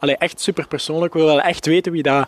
Allee, 0.00 0.16
echt 0.16 0.40
super 0.40 0.66
persoonlijk. 0.66 1.14
We 1.14 1.18
willen 1.20 1.42
echt 1.44 1.66
weten 1.66 1.92
wie 1.92 2.02
dat, 2.02 2.26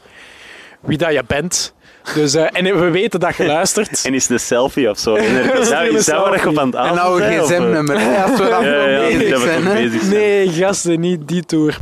wie 0.81 0.99
dat 0.99 1.13
je 1.13 1.23
bent. 1.27 1.75
Dus, 2.15 2.35
eh, 2.35 2.47
en 2.53 2.65
we 2.81 2.91
weten 2.91 3.21
dat 3.21 3.37
je 3.37 3.47
luistert. 3.47 4.03
En 4.07 4.15
is 4.15 4.29
een 4.29 4.41
selfie 4.41 4.91
of 4.91 4.99
zo? 4.99 5.15
En 5.17 5.25
er- 5.37 5.59
Is 5.61 5.71
er 5.71 5.85
dat, 5.85 5.95
is 5.99 6.05
dat 6.05 6.25
waar 6.29 6.41
je 6.41 6.49
op 6.49 6.59
aan 6.59 6.67
het 6.67 6.75
En 6.75 6.95
nou 6.95 7.23
een 7.23 7.43
gsm-nummer, 7.45 7.97
als 8.23 8.39
we 8.41 8.49
dan 8.51 8.65
Ja, 8.65 8.89
ja, 8.89 9.01
nog 9.01 9.09
bezig 9.09 9.31
dat 9.31 9.43
we 9.43 9.49
zijn. 9.49 9.65
bezig 9.65 10.01
zijn. 10.01 10.13
Nee, 10.13 10.49
gasten, 10.49 11.01
niet 11.01 11.29
die 11.29 11.45
tour. 11.45 11.79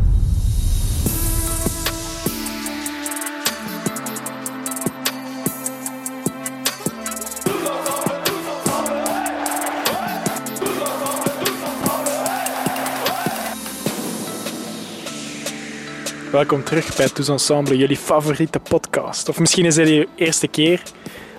Welkom 16.33 16.65
terug 16.65 16.97
bij 16.97 17.09
Tous 17.09 17.28
Ensemble, 17.28 17.77
jullie 17.77 17.97
favoriete 17.97 18.59
podcast. 18.61 19.29
Of 19.29 19.39
misschien 19.39 19.65
is 19.65 19.77
het 19.77 19.89
je 19.89 20.09
eerste 20.16 20.48
keer 20.48 20.83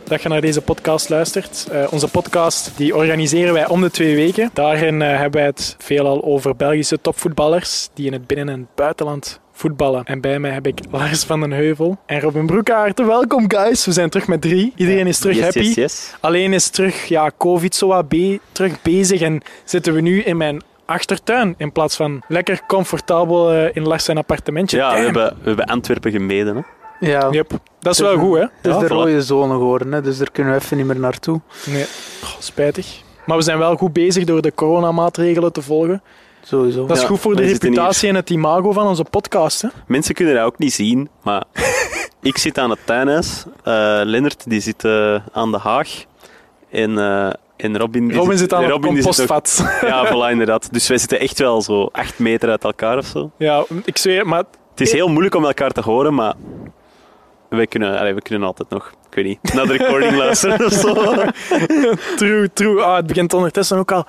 dat 0.04 0.22
je 0.22 0.30
naar 0.30 0.41
deze 0.41 0.62
podcast 0.62 1.09
luistert. 1.09 1.67
Eh, 1.72 1.88
onze 1.91 2.08
podcast 2.08 2.72
die 2.77 2.95
organiseren 2.95 3.54
wij 3.54 3.67
om 3.67 3.81
de 3.81 3.91
twee 3.91 4.16
weken. 4.16 4.50
Daarin 4.54 5.02
eh, 5.02 5.08
hebben 5.09 5.40
wij 5.40 5.50
het 5.50 5.76
veelal 5.80 6.23
over 6.23 6.55
Belgische 6.55 7.02
topvoetballers 7.02 7.90
die 7.94 8.05
in 8.05 8.14
het 8.14 8.27
binnen- 8.27 8.50
en 8.50 8.67
buitenland 8.76 9.40
voetballen. 9.52 10.04
En 10.04 10.22
bij 10.22 10.40
mij 10.40 10.52
heb 10.52 10.67
ik 10.67 10.80
Lars 10.92 11.23
van 11.23 11.39
den 11.39 11.52
Heuvel 11.52 11.98
en 12.05 12.20
Robin 12.20 12.45
Broekaert. 12.45 13.00
Welkom 13.05 13.52
guys, 13.52 13.86
we 13.86 13.92
zijn 13.92 14.09
terug 14.09 14.28
met 14.28 14.42
drie. 14.42 14.73
Iedereen 14.76 15.08
is 15.08 15.20
terug 15.20 15.36
Yes, 15.36 15.44
happy. 15.44 15.59
yes, 15.59 15.73
yes. 15.76 16.14
Alleen 16.20 16.53
is 16.53 16.70
terug, 16.70 17.05
ja, 17.05 17.31
COVID 17.38 17.76
zo 17.76 17.88
wat 17.88 18.05
terug 18.52 18.81
bezig 18.81 19.22
en 19.22 19.42
zitten 19.64 19.94
we 19.94 20.02
nu 20.02 20.22
in 20.22 20.38
mijn 20.38 20.62
achtertuin 20.91 21.54
in 21.58 21.72
plaats 21.72 21.95
van 21.95 22.22
lekker 22.27 22.62
comfortabel 22.68 23.52
eh, 23.52 23.76
in 23.76 23.84
Lars 23.88 24.04
zijn 24.05 24.18
appartementje. 24.18 24.77
Ja, 24.77 24.94
we 24.94 25.00
hebben, 25.00 25.27
we 25.41 25.48
hebben 25.48 25.66
Antwerpen 25.66 26.12
gemeden. 26.12 26.55
Hè? 26.55 26.62
Ja, 27.08 27.26
het 27.26 27.34
Yep. 27.34 27.52
Dat 27.80 27.94
is 27.94 28.00
wel 28.00 28.17
goed, 28.17 28.38
hè? 28.38 28.44
is 28.44 28.50
Ja, 28.61 28.80
de 28.80 28.86
voilà. 28.86 28.89
rode 28.89 29.22
zone 29.22 29.53
geworden, 29.53 29.92
hè, 29.92 30.02
dus 30.02 30.17
daar 30.17 30.31
kunnen 30.31 30.53
we 30.53 30.59
even 30.59 30.78
niet 30.78 30.86
meer 30.86 31.00
naartoe. 31.00 31.42
Nee, 31.66 31.86
spijtig. 32.39 33.02
Maar 33.25 33.38
we 33.38 33.44
zijn 33.44 33.58
wel 33.58 33.75
goed 33.75 33.94
bezig 33.94 34.23
door 34.23 34.42
de 34.42 34.53
coronamaatregelen 34.53 35.53
te 35.53 35.62
volgen. 35.62 36.02
Sowieso. 36.44 36.86
Dat 36.86 36.95
is 36.95 37.02
Ja, 37.02 37.08
goed 37.09 37.19
voor 37.19 37.36
de 37.36 37.42
reputatie 37.42 38.09
en 38.09 38.16
het 38.16 38.30
imago 38.30 38.72
van 38.72 38.88
onze 38.88 39.03
podcast. 39.09 39.62
Hè? 39.62 39.67
Mensen 39.88 40.16
kunnen 40.16 40.36
dat 40.36 40.44
ook 40.44 40.58
niet 40.58 40.73
zien, 40.73 41.09
maar 41.23 41.44
ik 42.22 42.38
zit 42.38 42.58
aan 42.58 42.69
het 42.69 42.80
tuinhuis. 42.86 43.45
Eh 43.64 44.02
Lennart 44.03 44.50
die 44.50 44.59
zit 44.62 44.84
eh, 44.86 45.16
aan 45.31 45.52
de 45.52 45.58
Haag. 45.58 45.89
En, 46.69 46.97
eh, 46.97 47.30
en 47.62 47.78
Robin, 47.78 48.08
die 48.08 48.17
Robin 48.17 48.38
zit 48.38 48.54
aan 48.54 48.66
Robin 48.66 48.76
ook- 48.90 48.95
compostvat. 48.95 49.66
Ja, 49.81 50.08
voilà, 50.08 50.31
inderdaad. 50.31 50.73
Dus 50.73 50.88
wij 50.88 50.98
zitten 50.98 51.20
echt 51.20 51.40
wel 51.40 51.62
zo 51.62 51.90
acht 51.92 52.20
meter 52.20 52.50
uit 52.50 52.64
elkaar 52.64 52.98
of 52.98 53.06
zo. 53.06 53.31
Ja, 53.38 53.64
ik 53.86 53.98
zweer, 53.98 54.28
maar 54.28 54.44
Het 54.72 54.81
is 54.81 54.92
heel 54.92 55.08
moeilijk 55.08 55.36
om 55.36 55.45
elkaar 55.45 55.72
te 55.72 55.81
horen, 55.81 56.14
maar 56.14 56.34
wij 57.50 57.68
kunnen, 57.68 58.00
allee, 58.00 58.14
we 58.14 58.22
kunnen 58.22 58.48
altijd 58.48 58.70
nog, 58.70 58.92
ik 59.09 59.16
weet 59.16 59.26
niet, 59.26 59.53
naar 59.53 59.66
de 59.68 59.78
recording 59.78 60.16
luisteren 60.23 60.66
of 60.66 60.72
zo. 60.73 60.94
true, 62.18 62.53
true. 62.53 62.81
Ah, 62.81 62.95
het 62.95 63.08
begint 63.08 63.34
ondertussen 63.34 63.78
ook 63.78 63.92
al 63.92 64.06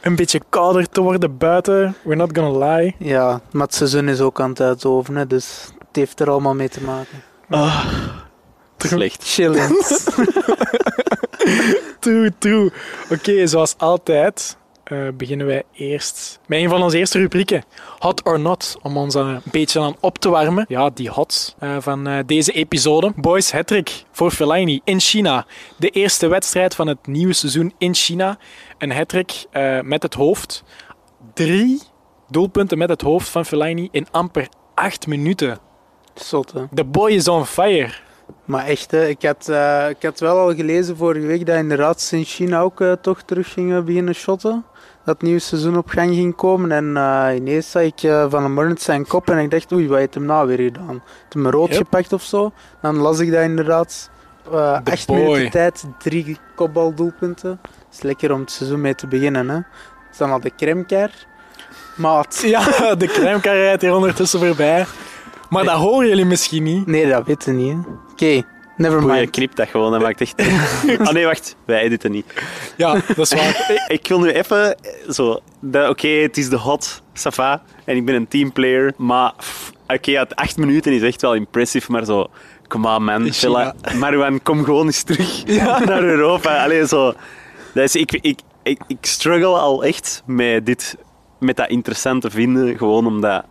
een 0.00 0.16
beetje 0.16 0.40
kouder 0.48 0.88
te 0.88 1.00
worden 1.00 1.38
buiten. 1.38 1.94
We're 2.02 2.16
not 2.16 2.38
gonna 2.38 2.66
lie. 2.74 2.94
Ja, 2.98 3.40
maar 3.52 3.66
het 3.66 3.74
seizoen 3.74 4.08
is 4.08 4.20
ook 4.20 4.40
aan 4.40 4.50
het 4.50 4.60
uitdoven, 4.60 5.16
hè, 5.16 5.26
dus 5.26 5.68
het 5.78 5.96
heeft 5.96 6.20
er 6.20 6.30
allemaal 6.30 6.54
mee 6.54 6.68
te 6.68 6.82
maken. 6.82 7.22
Ah, 7.50 7.84
Slecht. 8.88 9.24
Chillend. 9.24 10.04
true, 12.00 12.32
true. 12.38 12.70
Oké, 13.10 13.46
zoals 13.46 13.74
altijd 13.78 14.56
eh, 14.92 15.08
beginnen 15.14 15.46
wij 15.46 15.62
eerst 15.72 16.40
met 16.46 16.58
een 16.58 16.68
van 16.68 16.82
onze 16.82 16.98
eerste 16.98 17.18
rubrieken. 17.18 17.64
Hot 17.98 18.22
or 18.24 18.40
not, 18.40 18.76
om 18.82 18.96
ons 18.96 19.14
een 19.14 19.40
beetje 19.44 19.80
aan 19.80 19.96
op 20.00 20.18
te 20.18 20.28
warmen. 20.28 20.64
Ja, 20.68 20.90
die 20.90 21.10
hot 21.10 21.54
eh, 21.58 21.76
van 21.78 22.06
eh, 22.06 22.18
deze 22.26 22.52
episode. 22.52 23.12
Boys 23.16 23.52
hattrick 23.52 24.04
voor 24.10 24.30
Fellaini 24.30 24.80
in 24.84 25.00
China. 25.00 25.46
De 25.76 25.88
eerste 25.88 26.26
wedstrijd 26.26 26.74
van 26.74 26.86
het 26.86 27.06
nieuwe 27.06 27.32
seizoen 27.32 27.74
in 27.78 27.94
China. 27.94 28.38
Een 28.78 28.92
hattrick 28.92 29.44
eh 29.50 29.80
met 29.80 30.02
het 30.02 30.14
hoofd. 30.14 30.64
Drie 31.34 31.82
doelpunten 32.28 32.78
met 32.78 32.88
het 32.88 33.02
hoofd 33.02 33.28
van 33.28 33.46
Fellaini 33.46 33.88
in 33.90 34.06
amper 34.10 34.48
acht 34.74 35.06
minuten. 35.06 35.58
Zot, 36.14 36.52
hè. 36.52 36.64
The 36.74 36.84
boy 36.84 37.10
is 37.10 37.28
on 37.28 37.46
fire. 37.46 37.92
Maar 38.44 38.66
echt, 38.66 38.90
hè, 38.90 39.06
ik, 39.06 39.22
had, 39.22 39.48
eh, 39.48 39.88
ik 39.88 40.02
had 40.02 40.20
wel 40.20 40.38
al 40.38 40.54
gelezen 40.54 40.96
vorige 40.96 41.26
week 41.26 41.46
dat 41.46 41.56
inderdaad 41.56 42.00
ze 42.00 42.16
in 42.16 42.24
China 42.24 42.60
ook 42.60 42.80
eh, 42.80 42.92
toch 42.92 43.22
terug 43.22 43.52
gingen 43.52 43.84
beginnen 43.84 44.14
shotten. 44.14 44.64
Dat 45.04 45.14
het 45.14 45.22
nieuwe 45.22 45.38
seizoen 45.40 45.76
op 45.76 45.88
gang 45.88 46.14
ging 46.14 46.34
komen. 46.34 46.72
En 46.72 46.96
eh, 46.96 47.36
ineens 47.36 47.70
zag 47.70 47.82
ik 47.82 47.98
van 48.28 48.44
een 48.44 48.52
morgen 48.52 48.78
zijn 48.78 49.06
kop 49.06 49.30
en 49.30 49.38
ik 49.38 49.50
dacht, 49.50 49.72
oei, 49.72 49.88
wat 49.88 49.98
heeft 49.98 50.14
hem 50.14 50.24
nou 50.24 50.46
weer 50.46 50.58
gedaan? 50.58 51.02
Heeft 51.20 51.32
hem 51.32 51.46
rood 51.48 51.68
Yep. 51.68 51.76
gepakt 51.76 52.12
of 52.12 52.22
zo? 52.22 52.52
Dan 52.80 52.96
las 52.96 53.18
ik 53.18 53.32
dat 53.32 53.42
inderdaad. 53.42 54.10
acht 54.84 55.08
minuten 55.08 55.50
tijd, 55.50 55.84
drie 55.98 56.38
kopbaldoelpunten. 56.54 57.58
Dat 57.62 57.70
is 57.92 58.02
lekker 58.02 58.32
om 58.32 58.40
het 58.40 58.50
seizoen 58.50 58.80
mee 58.80 58.94
te 58.94 59.06
beginnen. 59.06 59.48
Hè. 59.48 59.58
is 60.10 60.18
dan 60.18 60.30
al 60.30 60.40
de 60.40 60.52
cremker. 60.56 61.26
Maat. 61.96 62.42
Ja, 62.44 62.60
de 62.94 63.06
crèmekar 63.06 63.54
rijdt 63.56 63.82
hier 63.82 63.94
ondertussen 63.94 64.40
voorbij. 64.40 64.86
Maar 65.52 65.64
dat 65.64 65.74
horen 65.76 66.08
jullie 66.08 66.24
misschien 66.24 66.62
niet. 66.62 66.86
Nee, 66.86 67.08
dat 67.08 67.26
weten 67.26 67.54
we 67.56 67.62
niet. 67.62 67.72
hè. 67.72 67.78
Oké, 68.12 68.46
never 68.76 69.00
Boeien, 69.00 69.16
mind. 69.16 69.30
knip 69.30 69.54
dat 69.56 69.68
gewoon, 69.68 69.92
dat 69.92 70.00
maakt 70.00 70.20
echt... 70.20 70.40
Ah 70.98 71.12
nee, 71.12 71.24
wacht, 71.24 71.56
wij 71.64 71.80
editen 71.80 72.10
niet. 72.10 72.26
Ja, 72.76 72.92
dat 72.92 73.18
is 73.18 73.32
waar. 73.34 73.70
Ik, 73.88 74.08
wil 74.08 74.20
nu 74.20 74.30
even 74.30 74.76
eh, 74.78 75.10
zo... 75.10 75.40
dat- 75.60 75.88
Oké, 75.88 76.08
het 76.08 76.36
is 76.36 76.48
de 76.48 76.56
hot, 76.56 77.02
Safa, 77.12 77.62
en 77.84 77.96
ik 77.96 78.04
ben 78.04 78.14
een 78.14 78.28
teamplayer, 78.28 78.92
maar... 78.96 79.32
pff, 79.36 79.72
Oké, 79.86 80.10
ja, 80.10 80.22
het 80.22 80.34
acht 80.36 80.56
minuten 80.56 80.92
is 80.92 81.02
echt 81.02 81.20
wel 81.22 81.34
impressive, 81.34 81.92
maar 81.92 82.04
zo... 82.04 82.26
Come 82.68 82.94
on, 82.96 83.04
man. 83.04 83.30
Marwan, 84.00 84.42
kom 84.42 84.64
gewoon 84.64 84.86
eens 84.86 85.02
terug 85.02 85.44
naar 85.86 86.02
Europa. 86.02 86.62
Allee, 86.64 86.86
zo... 86.86 87.12
Dat 87.74 87.84
is, 87.84 87.96
ik, 87.96 88.12
ik, 88.12 88.40
ik, 88.62 88.80
ik 88.86 88.98
struggle 89.00 89.46
al 89.58 89.84
echt 89.84 90.22
met 90.26 90.66
dit... 90.66 90.96
Met 91.38 91.56
dat 91.56 91.68
interessant 91.68 92.20
te 92.22 92.30
vinden, 92.30 92.76
gewoon 92.76 93.06
omdat... 93.06 93.44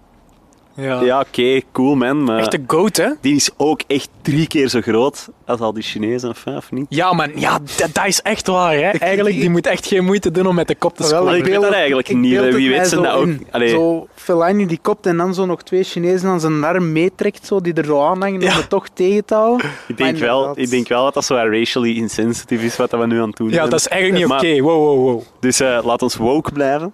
Ja. 0.81 1.01
Ja, 1.01 1.19
oké, 1.19 1.61
cool, 1.71 1.95
man, 1.95 2.23
maar... 2.23 2.37
Echt 2.39 2.51
de 2.51 2.61
goat, 2.67 2.97
hè? 2.97 3.07
Die 3.21 3.35
is 3.35 3.49
ook 3.57 3.81
echt 3.87 4.09
drie 4.21 4.47
keer 4.47 4.67
zo 4.67 4.81
groot 4.81 5.29
als 5.45 5.59
al 5.59 5.73
die 5.73 5.83
Chinezen, 5.83 6.29
of, 6.29 6.43
of 6.45 6.71
niet? 6.71 6.85
Ja, 6.89 7.13
man. 7.13 7.31
Ja, 7.35 7.59
dat, 7.77 7.89
dat 7.93 8.05
is 8.05 8.21
echt 8.21 8.47
waar, 8.47 8.73
hè? 8.73 8.89
Eigenlijk, 8.89 9.35
die 9.35 9.49
moet 9.49 9.65
echt 9.67 9.85
geen 9.85 10.05
moeite 10.05 10.31
doen 10.31 10.47
om 10.47 10.55
met 10.55 10.67
de 10.67 10.75
kop 10.75 10.95
te 10.95 11.01
Wel, 11.09 11.11
scoren. 11.11 11.35
ik 11.37 11.41
weet 11.43 11.51
beeld 11.51 11.63
dat 11.63 11.73
eigenlijk 11.73 12.09
ik 12.09 12.17
niet, 12.17 12.39
Wie 12.39 12.69
weet 12.69 12.87
zijn 12.87 12.89
zo 12.89 13.01
dat 13.01 13.13
ook. 13.13 13.29
Allee. 13.51 13.69
Zo 13.69 14.07
Fellaini 14.15 14.65
die 14.65 14.79
kopt 14.81 15.05
en 15.05 15.17
dan 15.17 15.33
zo 15.33 15.45
nog 15.45 15.63
twee 15.63 15.83
Chinezen 15.83 16.29
aan 16.29 16.39
zijn 16.39 16.63
arm 16.63 16.91
meetrekt, 16.91 17.45
zo, 17.45 17.61
die 17.61 17.73
er 17.73 17.85
zo 17.85 18.01
aan 18.05 18.21
hangen 18.21 18.35
om 18.41 18.41
Ja. 18.47 18.53
het 18.55 18.69
toch 18.69 18.87
tegen 18.93 19.25
te 19.25 19.33
houden. 19.33 19.69
Ik 19.87 19.97
denk, 19.97 20.11
Maar 20.19 20.27
wel, 20.27 20.51
ik 20.55 20.69
denk 20.69 20.87
wel 20.87 21.03
dat 21.03 21.13
dat 21.13 21.25
zo 21.25 21.35
racially 21.35 21.95
insensitive 21.95 22.65
is 22.65 22.77
wat 22.77 22.91
we 22.91 23.05
nu 23.05 23.21
aan 23.21 23.27
het 23.27 23.37
doen 23.37 23.49
Ja, 23.49 23.67
dat 23.67 23.79
is 23.79 23.87
eigenlijk 23.87 24.23
niet 24.23 24.33
oké. 24.37 24.61
Wow, 24.61 24.83
wow, 24.85 24.97
wow. 25.05 25.21
Dus 25.39 25.59
eh, 25.59 25.79
laat 25.83 26.01
ons 26.01 26.15
woke 26.15 26.51
blijven. 26.51 26.93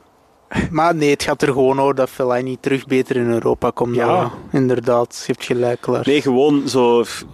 Maar 0.71 0.95
nee, 0.95 1.09
het 1.09 1.23
gaat 1.23 1.41
er 1.41 1.47
gewoon 1.47 1.79
over 1.81 1.95
dat 1.95 2.09
Fellaini 2.09 2.57
terug 2.59 2.85
beter 2.85 3.15
in 3.15 3.29
Europa 3.31 3.69
komt. 3.73 3.95
Ja. 3.95 4.31
Inderdaad. 4.51 5.23
Je 5.27 5.31
hebt 5.33 5.45
gelijk, 5.45 5.87
Lars. 5.87 6.07
Nee, 6.07 6.21
gewoon 6.21 6.67
zo 6.69 7.03
f- 7.03 7.25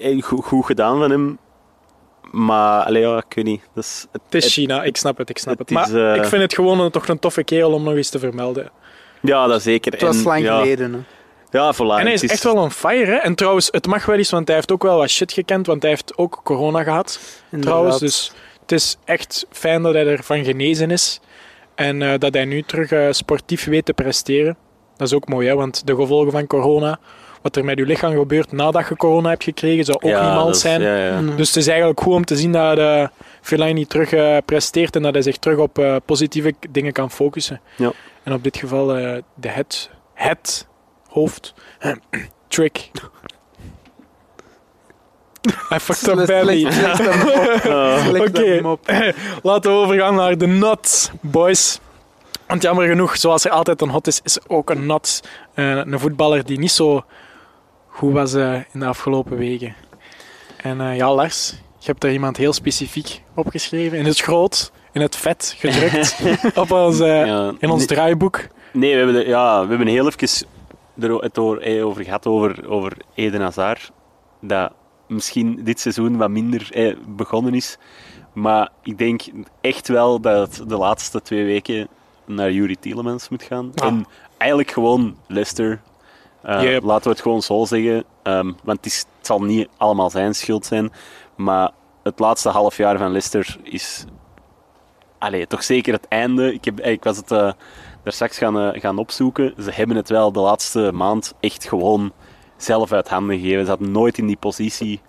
eh, 0.00 0.22
goed, 0.22 0.44
goed 0.44 0.66
gedaan 0.66 0.98
van 0.98 1.10
hem. 1.10 1.38
Maar, 2.30 2.82
allee, 2.84 3.02
ja, 3.02 3.16
ik 3.16 3.34
weet 3.34 3.44
niet. 3.44 3.60
Dat 3.74 3.84
is, 3.84 4.06
het, 4.12 4.20
Het 4.24 4.34
is 4.44 4.52
China, 4.52 4.82
ik 4.82 4.96
snap 4.96 5.18
het, 5.18 5.30
ik 5.30 5.38
snap 5.38 5.58
het. 5.58 5.68
het 5.70 5.78
Maar 5.78 5.88
is, 5.88 5.92
eh, 6.16 6.22
ik 6.22 6.28
vind 6.28 6.42
het 6.42 6.54
gewoon 6.54 6.80
een, 6.80 6.90
toch 6.90 7.08
een 7.08 7.18
toffe 7.18 7.42
kerel 7.44 7.72
om 7.72 7.82
nog 7.82 7.94
eens 7.94 8.08
te 8.10 8.18
vermelden. 8.18 8.70
ja, 9.20 9.46
dat 9.46 9.62
zeker. 9.62 9.92
het 9.92 10.00
was 10.02 10.16
En, 10.16 10.22
lang 10.22 10.42
ja, 10.42 10.58
geleden. 10.60 10.92
Hè. 10.92 10.98
Ja, 11.58 11.74
voilà. 11.74 11.78
En 11.78 11.86
hij 12.04 12.12
is 12.12 12.22
echt 12.26 12.42
wel 12.44 12.54
on 12.56 12.70
fire, 12.70 13.10
hè? 13.10 13.16
En 13.16 13.34
trouwens, 13.34 13.68
het 13.70 13.86
mag 13.86 14.04
wel 14.06 14.16
eens, 14.16 14.30
want 14.30 14.46
hij 14.46 14.56
heeft 14.56 14.72
ook 14.72 14.82
wel 14.82 14.96
wat 14.96 15.08
shit 15.10 15.32
gekend, 15.32 15.66
want 15.66 15.82
hij 15.82 15.90
heeft 15.90 16.12
ook 16.16 16.40
corona 16.44 16.82
gehad. 16.82 17.20
trouwens. 17.60 17.98
Dus 17.98 18.32
het 18.60 18.72
is 18.72 18.96
echt 19.04 19.46
fijn 19.50 19.82
dat 19.82 19.92
hij 19.94 20.06
ervan 20.06 20.44
genezen 20.44 20.90
is. 20.90 21.20
En 21.78 22.02
eh, 22.02 22.18
dat 22.18 22.34
hij 22.34 22.44
nu 22.44 22.62
terug 22.62 22.92
eh, 22.92 23.06
sportief 23.10 23.64
weet 23.64 23.84
te 23.84 23.92
presteren. 23.92 24.56
Dat 24.96 25.06
is 25.06 25.14
ook 25.14 25.28
mooi, 25.28 25.48
hè? 25.48 25.54
want 25.54 25.86
de 25.86 25.94
gevolgen 25.94 26.32
van 26.32 26.46
corona, 26.46 26.98
wat 27.42 27.56
er 27.56 27.64
met 27.64 27.78
je 27.78 27.86
lichaam 27.86 28.12
gebeurt 28.12 28.52
nadat 28.52 28.88
je 28.88 28.96
corona 28.96 29.28
hebt 29.28 29.44
gekregen, 29.44 29.84
zou 29.84 29.98
ook 30.00 30.10
ja, 30.10 30.44
niet 30.44 30.56
zijn. 30.56 30.80
Ja, 30.80 30.96
ja. 30.96 31.20
Mm. 31.20 31.36
Dus 31.36 31.46
het 31.46 31.56
is 31.56 31.66
eigenlijk 31.66 32.00
goed 32.00 32.14
om 32.14 32.24
te 32.24 32.36
zien 32.36 32.52
dat 32.52 32.78
uh, 32.78 33.06
Fellaini 33.40 33.86
terug 33.86 34.12
eh, 34.12 34.36
presteert 34.44 34.96
en 34.96 35.02
dat 35.02 35.12
hij 35.12 35.22
zich 35.22 35.36
terug 35.36 35.58
op 35.58 35.78
eh, 35.78 35.96
positieve 36.04 36.54
dingen 36.70 36.92
kan 36.92 37.10
focussen. 37.10 37.60
Ja. 37.76 37.92
En 38.22 38.32
op 38.32 38.42
dit 38.42 38.56
geval 38.56 38.96
eh, 38.96 39.18
de 39.34 39.48
het, 39.48 39.90
het 40.14 40.66
hoofd 41.08 41.54
trick. 42.48 42.90
I 45.74 45.78
fucked 45.78 46.08
up 46.08 46.26
badly. 46.26 46.70
Slecht 46.70 48.38
Oké. 48.64 48.74
Laten 49.42 49.70
we 49.70 49.76
overgaan 49.76 50.14
naar 50.14 50.38
de 50.38 50.46
nut, 50.46 51.12
boys. 51.20 51.80
Want 52.46 52.62
jammer 52.62 52.88
genoeg, 52.88 53.16
zoals 53.16 53.44
er 53.44 53.50
altijd 53.50 53.80
een 53.82 53.88
hot 53.88 54.06
is, 54.06 54.20
is 54.24 54.36
er 54.36 54.42
ook 54.46 54.70
een 54.70 54.86
nut. 54.86 55.22
Eh, 55.54 55.70
een 55.76 55.98
voetballer 56.00 56.44
die 56.44 56.58
niet 56.58 56.70
zo 56.70 57.04
goed 57.88 58.12
was 58.12 58.34
eh, 58.34 58.54
in 58.54 58.80
de 58.80 58.86
afgelopen 58.86 59.36
weken. 59.36 59.74
En 60.56 60.80
eh, 60.80 60.96
ja, 60.96 61.14
Lars, 61.14 61.50
je 61.78 61.86
hebt 61.86 62.04
er 62.04 62.12
iemand 62.12 62.36
heel 62.36 62.52
specifiek 62.52 63.22
opgeschreven. 63.34 63.98
In 63.98 64.04
het 64.06 64.20
groot, 64.20 64.72
in 64.92 65.00
het 65.00 65.16
vet 65.16 65.54
gedrukt. 65.58 66.16
op 66.56 66.70
ons, 66.72 66.98
Ja. 66.98 67.52
in 67.58 67.70
ons 67.70 67.78
Nee- 67.78 67.86
draaiboek. 67.86 68.40
Nee, 68.72 68.90
we 68.90 68.96
hebben, 68.96 69.14
de- 69.14 69.26
ja, 69.28 69.62
we 69.62 69.68
hebben 69.68 69.86
heel 69.86 70.06
even 70.06 70.46
er 71.00 71.14
het 71.14 71.38
over, 71.38 71.84
over 71.84 72.04
gehad 72.04 72.26
over, 72.26 72.68
over 72.70 72.92
Eden 73.14 73.40
Hazard. 73.40 73.90
Dat 74.40 74.72
misschien 75.08 75.64
dit 75.64 75.80
seizoen 75.80 76.16
wat 76.16 76.30
minder 76.30 76.68
eh, 76.72 76.96
begonnen 77.08 77.54
is. 77.54 77.78
Maar 78.32 78.70
ik 78.82 78.98
denk 78.98 79.22
echt 79.60 79.88
wel 79.88 80.20
dat 80.20 80.56
het 80.56 80.68
de 80.68 80.76
laatste 80.76 81.22
twee 81.22 81.44
weken 81.44 81.88
naar 82.24 82.52
Yuri 82.52 82.76
Tielemans 82.78 83.28
moet 83.28 83.42
gaan. 83.42 83.72
Ah. 83.74 83.86
En 83.86 84.06
eigenlijk 84.36 84.70
gewoon 84.70 85.16
Leicester. 85.26 85.80
Yep. 86.42 86.82
Laten 86.82 87.04
we 87.04 87.10
het 87.10 87.20
gewoon 87.20 87.42
zo 87.42 87.64
zeggen. 87.64 88.04
Ehm, 88.22 88.52
want 88.62 88.76
het, 88.76 88.86
is, 88.86 88.98
het 88.98 89.26
zal 89.26 89.42
niet 89.42 89.68
allemaal 89.76 90.10
zijn 90.10 90.34
schuld 90.34 90.66
zijn. 90.66 90.92
Maar 91.36 91.70
het 92.02 92.18
laatste 92.18 92.48
half 92.48 92.76
jaar 92.76 92.98
van 92.98 93.10
Leicester 93.10 93.58
is... 93.62 94.04
Allee, 95.18 95.46
toch 95.46 95.62
zeker 95.62 95.92
het 95.92 96.08
einde. 96.08 96.54
Ik, 96.54 96.64
heb, 96.64 96.80
ik 96.80 97.04
was 97.04 97.16
het 97.16 97.30
eh, 97.30 97.52
daar 98.02 98.12
straks 98.12 98.38
gaan, 98.38 98.80
gaan 98.80 98.98
opzoeken. 98.98 99.54
Ze 99.62 99.70
hebben 99.70 99.96
het 99.96 100.08
wel 100.08 100.32
de 100.32 100.40
laatste 100.40 100.90
maand 100.92 101.34
echt 101.40 101.64
gewoon 101.64 102.12
zelf 102.62 102.92
uit 102.92 103.08
handen 103.08 103.38
gegeven. 103.38 103.64
Ze 103.64 103.70
hadden 103.70 103.90
nooit 103.92 104.18
in 104.18 104.26
die 104.26 104.36
positie 104.36 105.00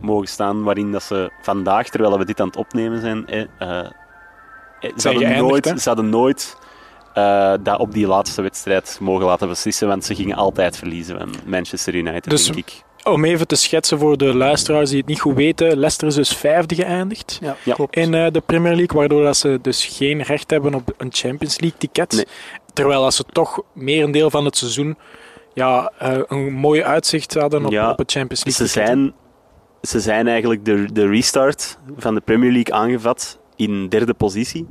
mogen 0.00 0.28
staan 0.28 0.62
waarin 0.62 0.92
dat 0.92 1.02
ze 1.02 1.30
vandaag, 1.42 1.88
terwijl 1.88 2.18
we 2.18 2.24
dit 2.24 2.40
aan 2.40 2.46
het 2.46 2.56
opnemen 2.56 3.00
zijn, 3.00 3.26
eh, 3.26 3.40
eh, 3.58 3.86
ze, 4.96 5.08
hadden 5.08 5.36
nooit, 5.36 5.64
hè? 5.64 5.78
ze 5.78 5.88
hadden 5.88 6.08
nooit 6.08 6.56
eh, 7.14 7.52
dat 7.62 7.78
op 7.78 7.92
die 7.92 8.06
laatste 8.06 8.42
wedstrijd 8.42 8.98
mogen 9.00 9.26
laten 9.26 9.48
beslissen, 9.48 9.88
want 9.88 10.04
ze 10.04 10.14
gingen 10.14 10.36
altijd 10.36 10.76
verliezen 10.76 11.18
van 11.18 11.34
Manchester 11.46 11.94
United, 11.94 12.30
Dus- 12.30 12.44
denk 12.44 12.56
ik. 12.58 12.82
Om 13.04 13.24
even 13.24 13.46
te 13.46 13.56
schetsen 13.56 13.98
voor 13.98 14.16
de 14.16 14.34
luisteraars 14.34 14.88
die 14.88 14.98
het 14.98 15.06
niet 15.06 15.20
goed 15.20 15.34
weten. 15.34 15.68
Leicester 15.68 16.06
is 16.08 16.14
dus 16.14 16.36
vijfde 16.36 16.74
geëindigd 16.74 17.38
Ja, 17.64 17.76
in 17.90 18.14
eh, 18.14 18.26
de 18.30 18.40
Premier 18.40 18.74
League, 18.74 18.98
waardoor 18.98 19.24
dat 19.24 19.36
ze 19.36 19.58
dus 19.62 19.86
geen 19.86 20.22
recht 20.22 20.50
hebben 20.50 20.74
op 20.74 20.94
een 20.96 21.08
Champions 21.12 21.60
League 21.60 21.78
ticket. 21.78 22.12
Nee. 22.12 22.24
Terwijl 22.72 23.02
dat 23.02 23.14
ze 23.14 23.24
toch 23.32 23.62
meer 23.72 24.04
een 24.04 24.10
deel 24.10 24.30
van 24.30 24.44
het 24.44 24.56
seizoen 24.56 24.96
ja, 25.54 25.92
eh, 25.98 26.18
een 26.26 26.52
mooi 26.52 26.82
uitzicht 26.82 27.34
hadden 27.34 27.64
op, 27.64 27.72
Ja, 27.72 27.90
op 27.90 27.98
het 27.98 28.12
Champions 28.12 28.44
League 28.44 28.66
Ze 28.66 28.72
zijn, 28.72 29.12
ze 29.82 30.00
zijn 30.00 30.28
eigenlijk 30.28 30.64
de, 30.64 30.92
de 30.92 31.06
restart 31.06 31.78
van 31.96 32.14
de 32.14 32.20
Premier 32.20 32.52
League 32.52 32.74
aangevat 32.74 33.38
in 33.56 33.88
derde 33.88 34.14
positie. 34.14 34.66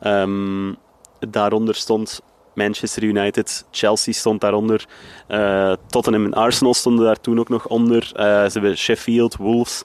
Ehm, 0.00 0.74
daaronder 1.18 1.74
stond 1.74 2.20
Manchester 2.54 3.02
United, 3.02 3.66
Chelsea 3.70 4.12
stond 4.12 4.40
daaronder, 4.40 4.86
eh, 5.26 5.72
Tottenham 5.86 6.24
en 6.24 6.34
Arsenal 6.34 6.74
stonden 6.74 7.04
daar 7.04 7.20
toen 7.20 7.38
ook 7.38 7.48
nog 7.48 7.66
onder. 7.66 8.10
Eh, 8.14 8.24
ze 8.24 8.50
hebben 8.52 8.76
Sheffield, 8.76 9.36
Wolves. 9.36 9.82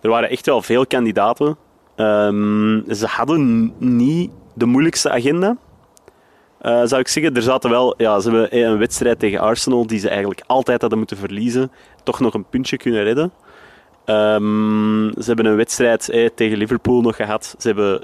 Er 0.00 0.10
waren 0.10 0.30
echt 0.30 0.46
wel 0.46 0.62
veel 0.62 0.86
kandidaten. 0.86 1.56
Ehm, 1.96 2.92
ze 2.94 3.06
hadden 3.06 3.72
niet 3.78 4.30
de 4.54 4.66
moeilijkste 4.66 5.10
agenda. 5.10 5.56
Eh, 6.64 6.82
zou 6.84 7.00
ik 7.00 7.08
zeggen, 7.08 7.34
er 7.34 7.42
zaten 7.42 7.70
wel, 7.70 7.94
ja, 7.96 8.20
ze 8.20 8.30
hebben 8.30 8.58
een 8.58 8.78
wedstrijd 8.78 9.18
tegen 9.18 9.40
Arsenal 9.40 9.86
die 9.86 9.98
ze 9.98 10.08
eigenlijk 10.08 10.42
altijd 10.46 10.80
hadden 10.80 10.98
moeten 10.98 11.16
verliezen, 11.16 11.72
toch 12.02 12.20
nog 12.20 12.34
een 12.34 12.48
puntje 12.48 12.76
kunnen 12.76 13.02
redden. 13.02 13.32
Ehm, 14.04 15.12
ze 15.12 15.24
hebben 15.24 15.46
een 15.46 15.56
wedstrijd 15.56 16.08
eh, 16.08 16.28
tegen 16.34 16.58
Liverpool 16.58 17.00
nog 17.00 17.16
gehad. 17.16 17.54
Ze 17.58 17.66
hebben 17.66 18.02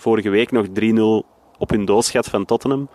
vorige 0.00 0.28
week 0.28 0.50
nog 0.50 0.66
3-0 0.66 1.26
op 1.58 1.70
hun 1.70 1.84
doos 1.84 2.10
gehad 2.10 2.28
van 2.28 2.44
Tottenham. 2.44 2.88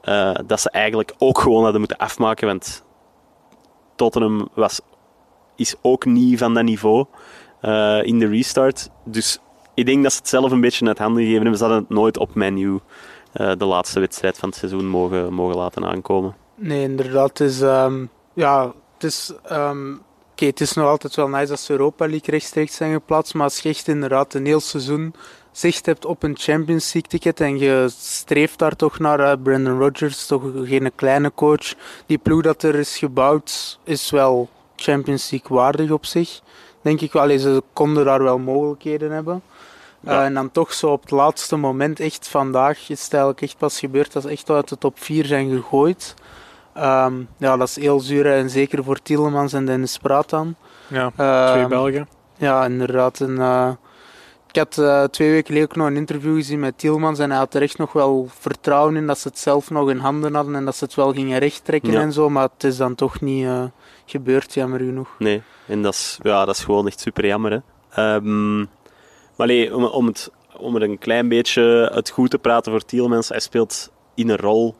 Eh, 0.00 0.34
dat 0.46 0.60
ze 0.60 0.70
eigenlijk 0.70 1.14
ook 1.18 1.38
gewoon 1.38 1.62
hadden 1.62 1.80
moeten 1.80 1.98
afmaken, 1.98 2.46
want 2.46 2.84
Tottenham 3.96 4.48
was, 4.54 4.80
is 5.56 5.74
ook 5.82 6.04
niet 6.04 6.38
van 6.38 6.54
dat 6.54 6.64
niveau 6.64 7.04
eh, 7.60 8.02
in 8.02 8.18
de 8.18 8.26
restart. 8.26 8.90
Dus 9.04 9.38
ik 9.74 9.86
denk 9.86 10.02
dat 10.02 10.12
ze 10.12 10.18
het 10.18 10.28
zelf 10.28 10.50
een 10.50 10.60
beetje 10.60 10.86
uit 10.86 10.98
handen 10.98 11.22
gegeven 11.22 11.40
hebben. 11.40 11.58
Ze 11.58 11.64
hadden 11.64 11.82
het 11.82 11.92
nooit 11.92 12.18
op 12.18 12.34
menu 12.34 12.78
eh, 13.32 13.52
de 13.58 13.64
laatste 13.64 14.00
wedstrijd 14.00 14.38
van 14.38 14.48
het 14.48 14.58
seizoen 14.58 14.86
mogen, 14.86 15.32
mogen 15.32 15.56
laten 15.56 15.86
aankomen. 15.86 16.36
Nee, 16.54 16.82
inderdaad. 16.82 17.38
Het 17.38 17.48
is, 17.48 17.60
ehm, 17.60 18.06
ja, 18.32 18.72
het 18.94 19.04
is, 19.04 19.32
oké, 19.44 20.44
het 20.44 20.60
is 20.60 20.72
nog 20.72 20.86
altijd 20.86 21.16
wel 21.16 21.28
nice 21.28 21.56
ze 21.56 21.70
Europa 21.72 22.08
League 22.08 22.30
rechtstreeks 22.30 22.76
zijn 22.76 22.92
geplaatst. 22.92 23.34
Maar 23.34 23.44
als 23.44 23.58
je 23.58 23.68
echt 23.68 23.88
inderdaad 23.88 24.34
een 24.34 24.46
heel 24.46 24.60
seizoen 24.60 25.14
zicht 25.52 25.86
hebt 25.86 26.04
op 26.04 26.22
een 26.22 26.36
Champions 26.38 26.92
League 26.92 27.10
ticket 27.10 27.40
en 27.40 27.58
je 27.58 27.86
streeft 27.98 28.58
daar 28.58 28.76
toch 28.76 28.98
naar, 28.98 29.20
eh, 29.20 29.42
Brendan 29.42 29.78
Rodgers, 29.78 30.26
toch 30.26 30.42
geen 30.54 30.92
kleine 30.94 31.32
coach. 31.34 31.74
Die 32.06 32.18
ploeg 32.18 32.42
dat 32.42 32.62
er 32.62 32.74
is 32.74 32.98
gebouwd 32.98 33.78
is 33.84 34.10
wel 34.10 34.48
Champions 34.76 35.30
League 35.30 35.56
waardig 35.56 35.90
op 35.90 36.06
zich. 36.06 36.40
Denk 36.82 37.00
ik 37.00 37.12
wel. 37.12 37.38
Ze 37.38 37.62
konden 37.72 38.04
daar 38.04 38.22
wel 38.22 38.38
mogelijkheden 38.38 39.10
hebben. 39.10 39.42
Ja. 40.00 40.10
Eh, 40.18 40.24
en 40.24 40.34
dan 40.34 40.50
toch 40.50 40.72
zo 40.72 40.88
op 40.90 41.00
het 41.02 41.10
laatste 41.10 41.56
moment, 41.56 42.00
echt 42.00 42.28
vandaag, 42.28 42.88
is 42.88 43.02
het 43.02 43.12
eigenlijk 43.12 43.42
echt 43.42 43.58
pas 43.58 43.78
gebeurd 43.78 44.12
dat 44.12 44.22
ze 44.22 44.28
echt 44.28 44.50
uit 44.50 44.68
de 44.68 44.78
top 44.78 44.98
4 44.98 45.24
zijn 45.24 45.50
gegooid. 45.50 46.14
Ehm, 46.74 47.14
ja, 47.36 47.56
dat 47.56 47.68
is 47.68 47.76
heel 47.76 48.00
zuur 48.00 48.24
hè, 48.24 48.34
en 48.34 48.50
zeker 48.50 48.84
voor 48.84 49.02
Tielemans 49.02 49.52
en 49.52 49.64
Dennis 49.66 49.98
Praat 49.98 50.30
dan. 50.30 50.54
Ja, 50.86 51.12
Ehm, 51.16 51.52
twee 51.52 51.66
Belgen. 51.66 52.08
Ja, 52.36 52.64
inderdaad. 52.64 53.20
En, 53.20 53.38
eh, 53.38 53.70
ik 54.48 54.56
had 54.56 54.78
eh, 54.78 55.04
twee 55.04 55.30
weken 55.30 55.46
geleden 55.46 55.68
ook 55.70 55.76
nog 55.76 55.86
een 55.86 55.96
interview 55.96 56.34
gezien 56.34 56.60
met 56.60 56.78
Tielemans 56.78 57.18
en 57.18 57.30
hij 57.30 57.38
had 57.38 57.54
er 57.54 57.62
echt 57.62 57.78
nog 57.78 57.92
wel 57.92 58.28
vertrouwen 58.38 58.96
in 58.96 59.06
dat 59.06 59.18
ze 59.18 59.28
het 59.28 59.38
zelf 59.38 59.70
nog 59.70 59.90
in 59.90 59.98
handen 59.98 60.34
hadden 60.34 60.54
en 60.54 60.64
dat 60.64 60.76
ze 60.76 60.84
het 60.84 60.94
wel 60.94 61.12
gingen 61.12 61.38
rechttrekken 61.38 61.92
Ja. 61.92 62.00
en 62.00 62.12
zo, 62.12 62.28
maar 62.30 62.48
het 62.54 62.64
is 62.64 62.76
dan 62.76 62.94
toch 62.94 63.20
niet 63.20 63.48
gebeurd, 64.06 64.54
jammer 64.54 64.78
genoeg. 64.80 65.08
Nee, 65.18 65.42
en 65.66 65.82
dat 65.82 65.92
is, 65.94 66.18
ja, 66.22 66.44
dat 66.44 66.54
is 66.56 66.64
gewoon 66.64 66.86
echt 66.86 67.00
super 67.00 67.26
jammer. 67.26 67.50
Hè. 67.50 67.58
Ehm, 68.16 68.64
maar 69.40 69.48
nee, 69.48 69.76
om, 69.76 69.84
om, 69.84 70.06
het, 70.06 70.30
om 70.56 70.76
er 70.76 70.82
een 70.82 70.98
klein 70.98 71.28
beetje 71.28 71.90
het 71.94 72.10
goed 72.10 72.30
te 72.30 72.38
praten 72.38 72.72
voor 72.72 72.84
Tielemans, 72.84 73.28
hij 73.28 73.40
speelt 73.40 73.92
in 74.14 74.28
een 74.28 74.36
rol 74.36 74.74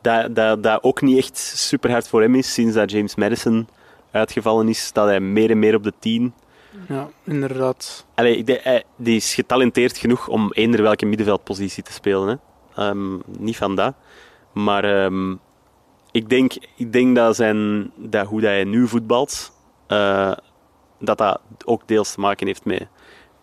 dat, 0.00 0.34
dat, 0.34 0.62
dat 0.62 0.82
ook 0.82 1.00
niet 1.00 1.18
echt 1.18 1.38
super 1.38 1.90
hard 1.90 2.08
voor 2.08 2.20
hem 2.20 2.34
is 2.34 2.52
sinds 2.52 2.74
dat 2.74 2.90
James 2.90 3.14
Madison 3.14 3.68
uitgevallen 4.10 4.68
is. 4.68 4.92
Dat 4.92 5.06
hij 5.06 5.20
meer 5.20 5.50
en 5.50 5.58
meer 5.58 5.74
op 5.74 5.82
de 5.82 5.92
10. 5.98 6.34
Ja, 6.88 7.08
inderdaad. 7.24 8.06
Allee, 8.14 8.42
hij, 8.44 8.84
die 8.96 9.16
is 9.16 9.34
getalenteerd 9.34 9.98
genoeg 9.98 10.28
om 10.28 10.52
eender 10.52 10.82
welke 10.82 11.06
middenveldpositie 11.06 11.82
te 11.82 11.92
spelen. 11.92 12.28
Hè. 12.28 12.34
Ehm, 12.82 13.14
niet 13.26 13.56
van 13.56 13.74
dat. 13.74 13.94
Maar 14.52 15.04
ehm, 15.04 15.34
ik, 16.10 16.28
denk, 16.28 16.52
ik 16.76 16.92
denk 16.92 17.16
dat, 17.16 17.36
zijn, 17.36 17.90
dat 17.96 18.26
hoe 18.26 18.40
dat 18.40 18.50
hij 18.50 18.64
nu 18.64 18.88
voetbalt, 18.88 19.52
eh, 19.86 20.32
dat 20.98 21.18
dat 21.18 21.40
ook 21.64 21.88
deels 21.88 22.12
te 22.12 22.20
maken 22.20 22.46
heeft 22.46 22.64
met 22.64 22.88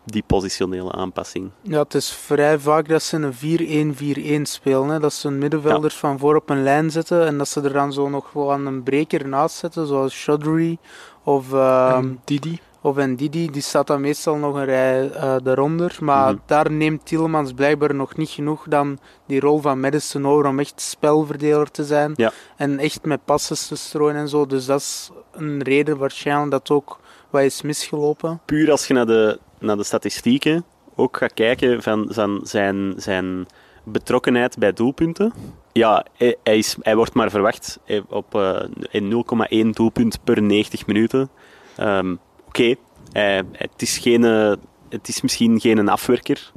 die 0.06 0.24
positionele 0.26 0.92
aanpassing. 0.92 1.50
Ja, 1.62 1.78
het 1.78 1.94
is 1.94 2.10
vrij 2.12 2.58
vaak 2.58 2.88
dat 2.88 3.02
ze 3.02 3.16
een 3.16 3.94
4-1-4-1 4.40 4.42
spelen. 4.42 4.88
Hè. 4.88 4.98
Dat 5.00 5.12
ze 5.12 5.28
hun 5.28 5.38
middenvelders 5.38 5.96
van 5.96 6.18
voor 6.18 6.36
op 6.36 6.50
een 6.50 6.62
lijn 6.62 6.90
zetten 6.90 7.26
en 7.26 7.38
dat 7.38 7.48
ze 7.48 7.60
er 7.60 7.72
dan 7.72 7.92
zo 7.92 8.08
nog 8.08 8.30
gewoon 8.30 8.66
een 8.66 8.82
breker 8.82 9.28
naast 9.28 9.56
zetten, 9.56 9.86
zoals 9.86 10.14
Shodri 10.14 10.78
of, 11.22 11.52
ehm 11.52 11.94
En 11.96 12.20
Didi. 12.24 12.60
of 12.80 12.96
Ndidi. 12.96 13.50
Die 13.50 13.62
staat 13.62 13.86
dan 13.86 14.00
meestal 14.00 14.36
nog 14.36 14.54
een 14.54 14.64
rij 14.64 15.10
eh 15.10 15.36
daaronder. 15.42 15.96
Maar 16.00 16.32
Mhm. 16.32 16.40
daar 16.46 16.70
neemt 16.70 17.06
Tielemans 17.06 17.52
blijkbaar 17.52 17.94
nog 17.94 18.16
niet 18.16 18.30
genoeg 18.30 18.64
dan 18.68 18.98
die 19.26 19.40
rol 19.40 19.60
van 19.60 19.80
Madison 19.80 20.26
over 20.26 20.46
om 20.46 20.58
echt 20.58 20.80
spelverdeler 20.80 21.70
te 21.70 21.84
zijn. 21.84 22.12
Ja. 22.16 22.32
En 22.56 22.78
echt 22.78 23.04
met 23.04 23.24
passes 23.24 23.66
te 23.66 23.76
strooien 23.76 24.16
en 24.16 24.28
zo. 24.28 24.46
Dus 24.46 24.66
dat 24.66 24.80
is 24.80 25.10
een 25.32 25.62
reden 25.62 25.96
waarschijnlijk 25.98 26.50
dat 26.50 26.70
ook 26.70 26.98
wat 27.30 27.42
is 27.42 27.62
misgelopen. 27.62 28.40
Puur 28.44 28.70
als 28.70 28.86
je 28.86 28.94
naar 28.94 29.06
de, 29.06 29.38
naar 29.58 29.76
de 29.76 29.84
statistieken 29.84 30.64
ook 30.94 31.16
gaat 31.16 31.34
kijken 31.34 31.82
van 31.82 32.06
zijn, 32.10 32.40
zijn, 32.42 32.94
zijn 32.96 33.46
betrokkenheid 33.84 34.58
bij 34.58 34.72
doelpunten. 34.72 35.32
Ja, 35.72 36.04
hij, 36.16 36.36
hij 36.42 36.58
is, 36.58 36.76
hij 36.80 36.96
wordt 36.96 37.14
maar 37.14 37.30
verwacht 37.30 37.78
eh, 37.84 38.00
op 38.08 38.34
eh, 38.34 38.62
in 38.90 39.24
0,1 39.66 39.70
doelpunt 39.70 40.18
per 40.24 40.42
90 40.42 40.86
minuten. 40.86 41.28
Ehm, 41.76 42.14
Oké, 42.46 42.74
hij- 43.12 43.42
het, 43.52 43.82
is 43.82 43.98
geen, 43.98 44.24
eh, 44.24 44.52
het 44.88 45.08
is 45.08 45.20
misschien 45.22 45.60
geen 45.60 45.78
een 45.78 45.88
afwerker. 45.88 46.52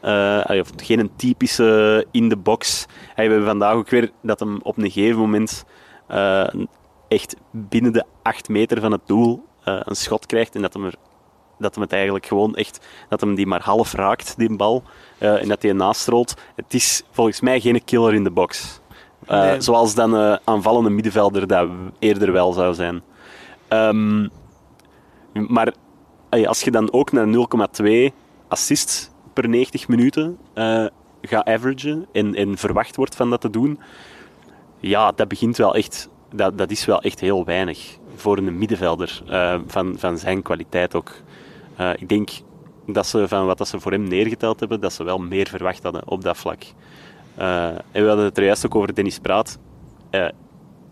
eh, 0.00 0.60
of 0.60 0.70
geen 0.76 0.98
een 0.98 1.10
typische 1.16 2.06
in 2.10 2.28
de 2.28 2.36
box. 2.36 2.86
Hey, 3.14 3.24
we 3.26 3.30
hebben 3.32 3.48
vandaag 3.48 3.74
ook 3.74 3.88
weer 3.90 4.10
dat 4.22 4.40
hem 4.40 4.58
op 4.62 4.76
een 4.78 4.90
gegeven 4.90 5.18
moment 5.20 5.64
eh, 6.06 6.48
echt 7.08 7.36
binnen 7.50 7.92
de 7.92 8.04
8 8.22 8.48
meter 8.48 8.80
van 8.80 8.92
het 8.92 9.00
doel 9.06 9.44
eh, 9.64 9.80
een 9.84 9.96
schot 9.96 10.26
krijgt 10.26 10.54
en 10.54 10.62
dat 10.62 10.72
hem, 10.74 10.84
er, 10.84 10.94
dat 11.60 11.74
hem 11.74 11.82
het 11.82 11.92
eigenlijk 11.92 12.26
gewoon 12.26 12.54
echt, 12.54 12.86
dat 13.08 13.20
hem 13.20 13.34
die 13.34 13.46
maar 13.46 13.62
half 13.62 13.92
raakt, 13.92 14.34
die 14.36 14.56
bal, 14.56 14.82
eh, 15.18 15.42
en 15.42 15.48
dat 15.48 15.62
hij 15.62 15.72
naast 15.72 16.08
rolt. 16.08 16.34
Het 16.54 16.74
is 16.74 17.02
volgens 17.10 17.40
mij 17.40 17.60
geen 17.60 17.84
killer 17.84 18.14
in 18.14 18.24
de 18.24 18.30
box. 18.30 18.80
Eh, 19.26 19.40
Nee. 19.40 19.60
Zoals 19.60 19.94
dan 19.94 20.12
een 20.12 20.38
aanvallende 20.44 20.90
middenvelder 20.90 21.46
dat 21.46 21.68
eerder 21.98 22.32
wel 22.32 22.52
zou 22.52 22.74
zijn. 22.74 23.02
Ehm, 23.68 24.28
maar 25.32 25.74
als 26.46 26.62
je 26.62 26.70
dan 26.70 26.92
ook 26.92 27.12
naar 27.12 27.28
0,2 27.28 28.12
assists 28.48 29.10
per 29.32 29.48
90 29.48 29.88
minuten 29.88 30.38
eh 30.54 30.86
gaat 31.22 31.46
averagen 31.46 32.06
en, 32.12 32.34
en 32.34 32.56
verwacht 32.56 32.96
wordt 32.96 33.16
van 33.16 33.30
dat 33.30 33.40
te 33.40 33.50
doen, 33.50 33.80
ja, 34.80 35.12
dat 35.12 35.28
begint 35.28 35.56
wel 35.56 35.74
echt, 35.74 36.08
dat, 36.34 36.58
dat 36.58 36.70
is 36.70 36.84
wel 36.84 37.02
echt 37.02 37.20
heel 37.20 37.44
weinig 37.44 37.98
voor 38.14 38.38
een 38.38 38.58
middenvelder 38.58 39.22
eh, 39.28 39.58
van, 39.66 39.94
van 39.98 40.18
zijn 40.18 40.42
kwaliteit 40.42 40.94
ook. 40.94 41.12
Eh, 41.80 41.90
ik 41.96 42.08
denk 42.08 42.30
dat 42.86 43.06
ze 43.06 43.28
van 43.28 43.46
wat 43.46 43.58
dat 43.58 43.68
ze 43.68 43.80
voor 43.80 43.92
hem 43.92 44.08
neergeteld 44.08 44.60
hebben, 44.60 44.80
dat 44.80 44.92
ze 44.92 45.04
wel 45.04 45.18
meer 45.18 45.48
verwacht 45.48 45.82
hadden 45.82 46.08
op 46.08 46.22
dat 46.22 46.36
vlak. 46.36 46.62
Eh, 47.34 47.66
en 47.66 48.02
we 48.02 48.06
hadden 48.06 48.24
het 48.24 48.38
er 48.38 48.44
juist 48.44 48.66
ook 48.66 48.74
over 48.74 48.94
Dennis 48.94 49.18
Praat. 49.18 49.58
Eh, 50.10 50.28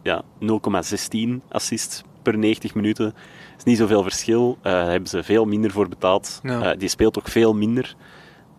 ja, 0.02 0.23
0,16 0.38 1.42
assist 1.49 2.04
per 2.23 2.38
90 2.38 2.75
minuten. 2.75 3.04
Dat 3.04 3.59
is 3.59 3.64
niet 3.64 3.78
zoveel 3.78 4.02
verschil. 4.02 4.59
Daar 4.62 4.90
hebben 4.90 5.09
ze 5.09 5.23
veel 5.23 5.45
minder 5.45 5.71
voor 5.71 5.88
betaald. 5.88 6.40
Ja. 6.42 6.75
Die 6.75 6.88
speelt 6.88 7.18
ook 7.18 7.28
veel 7.28 7.54
minder. 7.54 7.95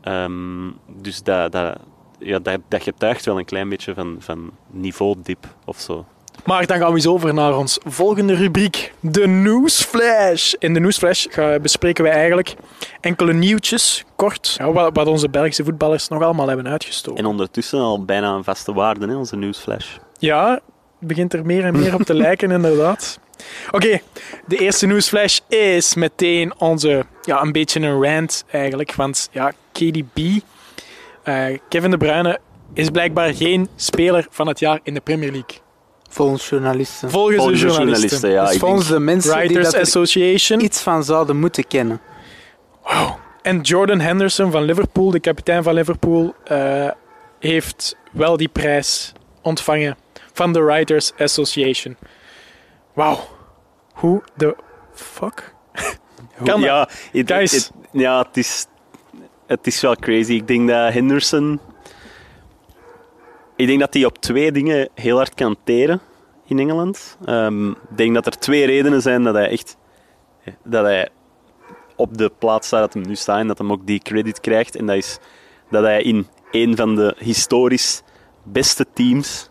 Ehm, 0.02 0.72
dus 1.02 1.24
dat, 1.24 1.52
dat, 1.52 1.78
ja, 2.20 2.40
dat, 2.40 2.60
dat 2.68 2.84
getuigt 2.84 3.26
wel 3.26 3.40
een 3.40 3.46
klein 3.46 3.70
beetje 3.70 3.94
van, 3.94 4.16
van 4.20 4.52
niveaudip 4.68 5.56
of 5.66 5.80
zo. 5.80 6.06
Maar 6.46 6.66
dan 6.66 6.78
gaan 6.78 6.90
we 6.90 6.96
eens 6.96 7.08
over 7.08 7.34
naar 7.34 7.58
ons 7.58 7.80
volgende 7.86 8.36
rubriek, 8.36 8.94
de 9.00 9.28
Newsflash. 9.28 10.54
In 10.54 10.74
de 10.74 10.80
Newsflash 10.80 11.26
bespreken 11.62 12.04
wij 12.04 12.14
eigenlijk 12.14 12.56
enkele 13.02 13.34
nieuwtjes, 13.34 14.06
kort, 14.16 14.56
ja, 14.58 14.72
wat, 14.72 14.90
wat 14.96 15.08
onze 15.08 15.30
Belgische 15.30 15.64
voetballers 15.64 16.08
nog 16.08 16.24
allemaal 16.24 16.48
hebben 16.48 16.68
uitgestoken. 16.68 17.20
En 17.20 17.30
ondertussen 17.30 17.80
al 17.80 18.06
bijna 18.06 18.34
een 18.34 18.44
vaste 18.44 18.74
waarde, 18.74 19.08
hè, 19.08 19.16
onze 19.16 19.36
newsflash. 19.36 19.98
Ja, 20.20 20.52
het 21.00 21.08
begint 21.08 21.34
er 21.34 21.46
meer 21.46 21.64
en 21.66 21.80
meer 21.80 21.94
op 21.94 22.02
te 22.02 22.14
lijken, 22.26 22.52
inderdaad. 22.52 23.20
Oké, 23.72 24.00
de 24.46 24.58
eerste 24.58 24.86
Newsflash 24.86 25.40
is 25.48 25.96
meteen 25.96 26.54
onze, 26.58 27.06
ja, 27.22 27.42
een 27.42 27.52
beetje 27.52 27.80
een 27.80 28.04
rant 28.04 28.44
eigenlijk. 28.52 28.96
Want 28.96 29.30
ja, 29.32 29.52
KDB, 29.72 30.40
eh, 31.24 31.60
Kevin 31.70 31.92
De 31.92 31.98
Bruyne, 31.98 32.40
is 32.74 32.90
blijkbaar 32.90 33.34
geen 33.34 33.68
speler 33.76 34.28
van 34.30 34.48
het 34.48 34.60
jaar 34.60 34.80
in 34.84 34.94
de 34.94 35.00
Premier 35.00 35.32
League. 35.32 35.58
Volgens 36.10 36.50
journalisten. 36.50 37.10
Volgens, 37.10 37.36
Volgens 37.38 37.62
de 37.62 37.68
journalisten. 37.68 38.10
journalisten, 38.10 38.30
ja. 38.32 38.46
dus 38.46 38.54
ik 38.54 38.60
volgens 38.60 38.88
de 38.88 39.00
mensen 39.00 39.32
die 39.32 39.40
Writers 39.40 39.66
dat 39.66 39.74
er 39.74 39.82
Association. 39.82 40.62
iets 40.64 40.82
van 40.82 41.04
zouden 41.04 41.40
moeten 41.40 41.68
kennen. 41.68 42.02
En 43.42 43.62
Jordan 43.62 44.00
Henderson 44.00 44.52
van 44.52 44.64
Liverpool, 44.64 45.12
de 45.12 45.20
kapitein 45.20 45.64
van 45.64 45.74
Liverpool, 45.74 46.34
eh, 46.44 46.90
heeft 47.40 47.96
wel 48.12 48.38
die 48.38 48.48
prijs 48.48 49.12
ontvangen 49.42 49.98
van 50.34 50.54
de 50.54 50.62
Writers 50.62 51.12
Association. 51.18 51.98
Wauw. 52.94 53.20
Hoe 53.94 54.22
de 54.36 54.56
fuck? 54.94 55.54
Kan 56.44 56.62
dat? 56.62 56.90
ja, 57.12 57.24
Guys. 57.26 57.52
het- 57.52 57.72
ja 57.92 58.20
het, 58.28 58.38
is, 58.38 58.66
het 59.48 59.68
is 59.68 59.82
wel 59.82 59.96
crazy. 59.96 60.34
Ik 60.34 60.48
denk 60.48 60.70
dat 60.70 60.94
Henderson... 60.94 61.60
Ik 63.60 63.68
denk 63.68 63.80
dat 63.80 63.94
hij 63.94 64.06
op 64.06 64.18
twee 64.18 64.52
dingen 64.52 64.90
heel 64.96 65.16
hard 65.16 65.34
kan 65.34 65.56
teren 65.64 66.00
in 66.46 66.60
Engeland. 66.60 67.18
Ehm, 67.26 67.70
ik 67.70 67.78
denk 67.96 68.14
dat 68.14 68.26
er 68.26 68.40
twee 68.40 68.66
redenen 68.66 69.02
zijn 69.02 69.24
dat 69.24 69.34
hij 69.34 69.50
echt... 69.50 69.78
Dat 70.64 70.84
hij 70.84 71.10
op 71.96 72.18
de 72.18 72.32
plaats 72.40 72.68
staat 72.68 72.80
dat 72.80 72.94
hem 72.94 73.08
nu 73.08 73.16
staat 73.16 73.40
en 73.40 73.48
dat 73.48 73.58
hem 73.58 73.72
ook 73.72 73.88
die 73.88 74.00
credit 74.00 74.40
krijgt. 74.40 74.76
En 74.76 74.86
dat 74.86 74.96
is 74.96 75.20
dat 75.70 75.84
hij 75.84 76.02
in 76.02 76.28
een 76.52 76.76
van 76.76 76.96
de 76.96 77.16
historisch 77.18 78.02
beste 78.44 78.86
teams 78.94 79.50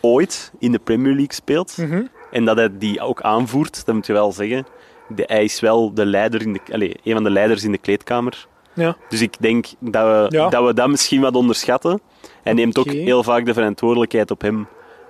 ooit 0.00 0.52
in 0.58 0.72
de 0.72 0.78
Premier 0.78 1.14
League 1.14 1.34
speelt. 1.34 1.76
Mhm. 1.76 2.06
En 2.30 2.44
dat 2.44 2.56
hij 2.56 2.78
die 2.78 3.00
ook 3.00 3.20
aanvoert, 3.20 3.86
dat 3.86 3.94
moet 3.94 4.06
je 4.06 4.12
wel 4.12 4.32
zeggen. 4.32 4.66
De, 5.08 5.24
hij 5.26 5.44
is 5.44 5.60
wel 5.60 5.94
de 5.94 6.06
leider 6.06 6.42
in 6.42 6.52
de, 6.52 6.60
allez, 6.72 6.94
een 7.04 7.14
van 7.14 7.24
de 7.24 7.30
leiders 7.30 7.64
in 7.64 7.72
de 7.72 7.78
kleedkamer. 7.78 8.48
Ja. 8.78 8.96
Dus 9.08 9.20
ik 9.20 9.34
denk 9.40 9.66
dat 9.80 10.04
we, 10.04 10.36
Ja. 10.36 10.48
dat 10.48 10.64
we 10.66 10.74
dat 10.74 10.88
misschien 10.88 11.20
wat 11.20 11.34
onderschatten. 11.34 12.00
Hij 12.42 12.52
neemt 12.52 12.78
ook 12.78 12.90
heel 12.90 13.22
vaak 13.22 13.44
de 13.44 13.52
verantwoordelijkheid 13.54 14.30
op 14.30 14.40
hem 14.40 14.66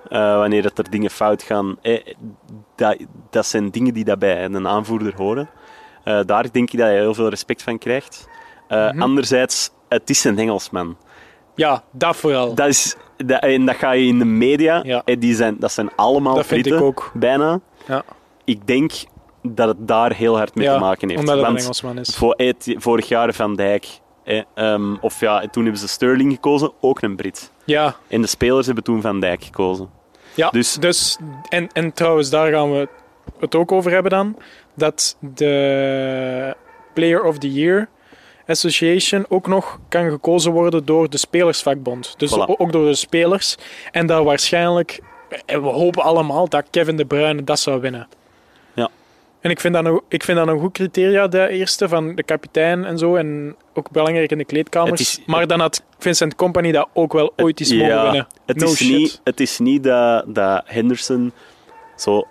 eh, 0.09 0.19
wanneer 0.37 0.61
dat 0.61 0.77
er 0.77 0.89
dingen 0.89 1.09
fout 1.09 1.43
gaan. 1.43 1.77
Eh, 1.81 2.05
dat, 2.75 2.97
dat 3.29 3.45
zijn 3.45 3.69
dingen 3.69 3.93
die 3.93 4.03
dat 4.03 4.19
bij 4.19 4.43
een 4.45 4.67
aanvoerder 4.67 5.13
horen. 5.15 5.49
Eh, 6.03 6.19
daar 6.25 6.51
denk 6.51 6.71
ik 6.71 6.79
dat 6.79 6.87
hij 6.87 6.97
heel 6.97 7.13
veel 7.13 7.29
respect 7.29 7.63
van 7.63 7.77
krijgt. 7.77 8.27
Eh, 8.67 8.89
Mhm. 8.91 9.01
Anderzijds, 9.01 9.71
het 9.89 10.09
is 10.09 10.23
een 10.23 10.37
Engelsman. 10.39 10.97
Ja, 11.55 11.83
dat 11.91 12.15
vooral. 12.15 12.55
Dat 12.55 12.67
is, 12.67 12.95
dat, 13.17 13.41
en 13.41 13.65
dat 13.65 13.75
ga 13.75 13.91
je 13.91 14.05
in 14.05 14.19
de 14.19 14.25
media, 14.25 14.81
Ja. 14.83 15.01
eh, 15.05 15.19
die 15.19 15.35
zijn, 15.35 15.55
dat 15.59 15.71
zijn 15.71 15.89
allemaal 15.95 16.35
Dat 16.35 16.45
vind 16.45 16.59
ik 16.59 16.71
Britten, 16.71 16.87
ook. 16.87 17.11
bijna. 17.13 17.59
Ja. 17.87 18.03
Ik 18.45 18.67
denk 18.67 18.91
dat 19.41 19.67
het 19.67 19.87
daar 19.87 20.13
heel 20.13 20.37
hard 20.37 20.55
mee 20.55 20.65
Ja, 20.67 20.73
te 20.73 20.79
maken 20.79 21.07
heeft. 21.09 21.19
Omdat 21.19 21.35
het 21.35 21.43
een 21.45 21.51
Want 21.51 21.61
Engelsman 21.63 21.97
is. 21.99 22.15
voor, 22.15 22.33
eh, 22.33 22.49
t- 22.49 22.73
vorig 22.77 23.07
jaar 23.07 23.33
Van 23.33 23.55
Dijk, 23.55 23.87
eh, 24.23 24.41
ehm, 24.55 24.95
of 25.01 25.19
ja, 25.19 25.39
toen 25.47 25.63
hebben 25.63 25.81
ze 25.81 25.87
Sterling 25.87 26.33
gekozen, 26.33 26.71
ook 26.81 27.01
een 27.01 27.15
Brit. 27.15 27.51
Ja, 27.65 27.95
En 28.07 28.21
de 28.21 28.27
spelers 28.27 28.65
hebben 28.65 28.83
toen 28.83 29.01
Van 29.01 29.19
Dijk 29.19 29.43
gekozen. 29.43 29.89
ja. 30.33 30.49
Dus- 30.49 30.73
Dus, 30.73 31.17
en, 31.49 31.67
en 31.73 31.93
trouwens, 31.93 32.29
daar 32.29 32.51
gaan 32.51 32.71
we 32.71 32.87
het 33.39 33.55
ook 33.55 33.71
over 33.71 33.91
hebben 33.91 34.11
dan. 34.11 34.37
Dat 34.75 35.17
de 35.19 36.55
Player 36.93 37.23
of 37.23 37.37
the 37.37 37.51
Year 37.53 37.89
Association 38.47 39.25
ook 39.29 39.47
nog 39.47 39.79
kan 39.89 40.09
gekozen 40.09 40.51
worden 40.51 40.85
door 40.85 41.09
de 41.09 41.17
Spelersvakbond. 41.17 42.13
Dus 42.17 42.31
Voilà. 42.35 42.45
ook 42.57 42.71
door 42.71 42.85
de 42.85 42.93
spelers. 42.95 43.55
En 43.91 44.07
dat 44.07 44.23
waarschijnlijk, 44.23 44.99
en 45.45 45.61
we 45.61 45.67
hopen 45.69 46.03
allemaal 46.03 46.47
dat 46.47 46.65
Kevin 46.69 46.97
De 46.97 47.05
Bruyne 47.05 47.43
dat 47.43 47.59
zou 47.59 47.81
winnen. 47.81 48.07
En 49.41 49.49
ik 49.49 49.59
vind, 49.59 49.73
dat 49.73 49.85
een, 49.85 50.01
ik 50.07 50.23
vind 50.23 50.37
dat 50.37 50.47
een 50.47 50.59
goed 50.59 50.73
criteria, 50.73 51.27
de 51.27 51.47
eerste, 51.49 51.89
van 51.89 52.15
de 52.15 52.23
kapitein 52.23 52.85
en 52.85 52.97
zo. 52.97 53.15
En 53.15 53.55
ook 53.73 53.91
belangrijk 53.91 54.31
in 54.31 54.37
de 54.37 54.45
kleedkamers. 54.45 55.01
Is- 55.01 55.21
maar 55.25 55.47
dan 55.47 55.59
had 55.59 55.83
Vincent 55.97 56.35
Company 56.35 56.71
dat 56.71 56.87
ook 56.93 57.13
wel 57.13 57.33
ooit 57.35 57.59
eens 57.59 57.71
mogen 57.73 57.87
ja, 57.87 58.03
winnen. 58.03 58.27
Het, 58.45 58.57
No 58.57 58.65
is 58.65 58.75
shit. 58.77 58.97
niet, 58.97 59.21
het 59.23 59.39
is 59.39 59.59
niet 59.59 59.83
dat, 59.83 60.23
dat 60.27 60.61
Henderson 60.65 61.31
zo 61.95 62.27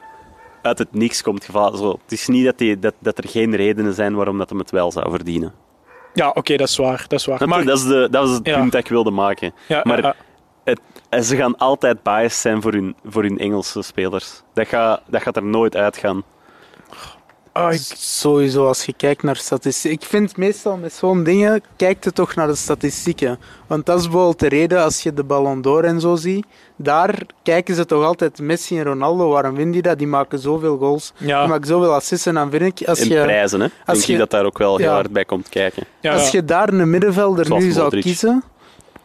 uit 0.63 0.79
het 0.79 0.93
niks 0.95 1.23
komt 1.23 1.45
gevallen. 1.45 1.79
Zo, 1.79 1.91
het 2.03 2.13
is 2.13 2.27
niet 2.27 2.45
dat, 2.45 2.59
die, 2.59 2.79
dat, 2.79 2.95
dat 2.99 3.19
er 3.19 3.29
geen 3.29 3.57
redenen 3.57 3.95
zijn 3.95 4.15
waarom 4.15 4.39
dat 4.39 4.49
hem 4.49 4.59
het 4.59 4.71
wel 4.71 4.93
zou 4.93 5.11
verdienen. 5.11 5.55
Ja, 6.15 6.29
oké, 6.29 6.57
dat 6.57 6.69
is 6.69 6.77
waar. 6.77 7.05
Dat 7.09 7.19
is 7.19 7.27
waar. 7.27 7.49
Maar, 7.49 7.65
dat, 7.65 7.79
is 7.79 7.85
de, 7.87 8.09
dat 8.11 8.27
was 8.29 8.37
het 8.37 8.47
Ja. 8.47 8.59
punt 8.59 8.73
dat 8.73 8.81
ik 8.81 8.89
wilde 8.89 9.11
maken. 9.11 9.53
ja, 9.69 9.81
maar- 9.85 10.15
ja, 11.11 11.23
ze 11.23 11.37
gaan 11.37 11.57
altijd 11.57 12.03
biased 12.03 12.33
zijn 12.41 12.63
voor 12.63 12.73
hun, 12.73 12.97
voor 13.05 13.23
hun 13.23 13.39
Engelse 13.39 13.83
spelers. 13.83 14.43
Dat 14.55 14.69
gaat, 14.69 15.03
dat 15.07 15.23
gaat 15.23 15.37
er 15.37 15.45
nooit 15.45 15.77
uitgaan. 15.77 16.23
Ah, 17.59 17.73
ik- 17.73 17.81
Sowieso, 17.97 18.67
als 18.67 18.85
je 18.85 18.93
kijkt 18.97 19.23
naar 19.23 19.37
statistieken. 19.37 20.01
Ik 20.01 20.07
vind 20.09 20.37
meestal 20.37 20.77
met 20.77 20.93
zo'n 20.93 21.25
dingen, 21.25 21.63
kijk 21.77 22.05
je 22.05 22.13
toch 22.13 22.35
naar 22.35 22.47
de 22.47 22.55
statistieken. 22.55 23.39
Want 23.67 23.87
dat 23.87 23.99
is 23.99 24.03
bijvoorbeeld 24.05 24.39
de 24.39 24.49
reden 24.49 24.83
als 24.83 25.03
je 25.03 25.15
de 25.15 25.25
Ballon 25.25 25.61
d'Or 25.63 25.85
en 25.85 26.01
zo 26.01 26.17
ziet. 26.17 26.47
Daar 26.77 27.15
kijken 27.43 27.75
ze 27.75 27.85
toch 27.87 28.05
altijd 28.05 28.39
Messi 28.41 28.79
en 28.79 28.85
Ronaldo. 28.85 29.29
Waarom 29.29 29.55
winnen 29.55 29.73
die 29.73 29.83
dat? 29.83 29.99
Die 29.99 30.07
maken 30.07 30.39
zoveel 30.39 30.77
goals. 30.79 31.13
ja, 31.17 31.41
Die 31.41 31.49
maken 31.49 31.67
zoveel 31.67 31.93
assists. 31.95 32.27
En 32.27 32.35
dan 32.35 32.51
vind 32.51 32.81
ik, 32.81 32.89
als 32.89 33.01
en 33.01 33.09
je, 33.09 33.23
prijzen, 33.23 33.61
hè. 33.61 33.67
als 33.87 33.99
denk 33.99 34.11
je- 34.11 34.17
dat 34.19 34.31
daar 34.31 34.45
ook 34.45 34.59
wel 34.59 34.77
heel 34.77 34.91
hard 34.91 35.11
bij 35.13 35.25
komt 35.25 35.49
kijken. 35.49 35.85
ja, 36.01 36.13
als 36.13 36.31
je 36.31 36.45
daar 36.45 36.69
een 36.69 36.91
middenvelder 36.91 37.47
Zoals 37.47 37.63
nu 37.65 37.71
zou 37.71 37.85
Modric. 37.85 38.03
kiezen, 38.03 38.43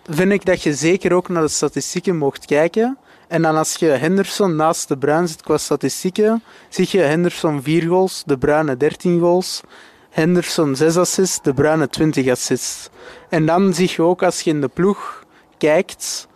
vind 0.09 0.31
ik 0.31 0.45
dat 0.45 0.61
je 0.63 0.73
zeker 0.73 1.13
ook 1.13 1.29
naar 1.29 1.41
de 1.41 1.47
statistieken 1.47 2.17
mocht 2.17 2.45
kijken. 2.45 2.97
En 3.33 3.41
dan 3.41 3.55
als 3.55 3.75
je 3.75 3.85
Henderson 3.85 4.55
naast 4.55 4.87
De 4.87 4.97
Bruyne 4.97 5.27
zit 5.27 5.41
qua 5.41 5.57
statistieken, 5.57 6.43
zie 6.69 6.87
je 6.89 6.99
Henderson 6.99 7.61
4 7.61 7.87
goals, 7.87 8.23
De 8.25 8.37
Bruyne 8.37 8.77
13 8.77 9.19
goals, 9.19 9.61
Henderson 10.09 10.75
6 10.75 10.97
assists, 10.97 11.41
De 11.41 11.53
Bruyne 11.53 11.89
20 11.89 12.29
assists. 12.29 12.89
En 13.29 13.45
dan 13.45 13.73
zie 13.73 13.91
je 13.95 14.01
ook 14.01 14.23
als 14.23 14.41
je 14.41 14.49
in 14.49 14.61
de 14.61 14.67
ploeg 14.67 15.23
kijkt, 15.57 16.27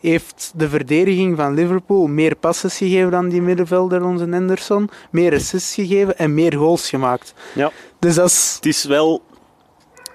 heeft 0.00 0.52
de 0.54 0.68
verdediging 0.68 1.36
van 1.36 1.54
Liverpool 1.54 2.06
meer 2.06 2.36
passes 2.36 2.76
gegeven 2.76 3.10
dan 3.10 3.28
die 3.28 3.42
middenvelder, 3.42 4.04
onze 4.04 4.26
Henderson, 4.28 4.90
meer 5.10 5.34
assists 5.34 5.74
gegeven 5.74 6.18
en 6.18 6.34
meer 6.34 6.54
goals 6.56 6.88
gemaakt. 6.88 7.34
Ja. 7.54 7.72
Dus 7.98 8.14
dat 8.14 8.26
is... 8.26 8.52
Het 8.56 8.66
is 8.66 8.84
wel 8.84 9.22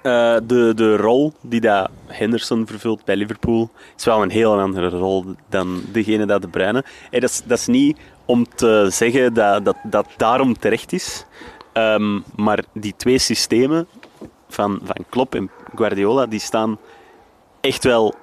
eh, 0.02 0.36
de, 0.44 0.72
de 0.76 0.98
rol 0.98 1.34
die 1.42 1.62
dat 1.62 1.90
Henderson 2.08 2.68
vervult 2.68 3.06
bij 3.06 3.16
Liverpool, 3.16 3.70
is 3.98 4.06
wel 4.06 4.22
een 4.24 4.30
heel 4.30 4.60
andere 4.60 4.90
rol 4.90 5.26
dan 5.50 5.82
degene 5.92 6.26
dat 6.26 6.42
de 6.42 6.48
Bruyne. 6.48 6.84
Hey, 7.10 7.20
dat, 7.20 7.30
is, 7.30 7.42
dat 7.46 7.58
is 7.58 7.68
niet 7.68 7.98
om 8.26 8.46
te 8.56 8.88
zeggen 8.90 9.34
dat 9.34 9.66
dat, 9.66 9.76
dat 9.84 10.08
daarom 10.18 10.58
terecht 10.60 10.94
is, 10.94 11.26
Ehm, 11.74 12.20
maar 12.36 12.64
die 12.74 12.94
twee 12.98 13.18
systemen 13.18 13.88
van, 14.50 14.80
van 14.84 15.06
Klopp 15.10 15.36
en 15.36 15.50
Guardiola, 15.76 16.26
die 16.26 16.40
staan 16.40 16.78
echt 17.62 17.84
wel 17.84 18.14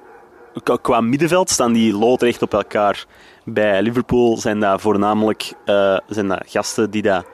qua- 0.82 1.00
middenveld 1.00 1.50
staan 1.50 1.72
die 1.72 1.92
loodrecht 1.96 2.42
op 2.42 2.52
elkaar. 2.54 3.06
Bij 3.44 3.82
Liverpool 3.82 4.36
zijn 4.36 4.60
dat 4.60 4.80
voornamelijk 4.80 5.52
eh, 5.64 5.98
zijn 6.08 6.28
dat 6.28 6.42
gasten 6.46 6.90
die 6.90 7.02
dat 7.02 7.24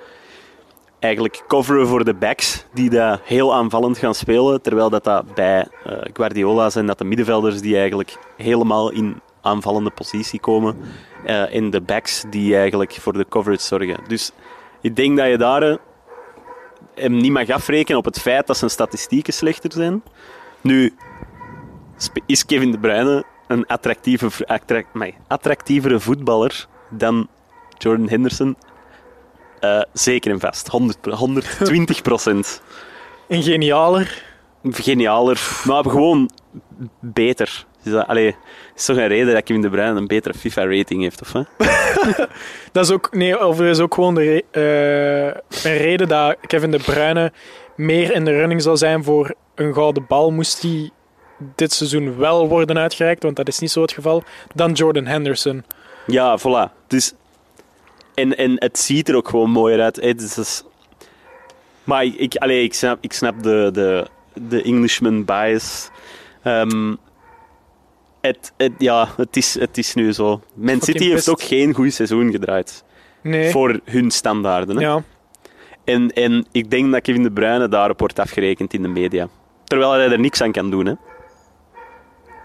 eigenlijk 1.04 1.44
coveren 1.49 1.87
voor 1.87 2.04
de 2.04 2.14
backs, 2.14 2.64
die 2.73 2.90
dat 2.90 3.20
heel 3.25 3.54
aanvallend 3.54 3.99
gaan 3.99 4.14
spelen, 4.14 4.62
terwijl 4.62 4.90
dat, 4.90 5.04
dat 5.04 5.34
bij 5.34 5.66
eh, 5.84 5.96
Guardiola 6.12 6.70
zijn 6.70 6.87
dat 6.87 6.99
de 6.99 7.04
middenvelders 7.04 7.61
die 7.61 7.76
eigenlijk 7.76 8.16
helemaal 8.37 8.90
in 8.90 9.20
aanvallende 9.40 9.90
positie 9.90 10.40
komen 10.40 10.76
eh 11.25 11.54
en 11.54 11.70
de 11.70 11.80
backs 11.80 12.25
die 12.30 12.56
eigenlijk 12.56 12.92
voor 13.00 13.12
de 13.12 13.26
coverage 13.28 13.62
zorgen. 13.62 13.96
Dus 14.08 14.32
ik 14.80 14.96
denk 14.96 15.16
dat 15.16 15.28
je 15.28 15.38
daar 15.38 15.62
eh, 15.62 15.76
hem 16.94 17.16
niet 17.16 17.32
mag 17.32 17.50
afrekenen 17.50 17.99
op 17.99 18.04
het 18.04 18.20
feit 18.20 18.46
dat 18.46 18.56
zijn 18.56 18.70
statistieken 18.70 19.32
slechter 19.32 19.73
zijn. 19.73 20.02
Nu, 20.61 20.94
is 22.26 22.46
Kevin 22.46 22.70
De 22.70 22.78
Bruyne 22.78 23.25
een 23.46 23.66
attractieve, 23.66 24.46
attractievere 25.26 26.00
voetballer 26.00 26.66
dan 26.90 27.28
Jordan 27.78 28.08
Henderson? 28.08 28.56
Eh, 29.64 29.83
zeker 29.92 30.30
en 30.33 30.40
vast. 30.40 30.68
100, 30.68 30.99
120 31.04 32.02
procent. 32.02 32.62
een 33.28 33.42
genialer. 33.42 34.23
Genialer, 34.71 35.40
maar 35.64 35.83
gewoon 35.85 36.30
beter. 37.00 37.64
Is 37.83 37.92
dat, 37.92 38.06
allee, 38.06 38.37
is 38.76 38.85
toch 38.85 38.97
een 38.97 39.06
reden 39.06 39.35
dat 39.35 39.42
Kevin 39.42 39.62
De 39.62 39.71
Bruyne 39.71 39.99
een 39.99 40.06
betere 40.06 40.35
FIFA-rating 40.38 41.02
heeft, 41.02 41.21
of 41.21 41.33
wat? 41.33 41.47
Dat 42.73 42.85
is 42.85 42.90
ook, 42.90 43.09
nee, 43.12 43.38
overigens 43.38 43.78
ook 43.80 43.94
gewoon 43.94 44.14
de 44.14 44.23
re- 44.23 44.42
eh, 44.50 45.71
een 45.73 45.76
reden 45.76 46.09
dat 46.09 46.37
Kevin 46.47 46.71
De 46.71 46.78
Bruyne 46.78 47.33
meer 47.76 48.12
in 48.14 48.25
de 48.25 48.30
running 48.30 48.62
zal 48.62 48.76
zijn 48.76 49.04
voor 49.04 49.35
een 49.54 49.75
gouden 49.75 50.04
bal, 50.09 50.30
moest 50.30 50.62
hij 50.62 50.90
dit 51.54 51.73
seizoen 51.73 52.16
wel 52.16 52.49
worden 52.49 52.78
uitgereikt, 52.78 53.23
want 53.23 53.37
dat 53.37 53.49
is 53.49 53.59
niet 53.59 53.71
zo 53.71 53.83
het 53.83 53.92
geval, 53.92 54.23
dan 54.54 54.73
Jordan 54.73 55.06
Henderson. 55.06 55.64
Ja, 56.06 56.38
voilà. 56.38 56.87
Dus, 56.87 57.12
en, 58.14 58.37
en 58.37 58.52
het 58.59 58.78
ziet 58.78 59.09
er 59.09 59.16
ook 59.16 59.28
gewoon 59.28 59.50
mooier 59.50 59.80
uit. 59.80 59.97
hè. 59.97 60.14
Dus 60.14 60.35
dat 60.35 60.44
is- 60.44 60.64
maar 61.85 62.04
ik, 62.04 62.14
ik, 62.14 62.37
allee, 62.37 62.62
ik, 62.64 62.75
snap, 62.75 62.99
ik 63.00 63.12
snap 63.12 63.42
de, 63.42 63.68
de, 63.73 64.06
de 64.49 64.62
Englishman 64.62 65.25
bias. 65.25 65.90
Ehm, 66.42 66.94
het, 68.21 68.52
het, 68.56 68.73
ja, 68.78 69.09
het 69.16 69.37
is, 69.37 69.59
het 69.59 69.78
is 69.78 69.94
nu 69.94 70.12
zo. 70.12 70.40
Man 70.54 70.80
City 70.80 71.09
heeft 71.09 71.28
ook 71.28 71.42
geen 71.42 71.75
goed 71.75 71.92
seizoen 71.92 72.30
gedraaid. 72.30 72.85
Nee. 73.23 73.50
Voor 73.50 73.80
hun 73.85 74.11
standaarden. 74.11 74.76
Hè? 74.76 74.83
Ja. 74.83 75.02
En, 75.85 76.11
en 76.12 76.47
ik 76.52 76.71
denk 76.71 76.92
dat 76.92 77.02
Kevin 77.02 77.23
De 77.23 77.30
Bruyne 77.33 77.68
daarop 77.68 77.99
wordt 77.99 78.18
afgerekend 78.18 78.75
in 78.75 78.83
de 78.83 78.88
media. 78.88 79.28
Terwijl 79.64 79.92
hij 79.92 80.09
er 80.11 80.21
niks 80.21 80.40
aan 80.40 80.52
kan 80.52 80.71
doen. 80.71 80.87
Hè? 80.87 80.92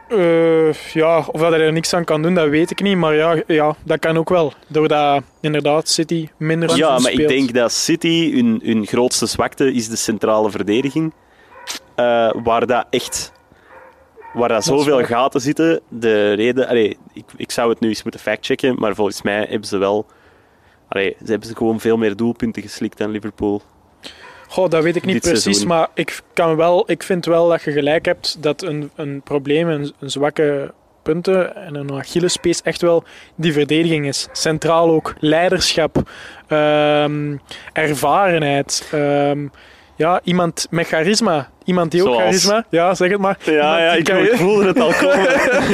Eh, 0.09 0.73
ja, 0.73 1.17
of 1.17 1.41
dat 1.41 1.51
hij 1.51 1.59
er 1.59 1.73
niks 1.73 1.93
aan 1.93 2.03
kan 2.03 2.21
doen, 2.21 2.33
dat 2.33 2.49
weet 2.49 2.71
ik 2.71 2.81
niet. 2.81 2.97
Maar 2.97 3.15
ja, 3.15 3.43
ja 3.47 3.75
dat 3.83 3.99
kan 3.99 4.17
ook 4.17 4.29
wel. 4.29 4.53
Doordat 4.67 5.23
inderdaad 5.41 5.89
City 5.89 6.29
minder 6.37 6.77
Ja, 6.77 6.99
maar 6.99 7.11
ik 7.11 7.27
denk 7.27 7.53
dat 7.53 7.71
City, 7.71 8.31
hun, 8.33 8.59
hun 8.63 8.85
grootste 8.85 9.25
zwakte 9.25 9.73
is 9.73 9.89
de 9.89 9.95
centrale 9.95 10.51
verdediging. 10.51 11.13
Eh, 11.95 12.31
waar 12.43 12.65
dat 12.65 12.85
echt... 12.89 13.31
Waar 14.33 14.49
dat 14.49 14.63
zoveel 14.63 15.03
gaten 15.03 15.41
zitten. 15.41 15.81
De 15.87 16.33
reden... 16.33 16.67
Allee, 16.67 16.97
ik, 17.13 17.25
ik 17.35 17.51
zou 17.51 17.69
het 17.69 17.79
nu 17.79 17.87
eens 17.87 18.03
moeten 18.03 18.21
factchecken, 18.21 18.75
maar 18.79 18.95
volgens 18.95 19.21
mij 19.21 19.45
hebben 19.49 19.67
ze 19.67 19.77
wel... 19.77 20.05
Allee, 20.87 21.15
ze 21.19 21.29
hebben 21.31 21.47
ze 21.47 21.55
gewoon 21.55 21.79
veel 21.79 21.97
meer 21.97 22.15
doelpunten 22.15 22.61
geslikt 22.61 22.97
dan 22.97 23.09
Liverpool. 23.09 23.61
Goh, 24.49 24.69
dat 24.69 24.83
weet 24.83 24.95
ik 24.95 25.05
niet 25.05 25.21
precies, 25.21 25.43
seizoen. 25.43 25.67
maar 25.67 25.87
ik, 25.93 26.21
kan 26.33 26.55
wel, 26.55 26.91
ik 26.91 27.03
vind 27.03 27.25
wel 27.25 27.47
dat 27.47 27.61
je 27.61 27.71
gelijk 27.71 28.05
hebt 28.05 28.43
dat 28.43 28.61
een, 28.61 28.91
een 28.95 29.21
probleem, 29.21 29.67
een, 29.67 29.93
een 29.99 30.09
zwakke 30.09 30.73
punten 31.03 31.55
en 31.55 31.75
een 31.75 31.91
Achillespees 31.91 32.61
echt 32.61 32.81
wel 32.81 33.03
die 33.35 33.53
verdediging 33.53 34.07
is. 34.07 34.27
Centraal 34.31 34.89
ook 34.89 35.13
leiderschap, 35.19 36.09
ehm, 36.47 37.37
ervarenheid, 37.73 38.89
ehm, 38.91 39.47
ja, 39.95 40.21
iemand 40.23 40.67
met 40.69 40.87
charisma. 40.87 41.49
Iemand 41.69 41.91
die 41.91 42.01
ook 42.01 42.07
Zoals? 42.07 42.21
charisma... 42.23 42.65
Ja, 42.69 42.95
zeg 42.95 43.09
het 43.11 43.19
maar. 43.19 43.37
Ja, 43.43 43.79
ja 43.79 43.91
ik, 43.93 44.31
voelde 44.35 44.65
het 44.67 44.79
al 44.79 44.93
komen. 44.93 45.27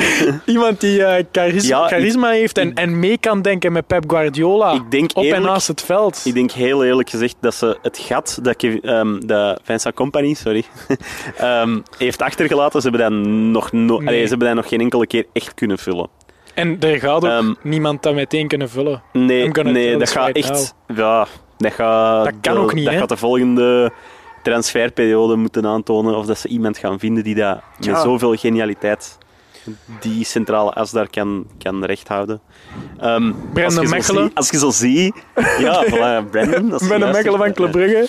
Iemand 0.56 0.80
die 0.82 1.04
eh, 1.04 1.24
charis- 1.32 1.68
Ja, 1.68 1.82
ik- 1.84 1.88
charisma 1.90 2.30
heeft 2.30 2.58
en, 2.58 2.74
en 2.74 3.00
mee 3.00 3.18
kan 3.18 3.42
denken 3.42 3.72
met 3.72 3.88
Pep 3.88 4.04
Guardiola. 4.10 4.72
ik 4.72 4.92
denk 4.92 5.10
op 5.12 5.18
en 5.18 5.24
eerlijk... 5.24 5.44
naast 5.46 5.68
het 5.68 5.82
veld. 5.82 6.22
Ik 6.26 6.34
denk 6.34 6.52
heel 6.52 6.84
eerlijk 6.84 7.10
gezegd 7.10 7.36
dat 7.40 7.56
ze 7.56 7.78
het 7.82 7.98
gat 7.98 8.40
dat, 8.42 8.56
Kev- 8.56 8.78
ehm, 8.84 9.20
dat 9.20 9.60
Vincent 9.64 9.96
Company 9.96 10.34
sorry, 10.34 10.64
ehm, 11.38 11.80
heeft 11.98 12.22
achtergelaten, 12.22 12.82
ze 12.82 12.90
hebben, 12.90 13.10
dat 13.24 13.32
nog 13.32 13.72
no- 13.72 13.98
Nee. 13.98 14.08
Allee, 14.08 14.22
ze 14.24 14.30
hebben 14.30 14.48
dat 14.48 14.56
nog 14.56 14.68
geen 14.68 14.80
enkele 14.82 15.08
keer 15.08 15.26
echt 15.34 15.54
kunnen 15.54 15.78
vullen. 15.78 16.08
En 16.54 16.78
er 16.80 17.00
gaat 17.00 17.16
ook 17.16 17.24
Ehm, 17.30 17.54
niemand 17.62 18.04
dat 18.04 18.14
meteen 18.14 18.48
kunnen 18.48 18.70
vullen. 18.70 19.02
Nee, 19.14 19.50
nee 19.52 19.98
dat 19.98 20.10
gaat 20.10 20.30
echt. 20.30 20.76
Ja, 20.96 21.28
dat 21.58 21.74
gaat. 21.74 22.26
Dat 22.26 22.34
kan 22.42 22.54
de, 22.54 22.60
ook 22.60 22.74
niet, 22.74 22.84
Dat 22.86 22.94
hè? 22.94 23.00
gaat 23.00 23.10
de 23.10 23.18
volgende 23.18 23.92
transferperiode 24.46 25.36
moeten 25.36 25.66
aantonen. 25.66 26.16
Of 26.18 26.26
dat 26.26 26.40
ze 26.40 26.48
iemand 26.48 26.78
gaan 26.78 27.00
vinden 27.00 27.24
die 27.24 27.36
dat 27.36 27.62
met 27.86 27.98
zoveel 27.98 28.36
genialiteit 28.36 29.18
die 30.00 30.26
centrale 30.26 30.72
as 30.74 30.92
daar 30.92 31.10
kan, 31.10 31.46
kan 31.58 31.86
recht 31.86 32.08
houden. 32.08 32.42
Ehm, 33.00 33.32
als, 33.64 33.74
je 33.76 33.82
zo 33.86 33.90
Mechelen. 33.90 34.24
zie- 34.24 34.36
als 34.36 34.50
je 34.50 34.58
zo 34.58 34.70
ziet... 34.70 35.16
Ja, 35.58 35.86
voilà, 35.86 36.30
Brandon. 36.32 36.70
dat 36.70 36.82
is 36.82 36.88
juist. 36.88 37.12
Mechelen 37.12 37.38
van 37.40 37.54
Club 37.54 37.72
Brugge. 37.72 38.08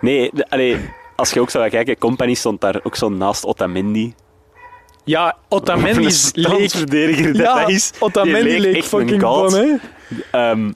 Nee, 0.00 0.30
allee, 0.48 0.76
als 1.16 1.30
je 1.30 1.40
ook 1.40 1.50
zou 1.50 1.62
gaan 1.62 1.72
kijken, 1.72 1.98
Company 1.98 2.34
stond 2.34 2.60
daar 2.60 2.80
ook 2.82 2.96
zo 2.96 3.08
naast 3.08 3.44
Otamendi. 3.46 4.14
Ja, 5.04 5.36
Otamendi 5.48 6.04
Een 6.04 6.30
leek... 6.32 6.70
verdediger 6.70 7.32
dat 7.32 7.36
Ja, 7.42 7.60
dat 7.60 7.68
is. 7.70 7.92
Otamendi 7.98 8.60
leek 8.60 8.84
fucking 8.84 9.20
bon, 9.20 9.52
hè. 9.54 9.74
Ehm, 10.30 10.72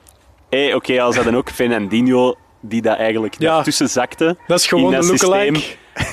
hey, 0.51 0.75
Oké, 0.75 1.03
als 1.03 1.15
dat 1.17 1.25
dan 1.25 1.37
ook 1.37 1.51
Fernandinho, 1.51 2.35
die 2.69 2.83
dat 2.83 2.97
eigenlijk 2.99 3.35
Ja. 3.39 3.55
daartussen 3.55 3.89
zakte. 3.89 4.37
Dat 4.47 4.59
is 4.59 4.67
gewoon 4.67 4.85
in 4.85 4.91
dat 4.91 5.05
systeem. 5.05 5.57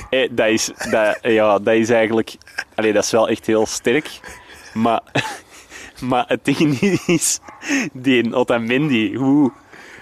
Hey, 0.09 0.29
dat, 0.31 0.47
is, 0.47 0.71
dat, 0.89 1.17
ja, 1.21 1.59
dat 1.59 1.73
is 1.73 1.89
eigenlijk... 1.89 2.35
Allee, 2.75 2.93
dat 2.93 3.03
is 3.03 3.11
wel 3.11 3.27
echt 3.29 3.45
heel 3.45 3.65
sterk. 3.65 4.19
Maar, 4.73 5.01
maar 6.09 6.25
het 6.27 6.45
ding 6.45 6.79
is, 7.05 7.39
die 7.93 8.33
Otamendi, 8.35 9.15
hoe... 9.15 9.51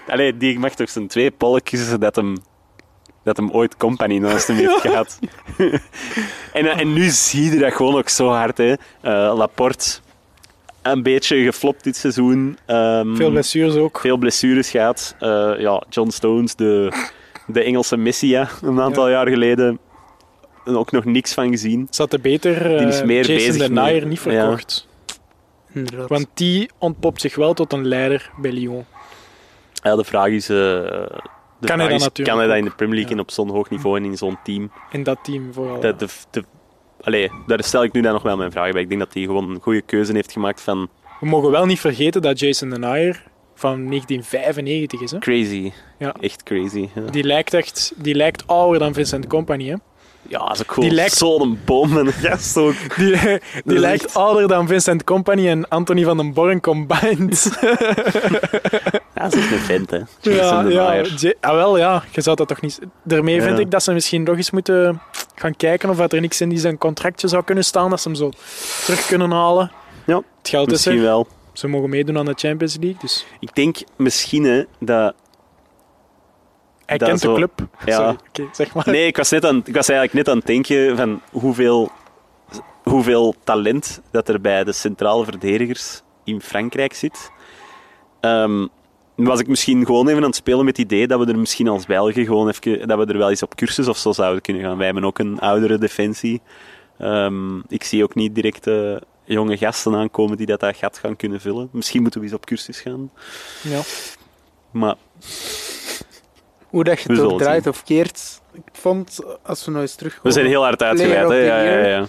Allee, 0.08 0.36
die 0.36 0.58
mag 0.58 0.74
toch 0.74 0.90
zijn 0.90 1.08
twee 1.08 1.30
polletjes 1.30 1.98
dat 1.98 2.16
hem, 2.16 2.36
dat 3.24 3.36
hem 3.36 3.50
ooit 3.50 3.76
company 3.76 4.18
naast 4.18 4.46
hem 4.46 4.56
heeft 4.56 4.80
gehad. 4.86 5.18
en, 6.52 6.66
eh, 6.66 6.80
en 6.80 6.92
nu 6.92 7.08
zie 7.08 7.50
je 7.52 7.58
dat 7.58 7.74
gewoon 7.74 7.96
ook 7.96 8.08
zo 8.08 8.28
hard, 8.28 8.58
hè. 8.58 8.72
Eh, 9.00 9.32
Laporte, 9.36 9.98
een 10.82 11.02
beetje 11.02 11.36
geflopt 11.44 11.84
dit 11.84 11.96
seizoen. 11.96 12.58
Ehm, 12.66 13.14
Veel 13.16 13.30
blessures 13.30 13.74
ook. 13.74 14.00
veel 14.00 14.16
blessures 14.16 14.70
gehad. 14.70 15.14
Eh, 15.18 15.52
ja, 15.58 15.82
John 15.90 16.10
Stones, 16.10 16.54
de, 16.54 16.92
de 17.46 17.62
Engelse 17.62 17.96
Messia, 17.96 18.48
een 18.62 18.80
aantal 18.80 19.08
jaar 19.10 19.28
geleden. 19.28 19.78
En 20.64 20.76
ook 20.76 20.90
nog 20.92 21.04
niks 21.04 21.34
van 21.34 21.50
gezien. 21.50 21.86
Zat 21.90 22.12
er 22.12 22.20
beter 22.20 22.68
Die 22.78 22.86
is 22.86 23.00
eh, 23.00 23.06
meer 23.06 23.26
Jason 23.26 23.46
bezig 23.46 23.66
de 23.66 23.72
met- 23.72 24.04
niet 24.04 24.20
verkocht. 24.20 24.88
Inderdaad. 25.72 26.08
Want 26.08 26.26
die 26.34 26.70
ontpopt 26.78 27.20
zich 27.20 27.34
wel 27.34 27.54
tot 27.54 27.72
een 27.72 27.86
leider 27.86 28.30
bij 28.36 28.52
Lyon. 28.52 28.84
Ja, 29.82 29.96
de 29.96 30.04
vraag 30.04 30.28
is... 30.28 30.48
eh, 30.48 30.56
de 30.56 31.66
Kan 31.66 31.78
hij 31.78 31.88
dat 31.88 31.98
natuurlijk 31.98 32.28
Kan 32.28 32.38
hij 32.38 32.46
dat 32.46 32.56
in 32.56 32.64
de 32.64 32.70
Premier 32.70 32.94
League 32.94 33.10
Ja. 33.10 33.16
en 33.16 33.22
op 33.22 33.30
zo'n 33.30 33.48
hoog 33.50 33.70
niveau 33.70 33.96
en 33.98 34.04
in 34.04 34.16
zo'n 34.16 34.38
team? 34.44 34.70
In 34.90 35.02
dat 35.02 35.18
team 35.22 35.52
vooral. 35.52 35.80
Dat 35.80 35.98
de, 35.98 36.06
de, 36.30 36.44
allee, 37.00 37.30
daar 37.46 37.64
stel 37.64 37.82
ik 37.82 37.92
nu 37.92 38.00
dan 38.00 38.12
nog 38.12 38.22
wel 38.22 38.36
mijn 38.36 38.52
vragen 38.52 38.72
bij. 38.72 38.82
Ik 38.82 38.88
denk 38.88 39.00
dat 39.00 39.14
hij 39.14 39.22
gewoon 39.22 39.50
een 39.50 39.60
goede 39.60 39.82
keuze 39.82 40.12
heeft 40.12 40.32
gemaakt 40.32 40.60
van 40.60 40.88
We 41.20 41.26
mogen 41.26 41.50
wel 41.50 41.66
niet 41.66 41.80
vergeten 41.80 42.22
dat 42.22 42.38
Jason 42.38 42.70
de 42.70 42.78
Nayer 42.78 43.22
van 43.54 43.86
1995 43.86 45.00
is. 45.00 45.10
Hè? 45.10 45.18
crazy. 45.18 45.72
Ja. 45.98 46.14
Echt 46.20 46.42
crazy. 46.42 46.88
Ja, 46.94 47.02
Die 47.10 47.24
lijkt 47.24 47.54
echt 47.54 47.92
die 47.96 48.14
lijkt 48.14 48.46
ouder 48.46 48.78
dan 48.78 48.94
Vincent 48.94 49.26
Company. 49.26 49.68
Hè? 49.68 49.74
Ja 50.30 50.38
dat 50.38 50.54
is 50.54 50.60
ook 50.60 50.66
cool. 50.66 50.86
Die 50.86 50.94
lijkt- 50.94 51.14
Zo'n 51.16 51.58
boom 51.64 51.98
en 51.98 52.12
gast 52.12 52.56
ook. 52.56 52.74
Die, 52.96 53.16
die 53.16 53.74
is 53.74 53.80
lijkt 53.80 54.04
echt- 54.04 54.14
ouder 54.14 54.48
dan 54.48 54.66
Vincent 54.66 55.04
Company 55.04 55.48
en 55.48 55.68
Anthony 55.68 56.04
van 56.04 56.16
den 56.16 56.32
Born 56.32 56.60
combined. 56.60 57.50
Ja, 59.14 59.22
dat 59.28 59.34
is 59.34 59.42
echt 59.42 59.52
een 59.52 59.58
vent, 59.58 59.90
hè. 59.90 59.96
ja, 60.20 60.62
ja. 60.62 60.92
Ja, 61.18 61.34
ah, 61.40 61.54
wel, 61.54 61.78
ja, 61.78 62.02
je 62.10 62.20
zou 62.20 62.36
dat 62.36 62.48
toch 62.48 62.60
niet... 62.60 62.78
Daarmee 63.02 63.42
vind 63.42 63.58
ik 63.58 63.70
dat 63.70 63.82
ze 63.82 63.92
misschien 63.92 64.22
nog 64.22 64.36
eens 64.36 64.50
moeten 64.50 65.00
gaan 65.34 65.56
kijken 65.56 65.90
of 65.90 65.96
dat 65.96 66.12
er 66.12 66.20
niks 66.20 66.40
in 66.40 66.48
die 66.48 66.58
zijn 66.58 66.78
contractje 66.78 67.28
zou 67.28 67.44
kunnen 67.44 67.64
staan, 67.64 67.90
dat 67.90 68.00
ze 68.00 68.08
hem 68.08 68.16
zo 68.16 68.30
terug 68.84 69.06
kunnen 69.06 69.30
halen. 69.30 69.70
Ja, 70.06 70.16
Het 70.16 70.48
geld 70.48 70.66
is 70.66 70.72
Misschien 70.72 70.96
er. 70.96 71.02
wel. 71.02 71.26
Ze 71.52 71.68
mogen 71.68 71.90
meedoen 71.90 72.18
aan 72.18 72.24
de 72.24 72.34
Champions 72.36 72.76
League, 72.80 73.00
dus 73.00 73.26
Ik 73.40 73.54
denk 73.54 73.76
misschien 73.96 74.44
hè, 74.44 74.64
dat 74.78 75.14
hij 76.90 76.98
Dat 76.98 77.08
kent 77.08 77.20
zo- 77.20 77.28
de 77.28 77.34
club. 77.36 77.68
ja. 77.84 77.96
Sorry, 77.96 78.48
zeg 78.52 78.74
maar. 78.74 78.84
Nee, 78.90 79.06
ik 79.06 79.16
was, 79.16 79.30
net 79.30 79.44
aan, 79.44 79.56
ik 79.64 79.74
was 79.74 79.88
eigenlijk 79.88 80.12
net 80.12 80.28
aan 80.28 80.36
het 80.38 80.46
denken 80.46 80.96
van 80.96 81.20
hoeveel, 81.30 81.90
hoeveel 82.82 83.34
talent 83.44 84.00
dat 84.10 84.28
er 84.28 84.40
bij 84.40 84.64
de 84.64 84.72
centrale 84.72 85.24
verdedigers 85.24 86.02
in 86.24 86.40
Frankrijk 86.40 86.94
zit. 86.94 87.30
Ehm, 88.20 88.66
was 89.14 89.40
ik 89.40 89.46
misschien 89.46 89.86
gewoon 89.86 90.08
even 90.08 90.20
aan 90.20 90.26
het 90.28 90.36
spelen 90.36 90.64
met 90.64 90.76
het 90.76 90.86
idee 90.86 91.06
dat 91.06 91.18
we 91.18 91.26
er 91.32 91.38
misschien 91.38 91.68
als 91.68 91.86
Belgen 91.86 92.24
gewoon 92.24 92.48
even, 92.48 92.88
dat 92.88 92.98
we 92.98 93.12
er 93.12 93.18
wel 93.18 93.30
eens 93.30 93.42
op 93.42 93.54
cursus 93.54 93.88
of 93.88 93.98
zo 93.98 94.12
zouden 94.12 94.42
kunnen 94.42 94.62
gaan. 94.62 94.76
Wij 94.76 94.86
hebben 94.86 95.04
ook 95.04 95.18
een 95.18 95.38
oudere 95.40 95.78
defensie. 95.78 96.40
Ehm, 96.98 97.58
ik 97.68 97.84
zie 97.84 98.02
ook 98.02 98.14
niet 98.14 98.34
direct 98.34 98.66
eh, 98.66 98.96
jonge 99.24 99.56
gasten 99.56 99.94
aankomen 99.94 100.36
die 100.36 100.46
dat, 100.46 100.60
dat 100.60 100.76
gat 100.76 100.98
gaan 100.98 101.16
kunnen 101.16 101.40
vullen. 101.40 101.68
Misschien 101.72 102.02
moeten 102.02 102.20
we 102.20 102.26
eens 102.26 102.34
op 102.36 102.46
cursus 102.46 102.80
gaan. 102.80 103.10
Ja. 103.62 103.80
Maar 104.70 104.94
Hoe 106.70 106.84
dat 106.84 107.00
je 107.00 107.12
het 107.12 107.20
ook 107.20 107.38
draait 107.38 107.62
zien. 107.62 107.72
of 107.72 107.84
keert, 107.84 108.40
ik 108.52 108.62
vond, 108.72 109.18
als 109.42 109.64
we 109.64 109.70
nou 109.70 109.82
eens 109.82 109.94
terug 109.94 110.18
we 110.22 110.30
zijn 110.30 110.46
heel 110.46 110.62
hard 110.62 110.82
uitgeweid. 110.82 111.24
of 111.24 111.30
Hè? 111.30 111.38
Ja, 111.38 111.60
ja, 111.60 111.86
ja. 111.86 112.06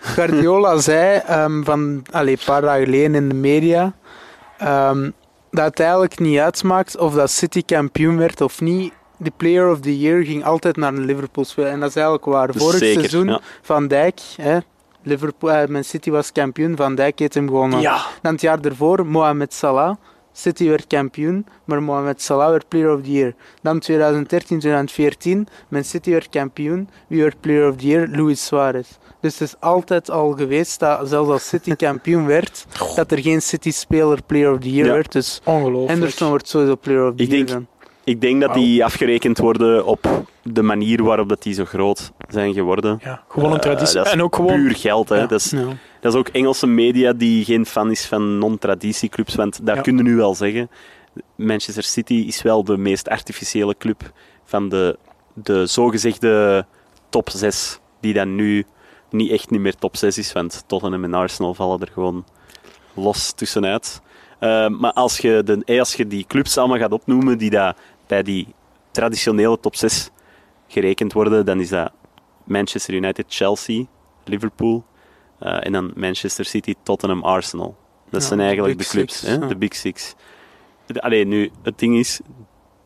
Guardiola 0.00 0.78
zei 0.90 1.20
ehm, 1.26 1.62
van 1.62 2.02
een 2.10 2.38
paar 2.44 2.60
dagen 2.60 2.84
geleden 2.84 3.14
in 3.14 3.28
de 3.28 3.34
media 3.34 3.92
ehm, 4.58 5.10
dat 5.50 5.64
het 5.64 5.80
eigenlijk 5.80 6.18
niet 6.18 6.38
uitmaakt 6.38 6.96
of 6.98 7.14
dat 7.14 7.30
City 7.30 7.62
kampioen 7.66 8.16
werd 8.16 8.40
of 8.40 8.60
niet. 8.60 8.92
De 9.16 9.32
Player 9.36 9.70
of 9.70 9.80
the 9.80 9.98
Year 9.98 10.24
ging 10.24 10.44
altijd 10.44 10.76
naar 10.76 10.92
een 10.92 11.04
Liverpool 11.04 11.44
spelen. 11.44 11.70
En 11.70 11.80
dat 11.80 11.88
is 11.88 11.94
eigenlijk 11.94 12.24
waar. 12.24 12.52
Dus 12.52 12.62
Vorig 12.62 12.78
zeker, 12.78 12.98
seizoen, 12.98 13.26
ja. 13.26 13.40
Van 13.62 13.88
Dijk, 13.88 14.20
hè, 14.36 14.58
Liverpool, 15.02 15.50
eh, 15.50 15.68
Man 15.68 15.84
City 15.84 16.10
was 16.10 16.32
kampioen, 16.32 16.76
Van 16.76 16.94
Dijk 16.94 17.18
heeft 17.18 17.34
hem 17.34 17.48
gewonnen. 17.48 17.80
ja, 17.80 18.00
Dan 18.22 18.32
het 18.32 18.40
jaar 18.40 18.60
ervoor, 18.60 19.06
Mohamed 19.06 19.54
Salah, 19.54 19.96
City 20.38 20.68
werd 20.68 20.86
kampioen, 20.86 21.46
maar 21.64 21.82
Mohamed 21.82 22.22
Salah 22.22 22.50
werd 22.50 22.68
Player 22.68 22.92
of 22.94 23.02
the 23.02 23.10
Year. 23.12 23.34
Dan 23.62 23.78
2013, 23.78 24.58
2014, 24.58 25.46
Man 25.68 25.84
City 25.84 26.10
werd 26.10 26.28
kampioen. 26.28 26.88
Wie 27.06 27.22
werd 27.22 27.40
Player 27.40 27.68
of 27.70 27.76
the 27.76 27.86
Year? 27.86 28.08
Luis 28.08 28.46
Suarez. 28.46 28.88
Dus 29.20 29.38
het 29.38 29.48
is 29.48 29.54
altijd 29.60 30.10
al 30.10 30.32
geweest 30.32 30.78
dat 30.80 31.08
zelfs 31.08 31.30
als 31.30 31.48
City 31.48 31.74
kampioen 31.86 32.26
werd, 32.26 32.66
dat 32.96 33.10
er 33.12 33.18
geen 33.18 33.42
City-speler 33.42 34.22
Player 34.26 34.52
of 34.52 34.58
the 34.60 34.70
Year 34.72 34.86
Ja. 34.86 34.92
werd. 34.92 35.12
Dus 35.12 35.40
Ongelooflijk. 35.44 35.88
Henderson 35.90 36.28
wordt 36.28 36.48
sowieso 36.48 36.76
Player 36.76 37.08
of 37.08 37.14
the 37.16 37.22
Ik 37.22 37.28
Year 37.30 37.46
denk- 37.46 37.58
dan. 37.58 37.66
Ik 38.08 38.20
denk 38.20 38.40
dat 38.40 38.54
die 38.54 38.84
afgerekend 38.84 39.38
worden 39.38 39.84
op 39.86 40.24
de 40.42 40.62
manier 40.62 41.02
waarop 41.02 41.28
dat 41.28 41.42
die 41.42 41.54
zo 41.54 41.64
groot 41.64 42.10
zijn 42.28 42.54
geworden. 42.54 42.98
Ja, 43.02 43.22
gewoon 43.28 43.48
een 43.50 43.54
Eh, 43.56 43.62
traditie. 43.62 44.00
en 44.00 44.22
ook 44.22 44.34
gewoon... 44.34 44.54
Puur 44.54 44.74
geld, 44.76 45.08
hè. 45.08 45.16
Ja. 45.16 45.26
Dat, 45.26 45.40
is, 45.40 45.50
Ja. 45.50 45.64
dat 46.00 46.12
is 46.12 46.18
ook 46.18 46.28
Engelse 46.28 46.66
media 46.66 47.12
die 47.12 47.44
geen 47.44 47.66
fan 47.66 47.90
is 47.90 48.06
van 48.06 48.38
non-traditieclubs, 48.38 49.34
want 49.34 49.60
daar 49.66 49.76
Ja. 49.76 49.82
kunnen 49.82 50.04
nu 50.04 50.16
wel 50.16 50.34
zeggen. 50.34 50.70
Manchester 51.36 51.82
City 51.82 52.14
is 52.26 52.42
wel 52.42 52.64
de 52.64 52.76
meest 52.76 53.08
artificiële 53.08 53.74
club 53.78 54.10
van 54.44 54.68
de, 54.68 54.98
de 55.34 55.66
zogezegde 55.66 56.64
top 57.08 57.30
6, 57.30 57.78
die 58.00 58.14
dan 58.14 58.34
nu 58.34 58.64
niet 59.10 59.30
echt 59.30 59.50
niet 59.50 59.60
meer 59.60 59.74
top 59.74 59.96
6 59.96 60.18
is, 60.18 60.32
want 60.32 60.64
Tottenham 60.66 61.04
en 61.04 61.14
Arsenal 61.14 61.54
vallen 61.54 61.80
er 61.80 61.90
gewoon 61.92 62.24
los 62.94 63.32
tussenuit. 63.32 64.00
Eh, 64.38 64.68
maar 64.68 64.92
als 64.92 65.18
je, 65.18 65.42
de, 65.44 65.62
eh, 65.64 65.78
als 65.78 65.94
je 65.94 66.06
die 66.06 66.24
clubs 66.28 66.58
allemaal 66.58 66.78
gaat 66.78 66.92
opnoemen 66.92 67.38
die 67.38 67.50
dat 67.50 67.76
bij 68.08 68.22
die 68.22 68.46
traditionele 68.90 69.60
top 69.60 69.76
6 69.76 70.10
gerekend 70.68 71.12
worden, 71.12 71.44
dan 71.46 71.60
is 71.60 71.68
dat 71.68 71.92
Manchester 72.44 72.94
United, 72.94 73.24
Chelsea, 73.28 73.84
Liverpool 74.24 74.84
eh, 75.38 75.66
en 75.66 75.72
dan 75.72 75.92
Manchester 75.96 76.44
City, 76.44 76.74
Tottenham, 76.82 77.22
Arsenal. 77.22 77.76
Dat 78.10 78.22
Ja, 78.22 78.28
zijn 78.28 78.40
eigenlijk 78.40 78.78
de 78.78 78.84
clubs, 78.84 79.18
Six, 79.18 79.30
hè? 79.30 79.34
ja. 79.40 79.46
de 79.46 79.56
Big 79.56 79.74
Six. 79.74 80.14
De- 80.86 81.02
Allee, 81.02 81.24
nu, 81.26 81.50
het 81.62 81.78
ding 81.78 81.96
is, 81.96 82.20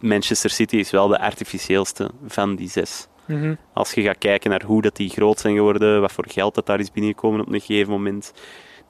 Manchester 0.00 0.50
City 0.50 0.76
is 0.76 0.90
wel 0.90 1.08
de 1.08 1.18
artificieelste 1.20 2.10
van 2.26 2.56
die 2.56 2.68
zes. 2.68 3.06
Mhm. 3.26 3.54
Als 3.72 3.92
je 3.92 4.02
gaat 4.02 4.18
kijken 4.18 4.50
naar 4.50 4.62
hoe 4.64 4.82
dat 4.82 4.96
die 4.96 5.08
groot 5.10 5.38
zijn 5.38 5.54
geworden, 5.54 6.00
wat 6.00 6.12
voor 6.12 6.24
geld 6.28 6.54
dat 6.54 6.66
daar 6.66 6.80
is 6.80 6.90
binnengekomen 6.92 7.40
op 7.40 7.52
een 7.52 7.60
gegeven 7.60 7.92
moment. 7.92 8.32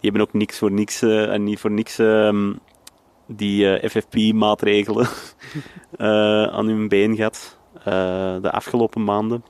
Die 0.00 0.10
hebben 0.10 0.20
ook 0.20 0.32
niks 0.32 0.58
voor 0.58 0.72
niks, 0.72 1.02
eh, 1.02 1.32
en 1.32 1.44
niet 1.44 1.60
voor 1.60 1.70
niks 1.70 1.98
ehm, 1.98 2.52
die 3.36 3.78
eh, 3.78 3.90
FFP-maatregelen 3.90 5.06
eh, 5.96 6.42
aan 6.42 6.66
hun 6.66 6.88
been 6.88 7.16
gehad 7.16 7.58
eh, 7.74 7.84
de 8.42 8.50
afgelopen 8.50 9.04
maanden. 9.04 9.44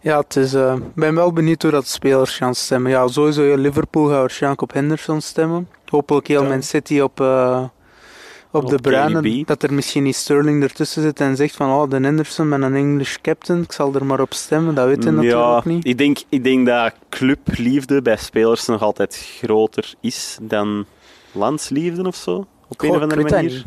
Ja, 0.00 0.18
het 0.18 0.36
is, 0.36 0.54
ik 0.54 0.94
ben 0.94 1.14
wel 1.14 1.32
benieuwd 1.32 1.62
hoe 1.62 1.70
dat 1.70 1.86
spelers 1.86 2.36
gaan 2.36 2.54
stemmen. 2.54 2.90
Ja, 2.90 3.08
sowieso 3.08 3.54
Liverpool 3.54 4.06
gaat 4.06 4.20
waarschijnlijk 4.20 4.62
op 4.62 4.72
Henderson 4.72 5.20
stemmen. 5.20 5.68
Hopelijk 5.84 6.26
heel 6.26 6.42
Ja. 6.42 6.48
Man 6.48 6.62
City 6.62 7.00
op, 7.00 7.20
op, 7.20 7.70
Op 8.62 8.68
de 8.68 8.76
Bruinen. 8.76 9.44
Dat 9.46 9.62
er 9.62 9.74
misschien 9.74 10.02
niet 10.02 10.16
Sterling 10.16 10.62
ertussen 10.62 11.02
zit 11.02 11.20
en 11.20 11.36
zegt 11.36 11.56
van 11.56 11.70
oh, 11.70 11.90
de 11.90 11.96
Henderson 11.96 12.48
met 12.48 12.62
een 12.62 12.74
English 12.74 13.16
captain, 13.22 13.62
ik 13.62 13.72
zal 13.72 13.94
er 13.94 14.06
maar 14.06 14.20
op 14.20 14.34
stemmen. 14.34 14.74
Dat 14.74 14.86
weet 14.86 15.04
je 15.04 15.10
Mm, 15.10 15.22
ja, 15.22 15.34
natuurlijk 15.34 15.64
niet. 15.64 15.86
Ik 15.86 15.98
denk, 15.98 16.18
ik 16.28 16.44
denk 16.44 16.66
dat 16.66 16.94
clubliefde 17.08 18.02
bij 18.02 18.16
spelers 18.16 18.66
nog 18.66 18.82
altijd 18.82 19.16
groter 19.40 19.94
is 20.00 20.38
dan 20.42 20.86
landsliefde 21.38 22.06
of 22.06 22.16
zo. 22.16 22.46
Op 22.68 22.82
een 22.82 22.90
of 22.90 23.00
andere 23.02 23.22
manier. 23.22 23.64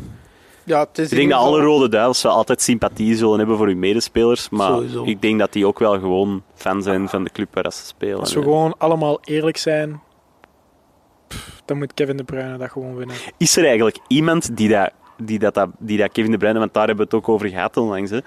Ja, 0.64 0.80
het 0.80 0.98
is 0.98 1.10
Ik 1.10 1.16
denk 1.16 1.30
dat 1.30 1.38
alle 1.40 1.60
rode 1.60 1.88
duivels 1.88 2.22
wel 2.22 2.32
altijd 2.32 2.62
sympathie 2.62 3.16
zullen 3.16 3.38
hebben 3.38 3.56
voor 3.56 3.66
hun 3.66 3.78
medespelers, 3.78 4.48
maar 4.48 4.68
Sowieso. 4.72 5.04
ik 5.04 5.22
denk 5.22 5.38
dat 5.38 5.52
die 5.52 5.66
ook 5.66 5.78
wel 5.78 5.92
gewoon 5.98 6.42
fan 6.54 6.82
zijn 6.82 7.08
van 7.08 7.24
de 7.24 7.30
club 7.30 7.54
waar 7.54 7.72
ze 7.72 7.84
spelen. 7.86 8.20
Als 8.20 8.34
we 8.34 8.42
gewoon 8.42 8.74
allemaal 8.78 9.18
eerlijk 9.24 9.56
zijn, 9.56 10.00
pff, 11.28 11.62
dan 11.64 11.78
moet 11.78 11.94
Kevin 11.94 12.16
De 12.16 12.24
Bruyne 12.24 12.56
dat 12.56 12.70
gewoon 12.70 12.96
winnen. 12.96 13.16
Is 13.36 13.56
er 13.56 13.64
eigenlijk 13.64 13.98
iemand 14.06 14.56
die 14.56 14.68
dat, 14.68 14.90
die 15.16 15.38
dat, 15.38 15.54
dat- 15.54 15.70
die 15.78 15.98
dat 15.98 16.12
Kevin 16.12 16.30
De 16.30 16.38
Bruyne, 16.38 16.58
want 16.58 16.74
daar 16.74 16.86
hebben 16.86 17.08
we 17.08 17.16
het 17.16 17.22
ook 17.24 17.28
over 17.34 17.48
gehad 17.48 17.76
onlangs, 17.76 18.10
hè. 18.10 18.18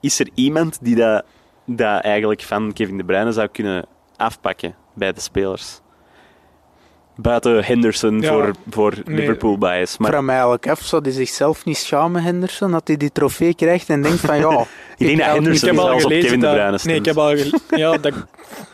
is 0.00 0.18
er 0.20 0.28
iemand 0.34 0.78
die 0.82 0.96
dat, 0.96 1.24
dat 1.64 2.02
eigenlijk 2.02 2.42
van 2.42 2.72
Kevin 2.72 2.96
De 2.96 3.04
Bruyne 3.04 3.32
zou 3.32 3.48
kunnen 3.48 3.86
afpakken 4.16 4.74
bij 4.94 5.12
de 5.12 5.20
spelers? 5.20 5.80
Buiten 7.16 7.64
Henderson 7.64 8.20
Ja. 8.20 8.28
voor, 8.28 8.50
voor 8.70 8.94
Nee. 9.04 9.16
Liverpool 9.16 9.58
bias. 9.58 9.92
Ik 9.92 9.98
Maar 9.98 10.10
vraag 10.10 10.22
mij 10.22 10.34
eigenlijk 10.34 10.68
af, 10.68 10.80
zou 10.80 11.02
hij 11.02 11.12
zichzelf 11.12 11.64
niet 11.64 11.76
schamen, 11.76 12.22
Henderson, 12.22 12.70
dat 12.70 12.86
hij 12.88 12.96
die 12.96 13.12
trofee 13.12 13.54
krijgt 13.54 13.88
en 13.88 14.02
denkt 14.02 14.20
van 14.20 14.38
ja... 14.38 14.50
ik 14.96 15.06
denk 15.06 15.16
dat 15.18 15.26
heb- 15.26 15.34
Henderson 15.34 15.68
ik 15.68 15.74
heb 15.74 15.84
al 15.84 15.88
zelfs 15.88 16.04
op 16.04 16.10
gelezen 16.10 16.24
Kevin 16.24 16.40
De 16.40 16.46
dat... 16.46 16.54
Bruyne 16.54 16.78
stemt. 16.78 16.90
Nee, 16.92 17.00
ik 17.00 17.06
heb 17.06 17.16
al 17.16 17.28
gele- 17.36 17.58
Ja, 17.82 17.96
dat 17.98 18.12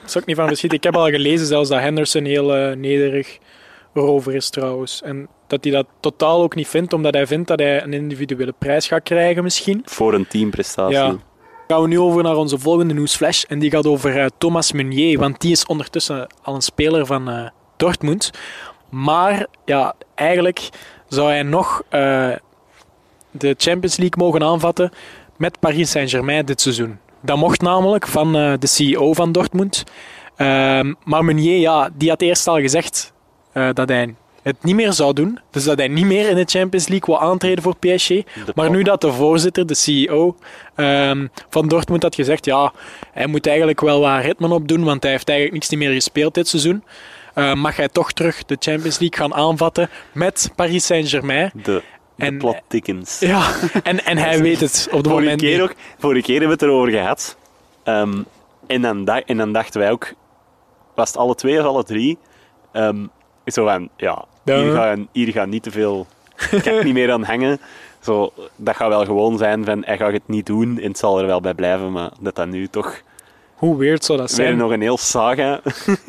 zou 0.04 0.18
ik 0.18 0.26
niet 0.26 0.36
van 0.36 0.46
beschieten. 0.48 0.78
Ik 0.78 0.84
heb 0.84 0.96
al 0.96 1.08
gelezen 1.08 1.46
zelfs 1.46 1.68
dat 1.68 1.80
Henderson 1.80 2.24
heel 2.24 2.54
eh, 2.56 2.76
nederig 2.76 3.38
erover 3.94 4.34
is 4.34 4.50
trouwens. 4.50 5.02
En 5.02 5.28
dat 5.46 5.64
hij 5.64 5.72
dat 5.72 5.86
totaal 6.00 6.42
ook 6.42 6.54
niet 6.54 6.68
vindt, 6.68 6.92
omdat 6.92 7.14
hij 7.14 7.26
vindt 7.26 7.48
dat 7.48 7.58
hij 7.58 7.82
een 7.82 7.92
individuele 7.92 8.54
prijs 8.58 8.86
gaat 8.86 9.02
krijgen 9.02 9.42
misschien. 9.42 9.82
Voor 9.84 10.14
een 10.14 10.26
teamprestatie. 10.26 10.96
Ja. 10.96 11.14
Gaan 11.68 11.82
we 11.82 11.88
nu 11.88 11.98
over 12.00 12.22
naar 12.22 12.36
onze 12.36 12.58
volgende 12.58 12.94
nieuwsflash. 12.94 13.42
En 13.44 13.58
die 13.58 13.70
gaat 13.70 13.86
over 13.86 14.18
eh, 14.20 14.26
Thomas 14.38 14.72
Meunier. 14.72 15.18
Want 15.18 15.40
die 15.40 15.52
is 15.52 15.66
ondertussen 15.66 16.26
al 16.42 16.54
een 16.54 16.60
speler 16.62 17.06
van 17.06 17.30
eh, 17.30 17.46
Dortmund. 17.82 18.30
Maar 18.88 19.46
ja, 19.64 19.94
eigenlijk 20.14 20.68
zou 21.08 21.28
hij 21.28 21.42
nog 21.42 21.82
eh, 21.88 22.30
de 23.30 23.54
Champions 23.58 23.96
League 23.96 24.24
mogen 24.24 24.42
aanvatten 24.42 24.92
met 25.36 25.60
Paris 25.60 25.90
Saint-Germain 25.90 26.44
dit 26.44 26.60
seizoen. 26.60 26.98
Dat 27.20 27.36
mocht 27.36 27.62
namelijk 27.62 28.06
van 28.06 28.36
eh, 28.36 28.52
de 28.58 28.66
CEO 28.66 29.12
van 29.12 29.32
Dortmund. 29.32 29.84
Ehm, 30.36 30.94
maar 31.04 31.24
Meunier, 31.24 31.58
ja, 31.58 31.90
die 31.94 32.08
had 32.08 32.20
eerst 32.20 32.48
al 32.48 32.60
gezegd 32.60 33.12
eh, 33.52 33.68
dat 33.72 33.88
hij 33.88 34.14
het 34.42 34.56
niet 34.62 34.74
meer 34.74 34.92
zou 34.92 35.12
doen. 35.12 35.38
Dus 35.50 35.64
dat 35.64 35.78
hij 35.78 35.88
niet 35.88 36.06
meer 36.06 36.28
in 36.28 36.36
de 36.36 36.44
Champions 36.46 36.88
League 36.88 37.14
wil 37.14 37.28
aantreden 37.28 37.62
voor 37.62 37.76
PSG. 37.76 38.08
De 38.08 38.24
Maar 38.54 38.70
nu 38.70 38.82
dat 38.82 39.00
de 39.00 39.12
voorzitter, 39.12 39.66
de 39.66 39.74
CEO 39.74 40.36
ehm, 40.74 41.26
van 41.50 41.68
Dortmund 41.68 42.02
had 42.02 42.14
gezegd, 42.14 42.44
ja, 42.44 42.72
hij 43.12 43.26
moet 43.26 43.46
eigenlijk 43.46 43.80
wel 43.80 44.00
wat 44.00 44.22
ritme 44.22 44.54
opdoen, 44.54 44.84
want 44.84 45.02
hij 45.02 45.12
heeft 45.12 45.28
eigenlijk 45.28 45.58
niks 45.68 45.82
meer 45.82 45.94
gespeeld 45.94 46.34
dit 46.34 46.48
seizoen. 46.48 46.82
Eh, 47.34 47.54
mag 47.54 47.76
hij 47.76 47.88
toch 47.88 48.12
terug 48.12 48.44
de 48.44 48.56
Champions 48.58 48.98
League 48.98 49.18
gaan 49.18 49.34
aanvatten 49.34 49.88
met 50.12 50.52
Paris 50.56 50.86
Saint-Germain? 50.86 51.50
De, 51.54 51.62
de 51.62 51.82
En- 52.24 52.62
thickens. 52.68 53.18
Ja, 53.18 53.50
en, 53.82 54.04
en 54.04 54.16
hij 54.18 54.40
weet 54.42 54.60
het 54.60 54.88
op 54.90 54.96
het 54.98 55.06
vorige 55.06 55.22
moment 55.22 55.40
keer 55.40 55.62
ook, 55.62 55.74
vorige 55.98 56.22
keer 56.22 56.40
hebben 56.40 56.58
we 56.58 56.64
het 56.64 56.72
erover 56.72 56.92
gehad. 56.92 57.36
Ehm, 57.84 58.22
en, 58.66 58.82
dan 58.82 59.04
da- 59.04 59.22
en 59.24 59.36
dan 59.36 59.52
dachten 59.52 59.80
wij 59.80 59.90
ook, 59.90 60.12
was 60.94 61.08
het 61.08 61.16
alle 61.16 61.34
twee 61.34 61.58
of 61.60 61.66
alle 61.66 61.84
drie? 61.84 62.18
Ehm, 62.72 63.06
zo 63.46 63.64
van, 63.64 63.88
ja, 63.96 64.24
hier 65.12 65.32
gaat 65.32 65.48
niet 65.48 65.62
te 65.62 65.70
veel 65.70 66.06
kijk 66.62 66.84
niet 66.84 66.94
meer 66.94 67.12
aan 67.12 67.24
hangen. 67.24 67.60
Zo, 68.00 68.32
dat 68.56 68.76
gaat 68.76 68.88
wel 68.88 69.04
gewoon 69.04 69.38
zijn 69.38 69.64
van, 69.64 69.82
hij 69.84 69.96
gaat 69.96 70.12
het 70.12 70.28
niet 70.28 70.46
doen 70.46 70.78
en 70.78 70.88
het 70.88 70.98
zal 70.98 71.20
er 71.20 71.26
wel 71.26 71.40
bij 71.40 71.54
blijven, 71.54 71.92
maar 71.92 72.10
dat 72.20 72.34
dat 72.34 72.48
nu 72.48 72.68
toch 72.68 73.00
Hoe 73.62 73.76
weird 73.76 74.04
zou 74.04 74.18
dat 74.18 74.34
weer 74.34 74.46
zijn? 74.46 74.56
nog 74.56 74.70
een 74.70 74.80
heel 74.80 74.98
saga 74.98 75.60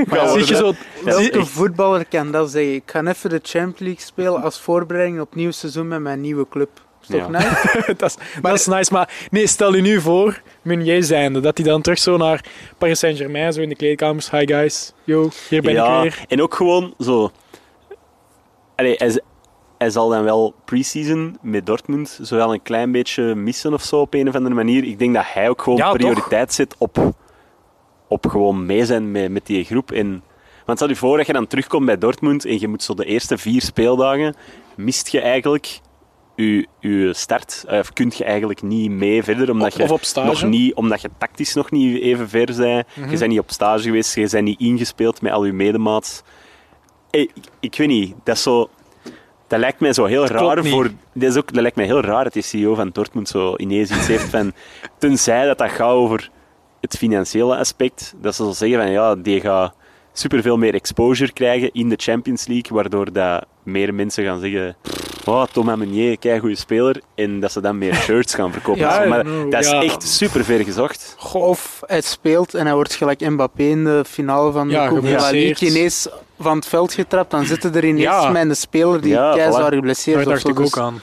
Maar 0.06 0.28
zie 0.34 0.48
je 0.48 0.56
zo, 0.56 0.74
Welke 1.04 1.46
voetballer 1.46 2.06
kan 2.06 2.32
dat 2.32 2.52
zeggen? 2.52 2.74
Ik 2.74 2.84
ga 2.86 3.06
even 3.06 3.30
de 3.30 3.39
Champions 3.44 3.80
League 3.80 4.02
spelen 4.06 4.42
als 4.42 4.60
voorbereiding 4.60 5.20
op 5.22 5.36
nieuw 5.36 5.52
seizoen 5.52 5.88
met 5.88 6.00
mijn 6.00 6.22
nieuwe 6.22 6.48
club. 6.50 6.70
Is 7.02 7.08
toch 7.08 7.20
Ja. 7.20 7.30
nice? 7.30 7.94
dat, 7.98 8.10
is, 8.10 8.42
dat 8.42 8.54
is 8.54 8.66
nice, 8.68 8.94
maar 8.94 9.28
nee, 9.32 9.48
stel 9.48 9.76
je 9.76 9.82
nu 9.82 10.02
voor, 10.02 10.42
Meunier 10.62 11.04
zijnde, 11.04 11.39
dat 11.39 11.58
hij 11.58 11.68
dan 11.68 11.82
terug 11.82 11.98
zo 11.98 12.18
naar 12.18 12.46
Paris 12.78 13.00
Saint-Germain, 13.00 13.54
zo 13.54 13.62
in 13.62 13.70
de 13.70 13.76
kleedkamers, 13.76 14.32
hi 14.32 14.46
guys, 14.48 14.94
yo, 15.04 15.30
hier 15.50 15.62
ben 15.62 15.74
ja, 15.74 15.98
ik 15.98 16.02
weer. 16.02 16.26
En 16.28 16.42
ook 16.42 16.54
gewoon 16.56 16.94
zo. 17.00 17.32
Allee, 18.76 18.96
hij, 19.78 19.89
zal 19.89 20.10
dan 20.10 20.24
wel 20.24 20.54
pre-season 20.66 21.38
met 21.42 21.66
Dortmund 21.66 22.20
zowel 22.22 22.54
een 22.54 22.62
klein 22.62 22.92
beetje 22.92 23.36
missen 23.36 23.74
of 23.74 23.84
zo 23.84 24.00
op 24.00 24.13
een 24.13 24.28
of 24.28 24.36
andere 24.36 24.56
manier. 24.56 24.84
Ik 24.84 25.00
denk 25.00 25.13
dat 25.13 25.24
hij 25.28 25.50
ook 25.50 25.62
gewoon 25.62 25.78
Ja, 25.78 25.86
toch? 25.88 25.98
prioriteit 25.98 26.54
zet 26.54 26.76
op, 26.78 27.13
op 28.13 28.26
gewoon 28.28 28.65
mee 28.65 28.86
zijn 28.86 29.12
met, 29.12 29.32
met 29.32 29.45
die 29.45 29.63
groep. 29.63 29.91
En, 29.91 30.23
want 30.65 30.78
stel 30.78 30.89
je 30.89 30.95
voor 30.95 31.17
dat 31.17 31.28
je 31.28 31.34
dan 31.34 31.47
terugkomt 31.47 31.86
bij 31.86 31.97
Dortmund 31.97 32.45
en 32.45 32.60
je 32.60 32.67
moet 32.67 32.84
zo 32.84 32.93
de 32.93 33.06
eerste 33.06 33.38
vier 33.38 33.62
speeldagen, 33.62 34.36
mist 34.76 35.08
je 35.08 35.21
eigenlijk 35.21 35.80
je, 36.36 36.67
je 36.80 37.13
start. 37.13 37.65
Of 37.67 37.93
kun 37.93 38.12
je 38.15 38.23
eigenlijk 38.23 38.62
niet 38.62 38.91
mee 38.91 39.23
verder, 39.23 39.52
omdat 39.52 39.71
Of, 39.71 39.78
je 39.78 39.84
of 39.84 39.91
op 39.91 40.04
stage. 40.04 40.28
nog 40.28 40.43
niet, 40.43 40.73
omdat 40.73 41.02
je 41.02 41.10
tactisch 41.17 41.54
nog 41.54 41.71
niet 41.71 42.02
even 42.02 42.30
ver 42.30 42.45
bent. 42.58 42.88
Mhm. 42.95 43.10
Je 43.10 43.17
bent 43.17 43.32
niet 43.32 43.39
op 43.39 43.52
stage 43.52 43.84
geweest, 43.84 44.15
je 44.15 44.30
bent 44.30 44.43
niet 44.43 44.60
ingespeeld 44.60 45.21
met 45.21 45.32
al 45.32 45.45
je 45.45 45.54
medemaats. 45.54 46.21
Ik, 47.10 47.32
ik 47.60 47.76
weet 47.78 47.88
niet, 47.88 48.15
dat 48.23 48.36
is 48.36 48.43
zo... 48.43 48.69
Dat 49.47 49.60
lijkt 49.60 49.80
mij 49.80 49.93
zo 49.93 50.06
heel 50.06 50.26
raar 50.26 50.65
voor... 50.65 50.91
Dat, 51.13 51.30
is 51.30 51.38
ook, 51.38 51.54
dat 51.54 51.62
lijkt 51.62 51.76
mij 51.76 51.86
heel 51.86 52.02
raar 52.02 52.23
dat 52.23 52.34
die 52.34 52.41
CEO 52.41 52.76
van 52.76 52.89
Dortmund 52.89 53.28
zo 53.28 53.56
ineens 53.56 53.91
iets 53.91 54.08
heeft 54.08 54.30
van... 54.30 54.54
Tenzij 54.99 55.45
dat 55.45 55.58
dat 55.58 55.71
gaat 55.71 55.91
over 55.91 56.30
het 56.84 56.98
financiële 56.98 57.58
aspect, 57.58 58.13
dat 58.22 58.36
ze 58.36 58.43
zo 58.43 58.52
zeggen 58.52 58.78
van 58.78 58.91
ja, 58.91 59.15
die 59.15 59.41
gaat 59.41 59.74
superveel 60.13 60.58
meer 60.58 60.74
exposure 60.74 61.32
krijgen 61.34 61.72
in 61.72 61.89
de 61.89 61.96
Champions 61.98 62.48
League, 62.48 62.72
waardoor 62.78 63.12
dat 63.13 63.46
meer 63.63 63.93
mensen 63.93 64.24
gaan 64.24 64.39
zeggen 64.39 64.76
oh, 65.26 65.43
Thomas 65.46 65.78
Meunier, 65.78 66.17
kei 66.17 66.39
goede 66.39 66.56
speler. 66.56 67.02
En 67.15 67.39
dat 67.39 67.52
ze 67.52 67.62
dan 67.62 67.78
meer 67.78 67.96
shirts 67.96 68.34
gaan 68.36 68.52
verkopen. 68.52 68.82
Ja, 68.82 69.06
maar 69.06 69.24
dat 69.50 69.63
is 69.63 69.69
ja. 69.69 69.84
echt 69.84 70.04
super 70.04 70.43
ver 70.43 70.63
gezocht. 70.63 71.15
Goh, 71.17 71.48
Of 71.48 71.80
hij 71.86 72.02
speelt 72.02 72.54
en 72.54 72.65
hij 72.65 72.76
wordt 72.76 72.93
gelijk 72.93 73.30
Mbappé 73.30 73.63
in 73.63 73.84
de 73.84 74.04
finale 74.08 74.52
van 74.52 74.67
de 74.67 74.74
Ja, 74.74 74.88
Coupe 74.88 75.08
de. 75.08 75.28
Ligue 75.32 75.69
ineens 75.69 76.08
van 76.39 76.56
het 76.56 76.65
veld 76.65 76.93
getrapt. 76.93 77.32
Dan 77.32 77.46
zitten 77.46 77.76
er 77.76 77.86
ineens 77.86 78.04
Ja. 78.04 78.30
met 78.30 78.50
een 78.50 78.56
speler 78.56 79.02
die 79.02 79.12
Ja, 79.12 79.34
kei 79.34 79.50
voilà. 79.52 79.54
zwaar 79.56 79.74
geblesseerd 79.74 80.26
Daar 80.26 80.36
is. 80.36 80.43
of 80.43 80.43
dacht 80.43 80.56
zo. 80.58 80.62
ik 80.62 80.67
ook 80.67 80.74
Dus- 80.74 80.84
aan. 80.84 81.02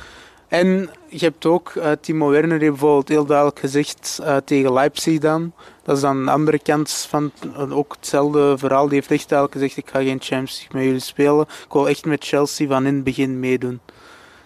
En 0.50 0.90
je 1.08 1.24
hebt 1.24 1.46
ook, 1.46 1.68
eh, 1.70 1.90
Timo 2.00 2.28
Werner 2.28 2.58
heeft 2.58 2.70
bijvoorbeeld 2.70 3.08
heel 3.08 3.24
duidelijk 3.24 3.58
gezegd 3.58 4.18
eh, 4.22 4.36
tegen 4.36 4.72
Leipzig 4.72 5.18
dan. 5.18 5.52
Dat 5.82 5.96
is 5.96 6.02
dan 6.02 6.24
de 6.24 6.30
andere 6.30 6.58
kant 6.58 7.06
van 7.08 7.32
ook 7.70 7.94
hetzelfde 7.96 8.58
verhaal. 8.58 8.84
Die 8.84 8.94
heeft 8.94 9.10
echt 9.10 9.28
duidelijk 9.28 9.58
gezegd, 9.60 9.76
ik 9.76 9.90
ga 9.90 9.98
geen 9.98 10.20
Champions 10.20 10.58
League 10.58 10.76
met 10.76 10.84
jullie 10.84 11.00
spelen. 11.00 11.40
Ik 11.40 11.72
wil 11.72 11.88
echt 11.88 12.04
met 12.04 12.24
Chelsea 12.24 12.68
van 12.68 12.86
in 12.86 12.94
het 12.94 13.04
begin 13.04 13.40
meedoen. 13.40 13.80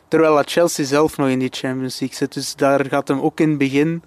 Terwijl 0.08 0.34
dat 0.34 0.50
Chelsea 0.50 0.84
zelf 0.84 1.16
nog 1.16 1.28
in 1.28 1.38
die 1.38 1.52
Champions 1.52 2.00
League 2.00 2.18
zit. 2.18 2.34
Dus 2.34 2.56
daar 2.56 2.86
gaat 2.86 3.08
hem 3.08 3.20
ook 3.20 3.40
in 3.40 3.48
het 3.48 3.58
begin 3.58 4.02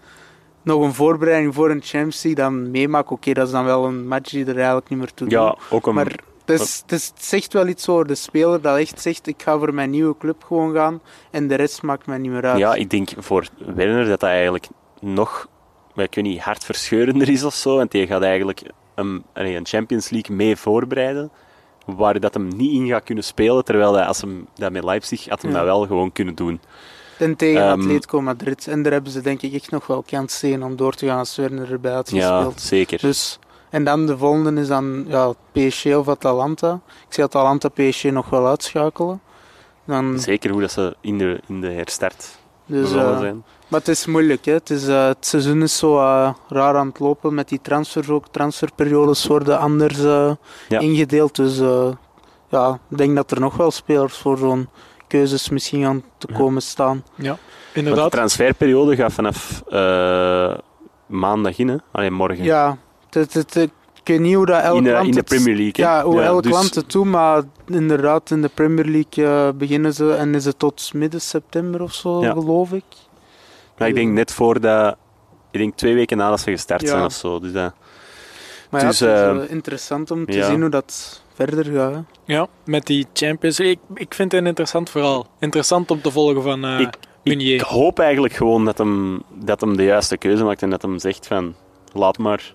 nog 0.61 0.83
een 0.83 0.93
voorbereiding 0.93 1.53
voor 1.53 1.69
een 1.69 1.81
Champions 1.83 2.23
League 2.23 2.43
dan 2.43 2.71
meemaken. 2.71 3.11
Oké, 3.11 3.33
dat 3.33 3.45
is 3.45 3.53
dan 3.53 3.65
wel 3.65 3.85
een 3.85 4.07
match 4.07 4.29
die 4.29 4.45
er 4.45 4.55
eigenlijk 4.55 4.89
niet 4.89 4.99
meer 4.99 5.13
toe 5.13 5.27
doet. 5.27 5.37
Ja, 5.37 5.57
ook 5.69 5.85
om... 5.87 5.95
Maar 5.95 6.15
het, 6.51 6.61
is, 6.61 6.79
het, 6.81 6.91
is- 6.91 7.07
het 7.15 7.25
zegt 7.25 7.53
wel 7.53 7.67
iets 7.67 7.89
over 7.89 8.07
de 8.07 8.15
speler 8.15 8.61
dat 8.61 8.77
echt 8.77 9.01
zegt: 9.01 9.27
ik 9.27 9.41
ga 9.43 9.57
voor 9.57 9.73
mijn 9.73 9.89
nieuwe 9.89 10.17
club 10.17 10.43
gewoon 10.43 10.73
gaan 10.73 11.01
en 11.31 11.47
de 11.47 11.55
rest 11.55 11.81
maakt 11.81 12.05
mij 12.05 12.17
niet 12.17 12.31
meer 12.31 12.45
uit. 12.45 12.57
Ja, 12.57 12.73
ik 12.73 12.89
denk 12.89 13.09
voor 13.17 13.47
Werner 13.75 14.07
dat 14.07 14.19
dat 14.19 14.29
eigenlijk 14.29 14.67
nog, 14.99 15.47
ik 15.95 16.15
weet 16.15 16.23
niet, 16.23 16.39
hartverscheurender 16.39 17.29
is 17.29 17.43
of 17.43 17.53
zo. 17.53 17.75
Want 17.75 17.91
die 17.91 18.07
gaat 18.07 18.21
eigenlijk 18.21 18.61
een, 18.95 19.23
een 19.33 19.65
Champions 19.65 20.09
League 20.09 20.35
mee 20.35 20.55
voorbereiden. 20.55 21.31
Waar 21.85 22.19
dat 22.19 22.33
hem 22.33 22.47
niet 22.47 22.71
in 22.73 22.87
gaat 22.87 23.03
kunnen 23.03 23.23
spelen. 23.23 23.63
Terwijl 23.65 23.91
dat, 23.91 24.07
als 24.07 24.21
hem 24.21 24.47
dat 24.55 24.71
met 24.71 24.83
Leipzig 24.83 25.29
had 25.29 25.41
hem 25.41 25.51
Ja. 25.51 25.57
dat 25.57 25.65
wel 25.65 25.85
gewoon 25.87 26.11
kunnen 26.11 26.35
doen. 26.35 26.61
En 27.17 27.35
tegen 27.35 27.61
Ehm, 27.61 27.79
Atletico 27.81 28.21
Madrid. 28.21 28.67
En 28.67 28.83
daar 28.83 28.91
hebben 28.91 29.11
ze 29.11 29.21
denk 29.21 29.41
ik 29.41 29.53
echt 29.53 29.71
nog 29.71 29.87
wel 29.87 30.03
kans 30.07 30.39
tegen 30.39 30.63
om 30.63 30.75
door 30.75 30.93
te 30.93 31.05
gaan 31.05 31.17
als 31.17 31.35
Werner 31.35 31.71
erbij 31.71 31.91
had 31.93 32.09
Ja, 32.09 32.35
gespeeld. 32.35 32.61
zeker. 32.61 32.99
Dus, 32.99 33.39
en 33.69 33.83
dan 33.83 34.05
de 34.05 34.17
volgende 34.17 34.61
is 34.61 34.67
dan 34.67 35.05
ja, 35.07 35.33
PSG 35.51 35.85
of 35.85 36.07
Atalanta. 36.07 36.79
Ik 37.07 37.13
zie 37.13 37.23
Atalanta 37.23 37.69
PSG 37.69 38.03
nog 38.03 38.29
wel 38.29 38.47
uitschakelen. 38.47 39.21
Dan, 39.85 40.19
Zeker 40.19 40.51
hoe 40.51 40.61
dat 40.61 40.71
ze 40.71 40.95
in 41.01 41.17
de, 41.17 41.39
in 41.47 41.61
de 41.61 41.69
herstart 41.69 42.37
dus, 42.65 42.93
eh, 42.93 43.19
zijn. 43.19 43.43
Maar 43.67 43.79
het 43.79 43.89
is 43.89 44.05
moeilijk. 44.05 44.45
Hè. 44.45 44.53
Het, 44.53 44.69
is, 44.69 44.87
eh, 44.87 45.05
het 45.07 45.25
seizoen 45.25 45.61
is 45.61 45.77
zo 45.77 45.97
eh, 45.97 46.33
raar 46.49 46.75
aan 46.77 46.87
het 46.87 46.99
lopen 46.99 47.33
met 47.33 47.49
die 47.49 47.59
transfers 47.61 48.09
ook. 48.09 48.27
Transferperiodes 48.31 49.27
worden 49.27 49.59
anders 49.59 50.01
Ja. 50.69 50.79
ingedeeld. 50.79 51.35
Dus 51.35 51.59
eh, 51.59 51.87
ja, 52.49 52.79
ik 52.89 52.97
denk 52.97 53.15
dat 53.15 53.31
er 53.31 53.39
nog 53.39 53.57
wel 53.57 53.71
spelers 53.71 54.17
voor 54.17 54.37
zo'n 54.37 54.69
keuzes 55.07 55.49
misschien 55.49 55.85
aan 55.85 56.03
te 56.17 56.27
Ja. 56.31 56.37
komen 56.37 56.61
staan. 56.61 57.03
Want 57.15 57.39
Inderdaad. 57.73 58.11
de 58.11 58.17
transferperiode 58.17 58.95
gaat 58.95 59.13
vanaf 59.13 59.63
eh, 59.69 60.53
maandag 61.05 61.57
in, 61.57 61.67
hè? 61.67 61.75
Allee, 61.91 62.11
morgen. 62.11 62.43
Ja, 62.43 62.77
het, 63.19 63.33
het, 63.33 63.53
het- 63.53 63.71
ik 64.03 64.13
weet 64.13 64.21
niet 64.21 64.35
hoe 64.35 64.45
dat 64.45 64.63
elk 64.63 64.77
in, 64.77 64.83
de, 64.83 64.91
land 64.91 65.05
in 65.07 65.11
de 65.11 65.23
Premier 65.23 65.55
League. 65.55 65.85
Ja, 65.85 66.03
hoe 66.03 66.21
elk 66.21 66.43
dus- 66.43 66.51
land 66.51 66.75
het 66.75 66.91
doet, 66.91 67.05
maar 67.05 67.43
inderdaad, 67.65 68.31
in 68.31 68.41
de 68.41 68.49
Premier 68.53 68.85
League 68.85 69.25
eh, 69.25 69.49
beginnen 69.57 69.93
ze 69.93 70.13
en 70.13 70.35
is 70.35 70.45
het 70.45 70.59
tot 70.59 70.93
midden 70.93 71.21
september 71.21 71.81
of 71.81 71.93
zo, 71.93 72.21
Ja. 72.21 72.31
geloof 72.31 72.71
ik. 72.71 72.83
Maar 73.77 73.87
ik 73.87 73.95
denk 73.95 74.11
net 74.13 74.33
voordat... 74.33 74.95
Ik 75.51 75.59
denk 75.59 75.75
twee 75.77 75.93
weken 75.93 76.17
nadat 76.17 76.39
ze 76.39 76.51
gestart 76.51 76.81
Ja. 76.81 76.87
zijn 76.87 77.03
of 77.05 77.13
zo. 77.13 77.39
Dus 77.39 77.51
dat, 77.51 77.73
Maar 78.69 78.81
ja, 78.81 78.87
Dus, 78.87 78.99
het 78.99 79.09
is 79.09 79.15
eh, 79.15 79.29
eh, 79.29 79.49
interessant 79.49 80.11
om 80.11 80.25
te 80.25 80.31
ja. 80.37 80.45
zien 80.45 80.61
hoe 80.61 80.69
dat 80.69 81.21
verder 81.33 81.65
gaat. 81.65 81.93
hè. 81.93 81.99
Ja, 82.33 82.47
met 82.65 82.85
die 82.85 83.05
Champions 83.13 83.57
League. 83.57 83.79
Ik, 83.93 83.99
ik 83.99 84.13
vind 84.13 84.31
het 84.31 84.41
een 84.41 84.47
interessant 84.47 84.89
verhaal. 84.89 85.27
Interessant 85.39 85.91
om 85.91 86.01
te 86.01 86.11
volgen 86.11 86.41
van 86.43 86.65
eh 86.65 86.79
Ik- 86.79 86.97
Meunier. 87.23 87.53
Ik 87.53 87.61
hoop 87.61 87.99
eigenlijk 87.99 88.33
gewoon 88.33 88.65
dat 88.65 88.77
hem, 88.77 89.23
dat 89.33 89.61
hem 89.61 89.77
de 89.77 89.83
juiste 89.83 90.17
keuze 90.17 90.43
maakt 90.43 90.61
en 90.61 90.69
dat 90.69 90.81
hem 90.81 90.99
zegt 90.99 91.27
van 91.27 91.55
laat 91.93 92.17
maar. 92.17 92.53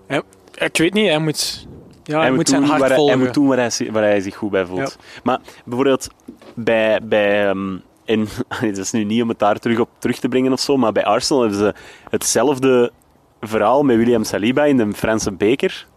Ik 0.55 0.77
weet 0.77 0.93
niet, 0.93 1.07
hij 1.07 1.19
moet, 1.19 1.67
ja, 2.03 2.15
hij 2.15 2.25
hij, 2.27 2.35
moet 2.35 2.49
zijn 2.49 2.63
hart 2.63 2.79
waar 2.79 2.89
hij, 2.89 2.97
hij 2.97 2.97
volgen. 2.97 3.19
moet 3.19 3.33
doen 3.33 3.47
waar 3.47 3.57
hij, 3.57 3.91
waar 3.91 4.03
hij 4.03 4.21
zich 4.21 4.35
goed 4.35 4.51
bij 4.51 4.65
voelt. 4.65 4.97
Maar 5.23 5.39
bijvoorbeeld 5.65 6.07
bij, 6.55 6.99
bij 7.03 7.47
ehm, 7.47 7.77
en 8.05 8.27
het 8.47 8.77
is 8.85 8.91
nu 8.91 9.03
niet 9.03 9.21
om 9.21 9.29
het 9.29 9.39
daar 9.39 9.59
terug 9.59 9.79
op 9.79 9.89
terug 9.97 10.19
te 10.19 10.27
brengen 10.27 10.51
of 10.51 10.59
zo, 10.59 10.77
maar 10.77 10.91
bij 10.91 11.05
Arsenal 11.05 11.41
hebben 11.41 11.59
ze 11.59 11.73
hetzelfde 12.09 12.91
verhaal 13.41 13.83
met 13.83 13.97
William 13.97 14.23
Saliba 14.23 14.63
in 14.63 14.77
de 14.77 14.93
Franse 14.93 15.31
beker. 15.31 15.87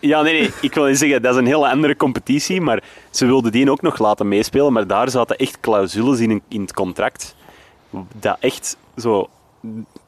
Ja, 0.00 0.22
nee, 0.22 0.40
nee, 0.40 0.50
ik 0.60 0.74
wil 0.74 0.84
niet 0.84 0.98
zeggen, 0.98 1.22
dat 1.22 1.32
is 1.32 1.40
een 1.40 1.46
hele 1.46 1.68
andere 1.68 1.96
competitie, 1.96 2.60
maar 2.60 2.82
ze 3.10 3.26
wilden 3.26 3.52
die 3.52 3.70
ook 3.70 3.82
nog 3.82 3.98
laten 3.98 4.28
meespelen, 4.28 4.72
maar 4.72 4.86
daar 4.86 5.10
zaten 5.10 5.36
echt 5.36 5.60
clausules 5.60 6.20
in, 6.20 6.42
in 6.48 6.60
het 6.60 6.72
contract 6.72 7.34
dat 8.20 8.36
echt 8.40 8.76
zo 8.96 9.28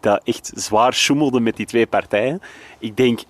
dat 0.05 0.21
echt 0.25 0.53
zwaar 0.55 0.95
schoemelde 0.95 1.41
met 1.41 1.57
die 1.57 1.67
twee 1.67 1.87
partijen. 1.87 2.41
Ik 2.79 2.97
denk, 2.97 3.21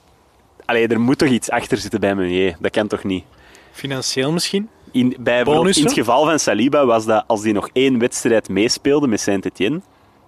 allee, 0.65 0.89
er 0.89 1.01
moet 1.01 1.19
toch 1.19 1.29
iets 1.29 1.51
achter 1.51 1.79
zitten 1.79 2.01
bij 2.01 2.15
Meunier. 2.15 2.57
Dat 2.61 2.71
kan 2.71 2.87
toch 2.87 3.05
niet? 3.05 3.25
Financieel 3.73 4.33
misschien? 4.33 4.69
In, 4.93 5.17
bij, 5.21 5.45
Bonussen? 5.45 5.83
in 5.83 5.89
het 5.89 5.99
geval 5.99 6.25
van 6.25 6.39
Saliba 6.39 6.87
was 6.87 7.05
dat 7.05 7.25
als 7.27 7.43
hij 7.43 7.53
nog 7.53 7.69
één 7.73 7.99
wedstrijd 7.99 8.49
meespeelde 8.49 9.07
met 9.07 9.21
Saint-Etienne, 9.21 9.81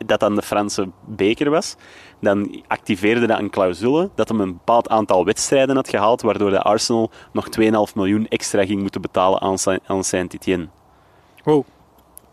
dat 0.07 0.21
dan 0.21 0.35
de 0.35 0.43
Franse 0.43 0.89
beker 1.05 1.51
was, 1.51 1.77
dan 2.21 2.63
activeerde 2.67 3.27
dat 3.27 3.39
een 3.39 3.51
clausule 3.51 4.11
dat 4.15 4.29
hem 4.29 4.41
een 4.41 4.53
bepaald 4.53 4.89
aantal 4.89 5.25
wedstrijden 5.25 5.77
had 5.77 5.89
gehaald, 5.89 6.23
waardoor 6.23 6.51
de 6.51 6.63
Arsenal 6.63 7.11
nog 7.33 7.49
2,5 7.61 7.95
miljoen 7.95 8.29
extra 8.29 8.65
ging 8.65 8.81
moeten 8.81 9.01
betalen 9.01 9.41
aan, 9.41 9.57
aan 9.87 10.05
Saint-Etienne. 10.05 10.69
Wow. 11.45 11.65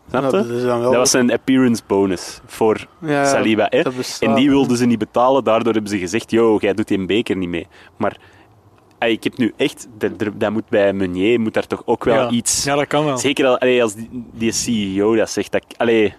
Snap 0.08 0.30
je? 0.30 0.36
Ja, 0.36 0.66
dat, 0.74 0.82
Dat 0.82 0.94
was 0.94 1.12
een 1.12 1.32
appearance 1.32 1.82
bonus 1.86 2.40
voor 2.46 2.86
ja, 3.00 3.24
Saliba. 3.24 3.66
Hè? 3.70 3.82
En 4.20 4.34
die 4.34 4.48
wilden 4.50 4.76
ze 4.76 4.86
niet 4.86 4.98
betalen, 4.98 5.44
daardoor 5.44 5.72
hebben 5.72 5.90
ze 5.90 5.98
gezegd: 5.98 6.30
Yo, 6.30 6.56
jij 6.60 6.74
doet 6.74 6.88
die 6.88 7.06
beker 7.06 7.36
niet 7.36 7.48
mee. 7.48 7.66
Maar 7.96 8.16
ey, 8.98 9.10
ik 9.10 9.24
heb 9.24 9.36
nu 9.36 9.52
echt, 9.56 9.88
dat, 9.98 10.12
dat- 10.36 10.52
moet 10.52 10.68
bij 10.68 10.92
Meunier 10.92 11.40
moet 11.40 11.54
daar 11.54 11.66
toch 11.66 11.82
ook 11.84 12.04
wel 12.04 12.14
ja. 12.14 12.30
iets. 12.30 12.64
Ja, 12.64 12.74
dat 12.74 12.86
kan 12.86 13.04
wel. 13.04 13.18
Zeker 13.18 13.46
al, 13.46 13.58
allee, 13.58 13.82
als 13.82 13.94
die, 13.94 14.24
die 14.32 14.52
CEO 14.52 15.14
dat 15.16 15.30
zegt. 15.30 15.52
Dat, 15.52 15.64
allee, 15.76 16.14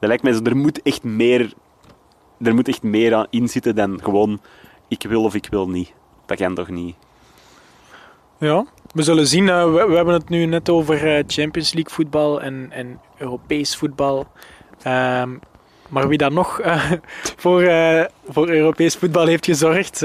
dat 0.00 0.08
lijkt 0.08 0.22
mij 0.22 0.32
zo, 0.32 0.42
er 0.42 0.56
moet 0.56 0.82
echt 0.82 1.02
meer, 1.02 1.52
er 2.40 2.54
moet 2.54 2.68
echt 2.68 2.82
meer 2.82 3.14
aan 3.14 3.26
in 3.30 3.48
zitten 3.48 3.74
dan 3.74 4.00
gewoon: 4.02 4.40
ik 4.88 5.02
wil 5.08 5.24
of 5.24 5.34
ik 5.34 5.46
wil 5.50 5.68
niet. 5.68 5.92
Dat 6.26 6.38
kan 6.38 6.54
toch 6.54 6.68
niet? 6.68 6.96
Ja, 8.38 8.66
we 8.94 9.02
zullen 9.02 9.26
zien. 9.26 9.48
eh, 9.48 9.64
we, 9.64 9.86
we 9.88 9.96
hebben 9.96 10.14
het 10.14 10.28
nu 10.28 10.46
net 10.46 10.68
over 10.68 11.16
eh, 11.16 11.24
Champions 11.26 11.72
League 11.72 11.92
voetbal 11.94 12.40
en, 12.40 12.68
en 12.70 13.00
Europees 13.18 13.76
voetbal. 13.76 14.26
Ehm, 14.82 15.30
maar 15.88 16.08
wie 16.08 16.18
dan 16.18 16.32
nog 16.34 16.60
eh, 16.60 16.92
voor, 17.42 17.62
voor 18.28 18.48
Europees 18.48 18.94
voetbal 18.96 19.26
heeft 19.26 19.44
gezorgd, 19.44 20.00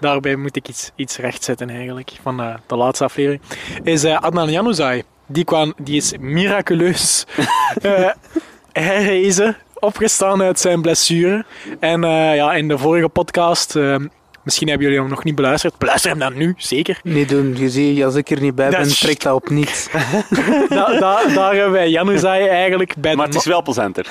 daarbij 0.00 0.36
moet 0.36 0.56
ik 0.56 0.68
iets, 0.68 0.90
iets 0.94 1.16
rechtzetten 1.16 1.70
eigenlijk, 1.70 2.12
van 2.22 2.58
de 2.66 2.76
laatste 2.76 3.04
aflevering, 3.04 3.40
is 3.82 4.04
Adnan 4.04 4.50
Januzaj. 4.50 5.02
Die, 5.26 5.44
kwam, 5.44 5.74
die 5.78 5.96
is 5.96 6.12
miraculeus 6.20 7.26
herrezen, 8.72 9.56
opgestaan 9.74 10.42
uit 10.42 10.60
zijn 10.60 10.82
blessure. 10.82 11.44
En 11.80 12.00
ja, 12.02 12.54
in 12.54 12.68
de 12.68 12.78
vorige 12.78 13.08
podcast, 13.08 13.76
eh, 13.76 13.96
misschien 14.44 14.68
hebben 14.68 14.86
jullie 14.86 15.02
hem 15.02 15.10
nog 15.10 15.24
niet 15.24 15.34
beluisterd, 15.34 15.78
beluister 15.78 16.10
hem 16.10 16.18
dan 16.18 16.36
nu, 16.36 16.54
zeker. 16.56 17.00
Niet 17.02 17.28
doen. 17.28 17.56
Je 17.56 17.70
ziet, 17.70 18.04
als 18.04 18.14
ik 18.14 18.30
er 18.30 18.40
niet 18.40 18.54
bij 18.54 18.70
Dat 18.70 18.80
ben, 18.80 18.88
trekt 18.88 19.22
dat 19.22 19.34
op 19.34 19.50
niets. 19.50 19.88
Da, 20.68 20.98
da, 20.98 21.24
daar 21.34 21.54
hebben 21.54 21.72
wij 21.72 21.90
Januzaj 21.90 22.48
eigenlijk 22.48 22.94
bij 22.96 23.16
Maar 23.16 23.26
de 23.26 23.32
het 23.32 23.40
is 23.40 23.46
wel 23.46 23.62
plezanter. 23.62 24.06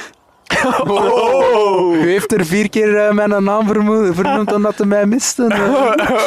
Oh. 0.88 1.96
U 1.96 2.10
heeft 2.10 2.32
er 2.32 2.46
vier 2.46 2.70
keer 2.70 2.98
eh, 2.98 3.12
mijn 3.12 3.44
naam 3.44 3.66
vernoemd 4.14 4.54
omdat 4.54 4.78
hij 4.78 4.88
mij 4.88 5.06
miste. 5.06 5.44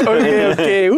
Oké, 0.00 0.48
oké. 0.52 0.88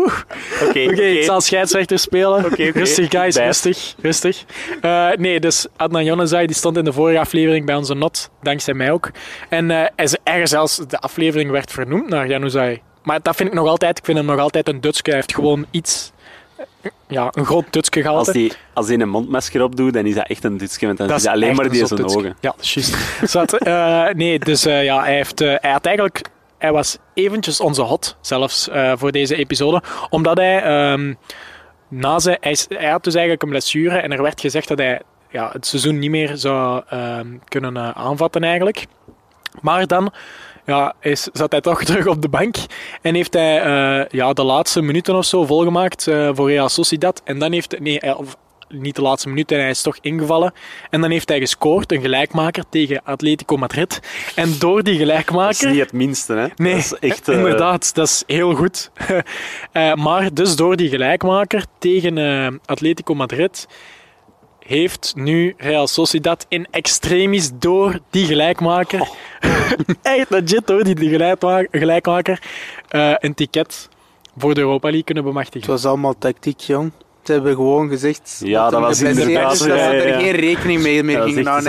Oké, 0.68 0.90
Oké, 0.90 1.02
ik 1.02 1.24
zal 1.24 1.40
scheidsrechter 1.40 1.98
spelen. 1.98 2.44
Oké, 2.44 2.46
oké. 2.46 2.78
Rustig, 2.78 3.10
guys, 3.10 3.36
rustig. 3.36 3.94
rustig. 4.02 4.44
Eh, 4.80 5.08
nee, 5.16 5.40
dus 5.40 5.66
Adnan 5.76 6.04
Januzaj 6.04 6.46
die 6.46 6.56
stond 6.56 6.76
in 6.76 6.84
de 6.84 6.92
vorige 6.92 7.18
aflevering 7.18 7.66
bij 7.66 7.74
onze 7.74 7.94
not, 7.94 8.30
dankzij 8.42 8.74
mij 8.74 8.90
ook. 8.90 9.10
En 9.48 9.70
eh, 9.70 9.86
hij 9.96 10.08
ergens 10.22 10.50
zelfs, 10.50 10.76
de 10.76 10.98
aflevering 10.98 11.50
werd 11.50 11.72
vernoemd 11.72 12.08
naar 12.08 12.28
Januzaj. 12.28 12.82
Maar 13.04 13.18
dat 13.22 13.36
vind 13.36 13.48
ik 13.48 13.54
nog 13.54 13.68
altijd, 13.68 13.98
ik 13.98 14.04
vind 14.04 14.18
hem 14.18 14.26
nog 14.26 14.38
altijd 14.38 14.68
een 14.68 14.80
Dutske. 14.80 15.10
Hij 15.10 15.18
heeft 15.18 15.34
gewoon 15.34 15.66
iets, 15.70 16.12
ja, 17.08 17.28
een 17.32 17.44
groot 17.44 17.64
Dutske 17.72 18.00
gehaald. 18.00 18.18
Als 18.26 18.36
die, 18.36 18.52
als 18.72 18.86
die 18.86 18.98
een 18.98 19.08
mondmasker 19.08 19.62
opdoet, 19.62 19.92
dan 19.92 20.06
is 20.06 20.14
dat 20.14 20.26
echt 20.26 20.44
een 20.44 20.56
Duitske, 20.56 20.86
want 20.86 20.98
dan 20.98 21.08
Dat 21.08 21.16
is 21.18 21.26
alleen 21.26 21.54
maar 21.54 21.70
die 21.70 21.86
zijn 21.86 22.00
Dutske. 22.00 22.18
ogen. 22.18 22.36
Ja, 22.40 22.54
juist. 22.60 22.96
Zat, 23.30 23.52
eh, 23.52 24.08
nee, 24.08 24.38
dus 24.38 24.64
eh, 24.66 24.84
ja, 24.84 25.02
hij, 25.02 25.14
heeft, 25.14 25.40
eh, 25.40 25.54
hij 25.60 25.70
had 25.70 25.86
eigenlijk... 25.86 26.22
Hij 26.58 26.72
was 26.72 26.98
eventjes 27.14 27.60
onze 27.60 27.82
hot, 27.82 28.16
zelfs, 28.20 28.68
voor 28.94 29.12
deze 29.12 29.34
episode. 29.36 29.82
Omdat 30.10 30.36
hij... 30.36 30.62
ehm, 30.62 31.14
na 31.88 32.18
zijn, 32.18 32.36
hij, 32.40 32.56
hij 32.68 32.90
had 32.90 33.04
dus 33.04 33.14
eigenlijk 33.14 33.42
een 33.42 33.48
blessure 33.48 33.98
en 33.98 34.12
er 34.12 34.22
werd 34.22 34.40
gezegd 34.40 34.68
dat 34.68 34.78
hij 34.78 35.00
ja, 35.30 35.50
het 35.52 35.66
seizoen 35.66 35.98
niet 35.98 36.10
meer 36.10 36.36
zou 36.36 36.82
ehm, 36.88 37.26
kunnen 37.44 37.94
aanvatten 37.94 38.42
eigenlijk. 38.44 38.86
Maar 39.60 39.86
dan 39.86 40.12
ja, 40.66 40.94
is, 41.00 41.28
zat 41.32 41.50
hij 41.50 41.60
toch 41.60 41.84
terug 41.84 42.06
op 42.06 42.22
de 42.22 42.28
bank 42.28 42.56
en 43.02 43.14
heeft 43.14 43.34
hij 43.34 43.60
eh, 43.62 44.06
ja, 44.10 44.32
de 44.32 44.44
laatste 44.44 44.82
minuten 44.82 45.14
of 45.16 45.24
zo 45.24 45.44
volgemaakt 45.44 46.06
eh, 46.06 46.30
voor 46.32 46.48
Real 46.50 46.68
Sociedad. 46.68 47.20
En 47.24 47.38
dan 47.38 47.52
heeft... 47.52 47.80
Nee, 47.80 47.96
hij- 48.00 48.14
of 48.14 48.36
niet 48.68 48.96
de 48.96 49.02
laatste 49.02 49.28
minuut 49.28 49.52
en 49.52 49.58
hij 49.60 49.70
is 49.70 49.82
toch 49.82 49.98
ingevallen. 50.00 50.52
En 50.90 51.00
dan 51.00 51.10
heeft 51.10 51.28
hij 51.28 51.38
gescoord, 51.38 51.92
een 51.92 52.00
gelijkmaker 52.00 52.64
tegen 52.68 53.00
Atletico 53.04 53.56
Madrid. 53.56 54.00
En 54.34 54.58
door 54.58 54.82
die 54.82 54.92
Dat 54.92 54.92
is 54.92 54.98
gelijkmaker... 55.08 55.70
niet 55.70 55.80
het 55.80 55.92
minste, 55.92 56.32
hè? 56.32 56.46
Nee, 56.56 56.74
dat 56.74 56.82
is 56.82 56.94
echt... 57.10 57.28
eh, 57.28 57.34
inderdaad, 57.36 57.94
dat 57.94 58.06
is 58.06 58.22
heel 58.26 58.54
goed. 58.54 58.90
Eh, 59.72 59.94
maar 59.94 60.34
dus 60.34 60.56
door 60.56 60.76
die 60.76 60.88
gelijkmaker 60.88 61.64
tegen 61.78 62.18
eh, 62.18 62.46
Atletico 62.64 63.14
Madrid 63.14 63.66
heeft 64.66 65.12
nu 65.16 65.54
Real 65.56 65.86
Sociedad 65.86 66.46
in 66.48 66.66
extremis 66.70 67.50
door 67.58 67.98
die 68.10 68.26
gelijkmaker, 68.26 69.00
Oh. 69.00 69.08
echt 70.02 70.30
legit 70.30 70.66
door 70.66 70.84
die 70.84 71.08
gelijkma- 71.08 71.66
gelijkmaker, 71.70 72.42
eh, 72.88 73.12
een 73.18 73.34
ticket 73.34 73.88
voor 74.36 74.54
de 74.54 74.60
Europa 74.60 74.86
League 74.86 75.04
kunnen 75.04 75.24
Het 75.24 75.32
bemachtigen. 75.32 75.70
was 75.70 75.84
allemaal 75.84 76.14
tactiek, 76.18 76.60
jong. 76.60 76.92
Ze 77.22 77.32
hebben 77.32 77.54
gewoon 77.54 77.88
gezegd 77.88 78.40
Ja, 78.44 78.70
dat 78.70 78.80
was 78.80 78.98
geblesseerd 78.98 79.28
inderdaad, 79.28 79.52
is, 79.52 79.58
dat 79.58 79.68
ja, 79.68 79.74
ze 79.74 79.90
er 79.90 80.08
ja. 80.08 80.18
geen 80.18 80.30
rekening 80.32 80.82
mee 80.82 81.02
meer 81.02 81.16
Ja, 81.18 81.24
gingen 81.24 81.44
houden. 81.46 81.62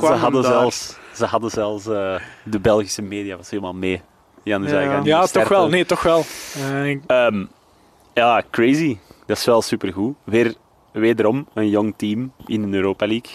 ze 0.00 0.06
hadden, 0.06 0.42
ze 0.44 0.48
zelfs, 0.50 0.96
ze 1.14 1.24
hadden 1.24 1.50
zelfs 1.50 1.86
eh, 1.86 2.14
de 2.44 2.58
Belgische 2.58 3.02
media 3.02 3.36
was 3.36 3.50
helemaal 3.50 3.72
mee. 3.74 4.00
Jan, 4.42 4.62
Ja. 4.62 4.80
ja, 4.80 5.00
Ja, 5.04 5.26
toch 5.26 5.48
wel. 5.48 5.68
Nee, 5.68 5.86
toch 5.86 6.02
wel. 6.02 6.24
Eh, 6.54 6.96
Ehm, 7.06 7.44
ja, 8.14 8.42
crazy. 8.50 8.96
Dat 9.26 9.36
is 9.36 9.44
wel 9.44 9.62
supergoed. 9.62 10.14
Weer, 10.24 10.54
wederom 10.92 11.46
een 11.54 11.68
jong 11.68 11.94
team 11.96 12.32
in 12.46 12.70
de 12.70 12.76
Europa 12.76 13.06
League. 13.06 13.30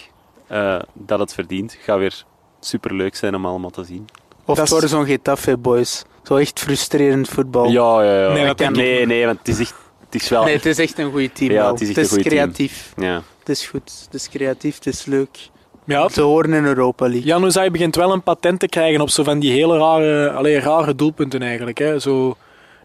eh, 0.46 0.78
dat 0.92 1.18
het 1.18 1.34
verdient. 1.34 1.76
Gaat 1.80 1.98
weer 1.98 2.24
superleuk 2.60 3.16
zijn 3.16 3.34
om 3.34 3.46
allemaal 3.46 3.70
te 3.70 3.84
zien. 3.84 4.04
Of 4.44 4.56
Dat 4.56 4.68
worden 4.68 4.88
zo'n 4.88 5.06
Getafe 5.06 5.56
boys. 5.56 6.04
Zo 6.22 6.36
echt 6.36 6.60
frustrerend 6.60 7.28
voetbal. 7.28 7.70
Ja, 7.70 8.02
ja, 8.02 8.36
ja. 8.36 8.54
Nee, 8.56 8.70
nee, 8.70 9.06
nee, 9.06 9.26
want 9.26 9.38
het 9.38 9.48
is 9.48 9.58
echt... 9.60 9.74
Het 10.10 10.22
is 10.22 10.28
wel... 10.28 10.44
Nee, 10.44 10.54
het 10.56 10.66
is 10.66 10.78
echt 10.78 10.98
een 10.98 11.10
goed 11.12 11.34
team. 11.34 11.50
Ja, 11.52 11.70
het 11.70 11.80
is 11.80 11.88
echt 11.88 11.96
het 11.96 12.10
een 12.10 12.16
is 12.16 12.22
team. 12.22 12.34
creatief. 12.34 12.92
Ja. 12.96 13.22
Het 13.38 13.48
is 13.48 13.66
goed. 13.66 13.92
Het 14.04 14.14
is 14.14 14.28
creatief. 14.28 14.74
Het 14.74 14.86
is 14.86 15.04
leuk. 15.04 15.48
ja, 15.84 16.06
Te 16.06 16.20
horen 16.22 16.52
in 16.52 16.64
Europa 16.64 17.04
League. 17.06 17.24
Jan 17.26 17.42
Oezai 17.44 17.70
begint 17.70 17.96
wel 17.96 18.12
een 18.12 18.22
patent 18.22 18.60
te 18.60 18.68
krijgen 18.68 19.00
op 19.00 19.10
zo 19.10 19.22
van 19.22 19.38
die 19.38 19.52
hele 19.52 19.78
rare, 19.78 20.30
allee, 20.30 20.58
rare 20.58 20.94
doelpunten 20.94 21.42
eigenlijk. 21.42 21.78
Hè. 21.78 21.98
Zo, 21.98 22.36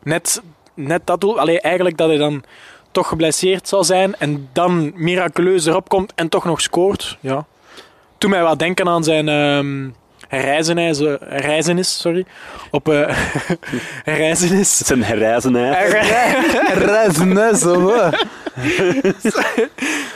net, 0.04 0.42
net 0.74 1.02
dat 1.08 1.22
doel, 1.22 1.40
allee, 1.40 1.62
eigenlijk 1.62 1.98
dat 1.98 2.08
hij 2.08 2.18
dan 2.18 2.44
toch 2.94 3.08
geblesseerd 3.08 3.68
zal 3.68 3.84
zijn 3.84 4.16
en 4.16 4.50
dan 4.54 4.92
miraculeus 4.96 5.66
erop 5.66 5.90
komt 5.90 6.12
en 6.16 6.30
toch 6.30 6.46
nog 6.46 6.62
scoort. 6.62 7.18
Ja. 7.20 7.46
Toen 8.18 8.30
mij 8.30 8.42
wat 8.42 8.60
denken 8.60 8.88
aan 8.88 9.04
zijn 9.04 9.30
ehm 9.30 9.90
reizenis, 10.30 11.00
reizenis, 11.20 12.00
sorry. 12.00 12.26
Op 12.72 12.90
eh 12.90 13.18
reizenis. 14.20 14.78
Het 14.78 14.82
is 14.82 14.90
een 14.90 15.04
herreizenaar. 15.04 15.88
Raznes, 16.86 17.60
zo. 17.60 17.94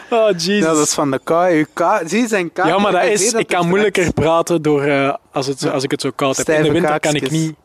Oh, 0.10 0.30
Jesus. 0.30 0.58
Ja, 0.58 0.74
dat 0.74 0.88
is 0.88 0.94
van 0.94 1.12
de 1.12 1.20
KUK. 1.24 2.02
Zie 2.06 2.28
zijn 2.28 2.52
K. 2.54 2.58
Ja, 2.58 2.78
maar 2.78 2.92
dat 2.92 3.04
Ik 3.04 3.12
is, 3.12 3.34
ik 3.34 3.48
kan 3.48 3.68
moeilijker 3.68 4.14
praten 4.14 4.62
door, 4.62 4.84
eh, 4.84 5.14
als, 5.32 5.48
het, 5.48 5.72
als 5.72 5.84
ik 5.84 5.92
het 5.92 6.02
zo 6.02 6.12
koud 6.16 6.38
heb. 6.38 6.50
In 6.50 6.64
de 6.64 6.72
winter 6.72 7.00
kan 7.00 7.16
ik 7.16 7.32
niet. 7.32 7.56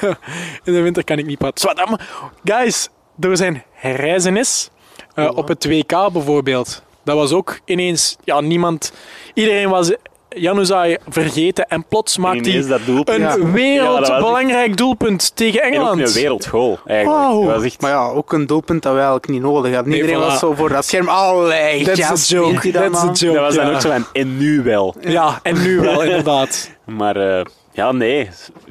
In 0.64 0.72
de 0.72 0.80
winter 0.80 1.04
kan 1.04 1.18
ik 1.18 1.26
niet 1.26 1.38
praten. 1.38 1.98
Guys, 2.44 2.88
door 3.20 3.36
zijn 3.36 3.62
reizenis 3.82 4.70
eh, 5.14 5.24
Ja. 5.24 5.30
op 5.30 5.48
het 5.48 5.64
WK 5.66 6.12
bijvoorbeeld, 6.12 6.82
dat 7.04 7.16
was 7.16 7.32
ook 7.32 7.58
ineens, 7.64 8.16
ja, 8.24 8.40
niemand, 8.40 8.92
iedereen 9.34 9.68
was 9.68 9.92
Januzaj 10.36 10.98
vergeten 11.08 11.68
en 11.68 11.84
plots 11.88 12.18
maakt 12.18 12.46
hij 12.46 12.66
dat 12.66 12.80
een 12.86 13.20
Ja. 13.20 13.28
Ja, 13.28 13.36
dat 13.36 13.50
wereldbelangrijk 13.52 14.76
doelpunt 14.76 15.36
tegen 15.36 15.62
En 15.62 15.66
ook 15.68 15.74
Engeland. 15.74 16.00
een 16.00 16.12
wereldgoal, 16.12 16.78
eigenlijk. 16.86 17.18
Wauw. 17.18 17.44
Dat 17.44 17.54
was 17.54 17.64
echt... 17.64 17.80
Maar 17.80 17.90
ja, 17.90 18.08
ook 18.08 18.32
een 18.32 18.46
doelpunt 18.46 18.82
dat 18.82 18.90
we 18.92 18.98
eigenlijk 18.98 19.28
niet 19.28 19.42
nodig 19.42 19.74
hadden. 19.74 19.90
Nee, 19.92 20.00
Iedereen 20.00 20.22
voilà. 20.22 20.26
was 20.26 20.38
zo 20.38 20.54
voor 20.54 20.68
dat 20.68 20.84
scherm. 20.84 21.08
Allee, 21.08 21.84
That's 21.84 21.98
ja, 21.98 22.08
the 22.12 22.16
speelt 22.16 22.52
joke. 22.62 22.70
That's 22.90 23.20
joke. 23.20 23.34
Dat 23.34 23.44
was 23.44 23.54
dan 23.54 23.74
ook 23.74 23.80
zo 23.80 23.90
van, 23.90 24.04
en 24.12 24.36
nu 24.36 24.62
wel. 24.62 24.94
Ja, 25.00 25.38
en 25.42 25.62
nu 25.62 25.80
wel, 25.80 26.02
inderdaad. 26.04 26.70
Maar 26.86 27.16
eh, 27.38 27.44
ja, 27.72 27.92
nee, 27.92 28.28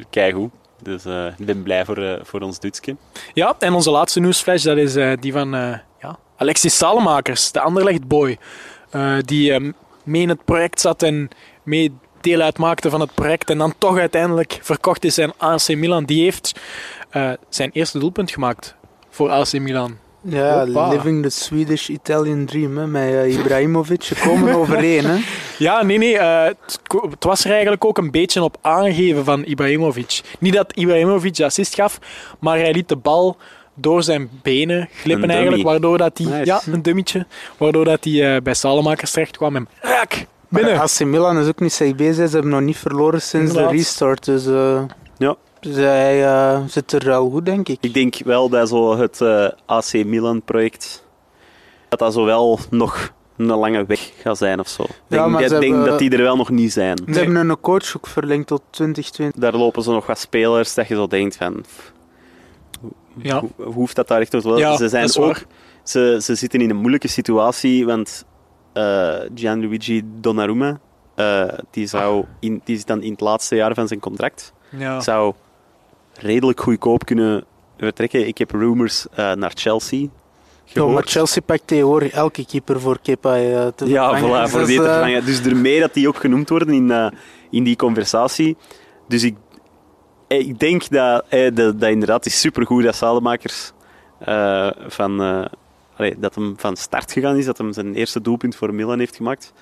keigoed. 0.10 0.52
Dus 0.84 1.06
eh, 1.06 1.26
ik 1.38 1.46
ben 1.46 1.64
blij 1.64 1.86
voor, 1.86 1.98
eh, 1.98 2.14
voor 2.24 2.40
ons 2.42 2.60
Duitsje. 2.60 2.96
Ja, 3.34 3.56
en 3.60 3.74
onze 3.74 3.92
laatste 3.92 4.20
nieuwsflash, 4.20 4.64
dat 4.64 4.78
is 4.78 4.96
eh, 4.96 5.12
die 5.20 5.32
van 5.32 5.50
ja, 6.02 6.20
Alexis 6.38 6.78
Salemakers, 6.78 7.52
de 7.52 7.60
Anderlecht 7.60 8.08
boy. 8.08 8.38
eh, 8.90 9.18
die 9.26 9.54
eh, 9.54 9.72
mee 10.04 10.22
in 10.22 10.30
het 10.30 10.46
project 10.46 10.80
zat 10.82 11.04
en 11.04 11.30
mee 11.64 11.92
deel 12.22 12.42
uitmaakte 12.42 12.90
van 12.90 13.00
het 13.00 13.14
project 13.14 13.50
en 13.50 13.58
dan 13.58 13.74
toch 13.78 13.98
uiteindelijk 13.98 14.60
verkocht 14.62 15.04
is 15.04 15.20
aan 15.20 15.34
AC 15.38 15.68
Milan. 15.68 16.04
Die 16.06 16.24
heeft 16.24 16.60
zijn 17.50 17.70
eerste 17.74 18.00
doelpunt 18.00 18.32
gemaakt 18.32 18.76
voor 19.10 19.30
AC 19.30 19.54
Milan. 19.54 19.98
Ja, 20.22 20.66
Hoppa. 20.66 20.88
living 20.90 21.24
the 21.24 21.30
Swedish-Italian 21.30 22.46
dream, 22.46 22.78
hè, 22.78 22.88
met 22.88 23.14
eh, 23.14 23.34
Ibrahimovic. 23.34 24.04
Ze 24.04 24.16
komen 24.16 24.56
overeen, 24.62 25.06
hè. 25.06 25.18
Ja, 25.58 25.84
nee, 25.84 25.98
nee. 25.98 26.18
eh, 26.18 26.44
het, 26.46 27.24
was 27.24 27.44
er 27.46 27.52
eigenlijk 27.52 27.86
ook 27.86 27.98
een 27.98 28.12
beetje 28.12 28.44
op 28.44 28.58
aangegeven 28.62 29.26
van 29.26 29.44
Ibrahimovic. 29.44 30.22
Niet 30.40 30.54
dat 30.54 30.72
Ibrahimovic 30.76 31.36
de 31.36 31.46
assist 31.46 31.76
gaf, 31.76 32.00
maar 32.40 32.58
hij 32.58 32.74
liet 32.74 32.90
de 32.90 32.96
bal 32.96 33.38
door 33.76 34.04
zijn 34.04 34.30
benen 34.42 34.90
glippen 34.94 35.24
Een 35.24 35.30
eigenlijk, 35.36 35.64
waardoor 35.64 35.98
dat 35.98 36.18
hij... 36.18 36.28
Nice. 36.28 36.46
Ja, 36.46 36.62
een 36.72 36.82
dummetje. 36.82 37.26
Waardoor 37.58 37.86
dat 37.86 38.04
hij 38.04 38.36
eh, 38.36 38.42
bij 38.42 38.54
Salemakers 38.54 39.12
terecht 39.12 39.38
kwam 39.38 39.56
en 39.56 39.68
raak, 39.82 40.26
binnen. 40.50 40.72
Maar 40.76 40.82
AC 40.82 41.00
Milan 41.00 41.38
is 41.38 41.48
ook 41.48 41.60
niet 41.60 41.74
slecht 41.74 41.96
bezig. 41.96 42.28
Ze 42.28 42.34
hebben 42.34 42.52
nog 42.52 42.62
niet 42.62 42.78
verloren 42.78 43.22
sinds 43.22 43.48
Inderdaad. 43.48 43.72
de 43.72 43.78
restart. 43.78 44.26
Dus 44.26 44.46
eh, 44.48 44.82
Ja. 45.18 45.36
Zij 45.60 46.26
eh, 46.26 46.62
zit 46.68 46.92
er 46.92 47.06
wel 47.06 47.30
goed, 47.30 47.46
denk 47.46 47.70
ik. 47.70 47.78
Ik 47.82 47.94
denk 47.94 48.16
wel 48.24 48.50
dat 48.50 48.70
zo 48.70 48.98
het 48.98 49.22
eh, 49.22 49.48
AC 49.66 49.94
Milan-project, 50.06 51.06
dat 51.90 52.00
dat 52.00 52.14
zo 52.14 52.26
wel 52.26 52.60
nog 52.70 53.12
een 53.38 53.46
lange 53.46 53.86
weg 53.86 54.12
gaat 54.22 54.38
zijn 54.38 54.60
of 54.60 54.68
zo. 54.68 54.84
Ik 54.84 54.90
denk, 55.08 55.38
ze 55.48 55.54
hebben- 55.56 55.86
dat 55.86 56.00
die 56.00 56.12
er 56.12 56.22
wel 56.22 56.36
nog 56.36 56.50
niet 56.50 56.72
zijn. 56.74 56.98
Ze 57.12 57.20
hebben 57.20 57.36
een 57.50 57.60
coach 57.60 57.98
ook 57.98 58.08
verlengd 58.08 58.48
tot 58.48 58.62
2020. 58.70 59.42
Daar 59.42 59.56
lopen 59.56 59.84
zo 59.84 59.92
nog 59.92 60.06
wat 60.06 60.20
spelers 60.20 60.74
dat 60.74 60.88
je 60.88 60.96
zo 60.96 61.08
denkt 61.08 61.36
van... 61.36 61.64
Ja. 63.22 63.40
ho- 63.40 63.64
Hoeft 63.72 63.96
dat 63.96 64.08
daar 64.08 64.22
echt 64.22 64.44
wel? 64.44 64.58
Ja, 64.58 64.78
ze, 64.78 64.88
zijn 64.90 65.06
dat 65.06 65.18
ook, 65.18 65.42
ze, 65.84 66.20
ze 66.22 66.36
zitten 66.36 66.62
in 66.62 66.70
een 66.70 66.76
moeilijke 66.76 67.08
situatie, 67.08 67.86
want 67.86 68.26
eh, 68.74 69.14
Gianluigi 69.36 70.02
Donnarumma, 70.06 70.80
eh, 71.16 71.44
die, 71.72 71.88
zou 71.88 72.26
in, 72.40 72.62
die 72.64 72.76
is 72.76 72.86
dan 72.86 73.02
in 73.02 73.12
het 73.12 73.22
laatste 73.22 73.56
jaar 73.56 73.74
van 73.74 73.88
zijn 73.88 74.00
contract, 74.00 74.54
Ja. 74.70 75.00
zou 75.00 75.34
redelijk 76.22 76.60
goedkoop 76.62 77.06
kunnen 77.06 77.44
vertrekken. 77.78 78.28
Ik 78.28 78.38
heb 78.38 78.52
rumors 78.52 79.08
eh, 79.12 79.34
naar 79.34 79.52
Chelsea 79.56 80.00
Ja, 80.00 80.10
gehoord. 80.66 80.94
maar 80.94 81.04
Chelsea 81.04 81.42
pakt 81.42 81.62
tegenwoordig 81.68 82.12
elke 82.12 82.46
keeper 82.46 82.80
voor 82.80 83.00
Kepa 83.02 83.38
eh, 83.38 83.68
te 83.68 83.86
Ja, 83.90 84.20
voilà, 84.22 84.50
voor 84.50 84.60
Dus, 84.60 84.76
te 84.76 84.84
eh, 84.84 84.92
vervangen. 84.92 85.26
Dus 85.26 85.42
ermee 85.46 85.80
dat 85.80 85.94
die 85.94 86.08
ook 86.08 86.18
genoemd 86.18 86.50
worden 86.50 86.70
in, 86.74 86.92
eh, 86.92 87.08
in 87.50 87.64
die 87.64 87.76
conversatie. 87.76 88.58
Dus 89.08 89.24
ik, 89.24 89.36
ik 90.28 90.60
denk 90.60 90.90
dat, 90.90 91.26
eh, 91.30 91.56
dat, 91.56 91.80
dat 91.80 91.90
inderdaad 91.90 92.26
is 92.26 92.40
supergoed 92.40 92.84
dat 92.84 92.96
Salemakers 92.96 93.72
eh, 94.20 94.70
van, 94.88 95.20
allee, 95.96 96.20
dat 96.20 96.36
hem 96.36 96.54
van 96.58 96.76
start 96.78 97.12
gegaan 97.12 97.36
is, 97.38 97.46
dat 97.46 97.58
hem 97.58 97.74
zijn 97.74 97.96
eerste 97.96 98.22
doelpunt 98.22 98.56
voor 98.56 98.74
Milan 98.74 99.00
heeft 99.00 99.16
gemaakt. 99.16 99.54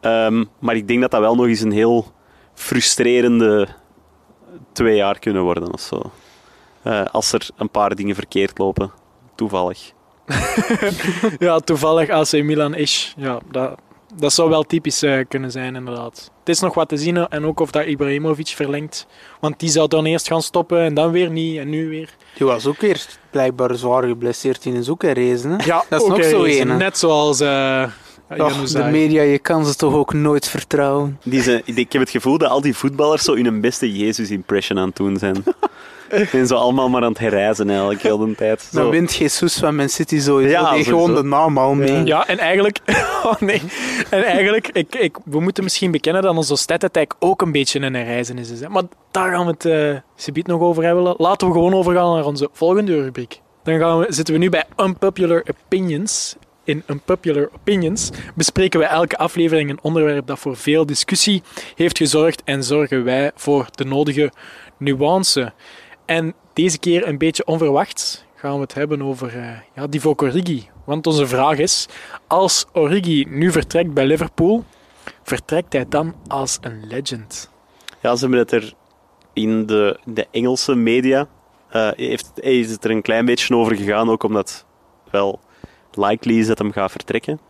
Ehm, 0.00 0.44
maar 0.58 0.76
ik 0.76 0.88
denk 0.88 1.00
dat 1.00 1.10
dat 1.10 1.20
wel 1.20 1.34
nog 1.34 1.46
eens 1.46 1.60
een 1.60 1.72
heel 1.72 2.12
frustrerende 2.54 3.68
twee 4.72 4.96
jaar 4.96 5.18
kunnen 5.18 5.42
worden 5.42 5.72
of 5.72 5.80
zo. 5.80 6.10
Eh, 6.82 7.04
als 7.04 7.32
er 7.32 7.48
een 7.56 7.70
paar 7.70 7.94
dingen 7.94 8.14
verkeerd 8.14 8.58
lopen, 8.58 8.92
toevallig. 9.34 9.92
ja, 11.38 11.58
toevallig 11.58 12.08
AC 12.08 12.32
Milan 12.32 12.74
is. 12.74 13.14
Ja, 13.16 13.38
dat, 13.50 13.78
dat 14.14 14.32
zou 14.32 14.50
wel 14.50 14.62
typisch 14.62 15.02
eh, 15.02 15.24
kunnen 15.28 15.50
zijn, 15.50 15.76
inderdaad. 15.76 16.30
Het 16.38 16.48
is 16.48 16.60
nog 16.60 16.74
wat 16.74 16.88
te 16.88 16.96
zien 16.96 17.16
en 17.16 17.46
ook 17.46 17.60
of 17.60 17.70
dat 17.70 17.86
Ibrahimovic 17.86 18.46
verlengt. 18.48 19.06
Want 19.40 19.60
die 19.60 19.68
zou 19.68 19.88
dan 19.88 20.04
eerst 20.04 20.26
gaan 20.26 20.42
stoppen 20.42 20.80
en 20.80 20.94
dan 20.94 21.10
weer 21.10 21.30
niet 21.30 21.58
en 21.58 21.68
nu 21.68 21.88
weer. 21.88 22.08
Die 22.36 22.46
was 22.46 22.66
ook 22.66 22.80
weer 22.80 23.06
blijkbaar 23.30 23.74
zwaar 23.74 24.02
geblesseerd 24.02 24.64
in 24.64 24.74
een 24.74 24.84
zoek 24.84 25.02
en 25.02 25.12
reizen. 25.12 25.50
Hè? 25.50 25.64
Ja, 25.64 25.84
Dat 25.88 26.02
is 26.02 26.08
nog 26.08 26.24
zo 26.24 26.44
hè. 26.44 26.64
Net 26.64 26.98
zoals 26.98 27.40
uh, 27.40 27.88
Och, 28.28 28.72
de 28.72 28.84
media, 28.84 29.22
je 29.22 29.38
kan 29.38 29.66
ze 29.66 29.74
toch 29.74 29.94
ook 29.94 30.12
nooit 30.12 30.48
vertrouwen. 30.48 31.18
Die 31.24 31.42
zijn, 31.42 31.62
ik 31.64 31.92
heb 31.92 32.02
het 32.02 32.10
gevoel 32.10 32.38
dat 32.38 32.50
al 32.50 32.60
die 32.60 32.76
voetballers 32.76 33.22
zo 33.24 33.32
in 33.32 33.44
hun 33.44 33.60
beste 33.60 33.96
Jezus-impression 33.96 34.78
aan 34.78 34.88
het 34.88 34.96
doen 34.96 35.16
zijn. 35.18 35.44
Ze 36.10 36.26
zijn 36.30 36.46
zo 36.46 36.54
allemaal 36.54 36.88
maar 36.88 37.02
aan 37.02 37.08
het 37.08 37.18
herreizen 37.18 37.68
eigenlijk 37.70 38.02
heel 38.02 38.18
de 38.18 38.34
tijd. 38.34 38.68
Dan 38.72 38.84
Zo. 38.84 38.90
wint 38.90 39.14
Jesus 39.14 39.58
van 39.58 39.76
Man 39.76 39.88
City 39.88 40.20
sowieso. 40.20 40.50
Ja, 40.50 40.82
gewoon 40.82 41.14
de 41.14 41.22
naam 41.22 41.58
al 41.58 41.74
mee. 41.74 42.04
Ja, 42.04 42.26
en 42.26 42.38
eigenlijk... 42.38 42.78
Oh 43.24 43.40
nee. 43.40 43.62
En 44.10 44.24
eigenlijk, 44.24 44.68
ik, 44.68 44.94
ik, 44.94 45.16
we 45.24 45.40
moeten 45.40 45.64
misschien 45.64 45.90
bekennen 45.90 46.22
dat 46.22 46.36
onze 46.36 46.56
stat 46.56 46.84
attack 46.84 47.14
ook 47.18 47.42
een 47.42 47.52
beetje 47.52 47.80
een 47.80 48.04
reizenis 48.04 48.50
is. 48.50 48.60
Hè. 48.60 48.68
Maar 48.68 48.82
daar 49.10 49.32
gaan 49.34 49.46
we 49.46 49.52
het 49.52 49.64
eh 49.64 50.00
subiet 50.16 50.46
nog 50.46 50.60
over 50.60 50.84
hebben. 50.84 51.14
Laten 51.18 51.46
we 51.46 51.52
gewoon 51.52 51.74
overgaan 51.74 52.14
naar 52.14 52.24
onze 52.24 52.48
volgende 52.52 53.02
rubriek. 53.02 53.40
Dan 53.62 53.78
gaan 53.78 53.98
we, 53.98 54.06
zitten 54.08 54.34
we 54.34 54.40
nu 54.40 54.48
bij 54.48 54.64
Unpopular 54.76 55.44
Opinions. 55.50 56.36
In 56.64 56.82
Unpopular 56.86 57.48
Opinions 57.54 58.10
bespreken 58.34 58.80
we 58.80 58.86
elke 58.86 59.16
aflevering 59.16 59.70
een 59.70 59.82
onderwerp 59.82 60.26
dat 60.26 60.38
voor 60.38 60.56
veel 60.56 60.86
discussie 60.86 61.42
heeft 61.74 61.98
gezorgd 61.98 62.42
en 62.44 62.64
zorgen 62.64 63.04
wij 63.04 63.30
voor 63.34 63.66
de 63.70 63.84
nodige 63.84 64.32
nuance. 64.78 65.52
En 66.04 66.34
deze 66.52 66.78
keer 66.78 67.08
een 67.08 67.18
beetje 67.18 67.46
onverwachts 67.46 68.24
gaan 68.34 68.54
we 68.54 68.60
het 68.60 68.74
hebben 68.74 69.02
over 69.02 69.36
uh, 69.36 69.50
ja, 69.74 69.86
Divock 69.86 70.22
Origi. 70.22 70.68
Want 70.84 71.06
onze 71.06 71.26
vraag 71.26 71.58
is: 71.58 71.88
als 72.26 72.66
Origi 72.72 73.26
nu 73.28 73.50
vertrekt 73.50 73.94
bij 73.94 74.06
Liverpool, 74.06 74.64
vertrekt 75.22 75.72
hij 75.72 75.86
dan 75.88 76.14
als 76.26 76.58
een 76.60 76.86
legend? 76.86 77.50
Ja, 78.00 78.14
ze 78.14 78.20
hebben 78.20 78.38
het 78.38 78.52
er 78.52 78.74
in 79.32 79.66
de, 79.66 79.98
de 80.04 80.26
Engelse 80.30 80.74
media 80.74 81.28
eh, 81.68 81.90
heeft, 81.96 82.30
is 82.40 82.70
het 82.70 82.84
er 82.84 82.90
een 82.90 83.02
klein 83.02 83.24
beetje 83.24 83.56
over 83.56 83.76
gegaan, 83.76 84.10
ook 84.10 84.22
omdat 84.22 84.64
wel 85.10 85.40
likely 85.96 86.38
is 86.38 86.46
dat 86.46 86.58
hem 86.58 86.72
gaat 86.72 86.90
vertrekken. 86.90 87.40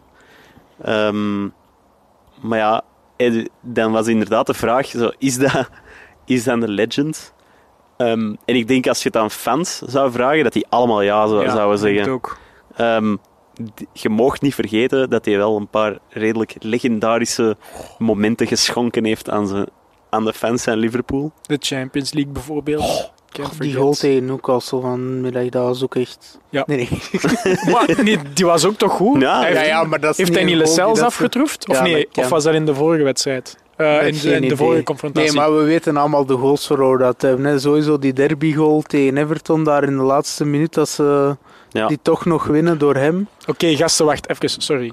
Ehm, 0.82 1.42
maar 2.40 2.58
ja, 2.58 2.82
dan 3.60 3.92
was 3.92 4.06
inderdaad 4.06 4.46
de 4.46 4.54
vraag: 4.54 4.86
zo, 4.86 5.10
is, 5.18 5.38
dat, 5.38 5.70
is 6.24 6.44
dat 6.44 6.62
een 6.62 6.70
legend? 6.70 7.34
Ehm, 7.96 8.34
en 8.44 8.56
ik 8.56 8.68
denk 8.68 8.86
als 8.86 9.02
je 9.02 9.08
het 9.08 9.16
aan 9.16 9.30
fans 9.30 9.78
zou 9.78 10.12
vragen, 10.12 10.44
dat 10.44 10.52
die 10.52 10.66
allemaal 10.68 11.02
ja, 11.02 11.26
zou, 11.26 11.48
zouden 11.50 11.80
denk 11.80 11.96
zeggen. 11.96 12.12
ook. 12.12 12.38
Ehm, 12.76 13.16
je 13.92 14.08
mocht 14.08 14.42
niet 14.42 14.54
vergeten 14.54 15.10
dat 15.10 15.24
hij 15.24 15.36
wel 15.36 15.56
een 15.56 15.68
paar 15.68 15.98
redelijk 16.08 16.56
legendarische 16.58 17.56
momenten 17.98 18.46
geschonken 18.46 19.04
heeft 19.04 19.30
aan, 19.30 19.46
ze, 19.46 19.68
aan 20.10 20.24
de 20.24 20.32
fans 20.32 20.64
van 20.64 20.76
Liverpool. 20.76 21.32
De 21.42 21.56
Champions 21.60 22.12
League 22.12 22.32
bijvoorbeeld. 22.32 23.12
Can't 23.42 23.60
Die 23.60 23.74
goal 23.74 23.92
tegen 23.94 24.24
Newcastle 24.24 24.80
vanmiddag, 24.80 25.48
dat 25.48 25.62
was 25.64 25.82
ook 25.82 25.94
echt... 25.94 26.38
Ja. 26.50 26.62
Nee, 26.66 26.76
nee. 26.76 26.88
Maar 27.72 28.02
nee, 28.04 28.18
die 28.34 28.44
was 28.46 28.64
ook 28.64 28.74
toch 28.76 28.92
goed? 28.92 29.20
Ja, 29.20 29.40
Hij 29.40 29.52
heeft, 29.56 29.66
ja, 29.66 29.84
maar 29.84 30.00
dat 30.00 30.10
is 30.10 30.16
heeft 30.16 30.28
niet 30.30 30.38
hij 30.38 30.48
niet 30.48 30.56
Lecels 30.56 31.00
afgetroefd? 31.00 31.68
Of 31.68 31.76
Ja, 31.76 31.82
nee? 31.82 32.08
Of 32.14 32.28
was 32.28 32.44
dat 32.44 32.54
in 32.54 32.66
de 32.66 32.74
vorige 32.74 33.02
wedstrijd? 33.02 33.56
Eh, 33.76 33.92
heb 33.98 34.02
in 34.04 34.18
de, 34.20 34.46
in 34.46 34.56
vorige 34.56 34.82
confrontatie. 34.82 35.28
Nee, 35.30 35.38
maar 35.40 35.56
we 35.56 35.62
weten 35.64 35.96
allemaal 35.96 36.26
de 36.26 36.34
goals 36.36 36.66
voor 36.66 36.78
hoe 36.80 36.98
dat 36.98 37.22
hebben. 37.22 37.44
hè. 37.44 37.58
Sowieso 37.58 37.98
die 37.98 38.12
derby-goal 38.12 38.82
tegen 38.82 39.16
Everton 39.16 39.64
daar 39.64 39.82
in 39.84 39.96
de 39.96 40.02
laatste 40.02 40.44
minuut, 40.44 40.74
dat 40.74 40.88
ze 40.88 41.36
Ja. 41.68 41.86
die 41.86 41.98
toch 42.02 42.24
nog 42.24 42.44
winnen 42.46 42.78
door 42.78 42.94
hem. 42.96 43.28
Oké, 43.46 43.76
gasten, 43.76 44.06
wacht 44.06 44.28
even. 44.28 44.48
Sorry. 44.62 44.92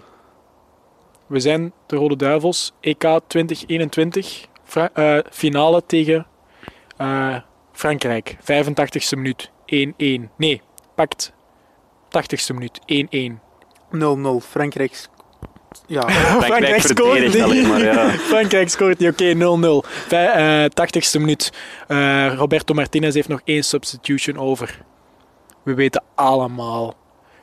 We 1.28 1.40
zijn 1.40 1.74
de 1.88 1.96
Rode 1.96 2.16
Duivels, 2.16 2.72
EK 2.80 3.20
2021, 3.28 4.46
Fra- 4.64 4.90
eh, 4.94 5.18
finale 5.32 5.84
tegen 5.86 6.26
eh, 6.98 7.36
Frankrijk. 7.82 8.36
85ste 8.42 9.16
minuut, 9.18 9.52
1-1. 9.66 10.30
Nee, 10.38 10.62
pakt 10.96 11.34
80ste 12.08 12.54
minuut, 12.54 12.80
1-1. 12.86 13.40
0-0, 13.92 14.46
Frankrijk. 14.50 15.06
Ja, 15.88 16.10
Frankrijk 16.42 16.82
verdedigt 16.82 17.48
niet. 17.52 17.68
maar, 17.68 17.80
ja. 17.84 18.10
Frankrijk 18.34 18.70
scoort 18.70 19.00
niet, 19.00 19.12
oké, 19.12 19.34
0-0. 19.84 19.88
Vij- 20.08 20.64
eh, 20.64 20.70
80ste 20.70 21.20
minuut. 21.20 21.52
Eh, 21.88 22.34
Roberto 22.36 22.74
Martinez 22.74 23.14
heeft 23.14 23.28
nog 23.28 23.42
één 23.44 23.64
substitution 23.64 24.38
over. 24.38 24.82
We 25.64 25.74
weten 25.74 26.04
allemaal 26.16 26.94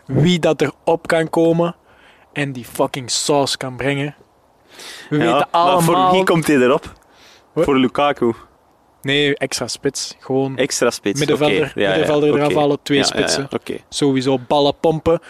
wie 0.07 0.39
dat 0.39 0.61
erop 0.63 1.07
kan 1.07 1.31
komen 1.31 1.77
en 2.33 2.53
die 2.53 2.65
fucking 2.65 3.11
saus 3.11 3.57
kan 3.57 3.77
brengen. 3.77 4.15
We 5.09 5.17
Ja, 5.17 5.23
weten 5.23 5.33
maar 5.37 5.47
allemaal... 5.51 5.81
voor 5.81 6.11
wie 6.13 6.25
komt 6.25 6.47
hij 6.47 6.57
erop? 6.57 6.93
Voor 7.55 7.77
Lukaku. 7.79 8.33
Nee, 9.09 9.37
extra 9.37 9.67
spits. 9.67 10.17
Gewoon 10.19 10.57
Extra 10.57 10.91
spits. 10.91 11.19
middenvelder, 11.19 11.57
Oké, 11.57 11.81
ja, 11.81 11.83
ja, 11.83 11.89
middenvelder 11.89 12.35
eraf 12.35 12.55
halen, 12.55 12.79
twee 12.83 12.99
Ja, 12.99 13.05
ja, 13.05 13.11
ja, 13.11 13.19
spitsen. 13.19 13.49
Oké. 13.51 13.75
Sowieso 13.89 14.39
ballen 14.39 14.75
pompen. 14.81 15.21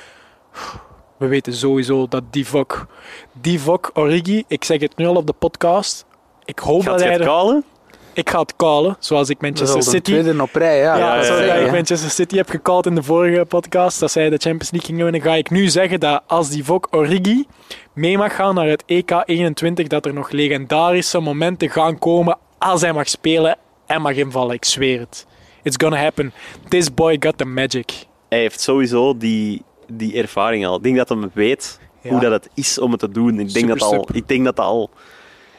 We 1.17 1.27
weten 1.27 1.53
sowieso 1.53 2.07
dat 2.09 2.23
Divock... 2.31 2.87
Divock 3.33 3.91
Origi, 3.95 4.45
ik 4.49 4.65
zeg 4.65 4.81
het 4.81 4.97
nu 4.97 5.07
al 5.07 5.15
op 5.15 5.27
de 5.27 5.33
podcast. 5.33 6.07
Ik 6.45 6.59
hoop 6.59 6.83
Gaat 6.83 6.91
dat 6.91 7.01
je 7.01 7.05
hij 7.05 7.15
het 7.15 7.25
callen? 7.25 7.65
Ik 8.13 8.31
ga 8.31 8.41
het 8.41 8.57
callen, 8.57 8.97
zoals 8.99 9.29
ik 9.29 9.41
Manchester 9.41 9.83
City... 9.83 10.01
tweede 10.11 10.43
op 10.43 10.55
rij, 10.55 10.79
ja. 10.79 10.97
Ja, 10.97 11.17
ja, 11.17 11.23
zoals 11.23 11.45
ja, 11.45 11.55
ik. 11.55 11.71
Manchester 11.71 12.11
City 12.11 12.37
heb 12.37 12.49
gecallt 12.49 12.87
in 12.87 12.95
de 12.95 13.03
vorige 13.03 13.45
podcast, 13.45 14.01
dat 14.01 14.11
zij 14.11 14.31
de 14.31 14.37
Champions 14.37 14.71
League 14.71 14.89
gingen 14.89 15.05
winnen, 15.05 15.23
ga 15.23 15.35
ik 15.35 15.51
nu 15.51 15.69
zeggen 15.69 16.01
dat 16.01 16.23
als 16.27 16.51
die 16.51 16.65
Vok 16.65 16.89
Origi 16.91 17.47
mee 17.93 18.19
mag 18.19 18.35
gaan 18.35 18.55
naar 18.55 18.69
het 18.69 18.83
EK 18.87 19.23
21, 19.25 19.87
dat 19.87 20.07
er 20.07 20.15
nog 20.15 20.31
legendarische 20.31 21.21
momenten 21.21 21.71
gaan 21.71 21.99
komen 21.99 22.39
als 22.59 22.81
hij 22.81 22.93
mag 22.93 23.09
spelen 23.09 23.59
en 23.89 24.03
mag 24.03 24.15
invallen. 24.15 24.55
Ik 24.55 24.65
zweer 24.65 25.01
het. 25.01 25.27
It's 25.63 25.77
gonna 25.81 25.97
happen. 25.97 26.33
This 26.69 26.95
boy 26.95 27.17
got 27.21 27.39
the 27.39 27.45
magic. 27.45 27.93
Hij 28.29 28.39
heeft 28.39 28.61
sowieso 28.61 29.17
die, 29.17 29.63
die 29.87 30.15
ervaring 30.17 30.67
al. 30.67 30.77
Ik 30.77 30.83
denk 30.83 30.97
dat 30.97 31.09
hij 31.09 31.19
weet 31.33 31.81
Ja. 32.03 32.11
hoe 32.11 32.21
dat 32.21 32.31
het 32.31 32.49
is 32.55 32.79
om 32.79 32.91
het 32.91 33.01
te 33.01 33.09
doen. 33.11 33.41
Ik 33.41 33.53
denk, 33.53 33.69
dat 33.69 33.83
al, 33.83 34.09
ik 34.13 34.29
denk 34.29 34.45
dat 34.45 34.57
dat 34.57 34.65
al 34.67 34.91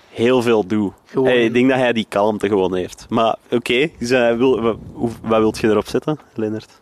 heel 0.09 0.41
veel 0.41 0.65
doet. 0.67 0.93
Gewoon- 1.05 1.27
Hey, 1.27 1.43
ik 1.45 1.53
denk 1.53 1.69
dat 1.69 1.77
hij 1.77 1.93
die 1.93 2.05
kalmte 2.09 2.47
gewoon 2.47 2.75
heeft. 2.75 3.05
Maar 3.09 3.35
oké, 3.51 3.89
dus 3.99 4.09
hij 4.09 4.37
wil, 4.37 4.61
wat, 4.61 4.77
hoe- 4.93 5.09
wat 5.21 5.39
wilt 5.39 5.57
je 5.59 5.67
erop 5.67 5.87
zetten, 5.87 6.19
Lennart? 6.33 6.81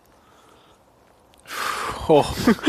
Oh, 2.08 2.28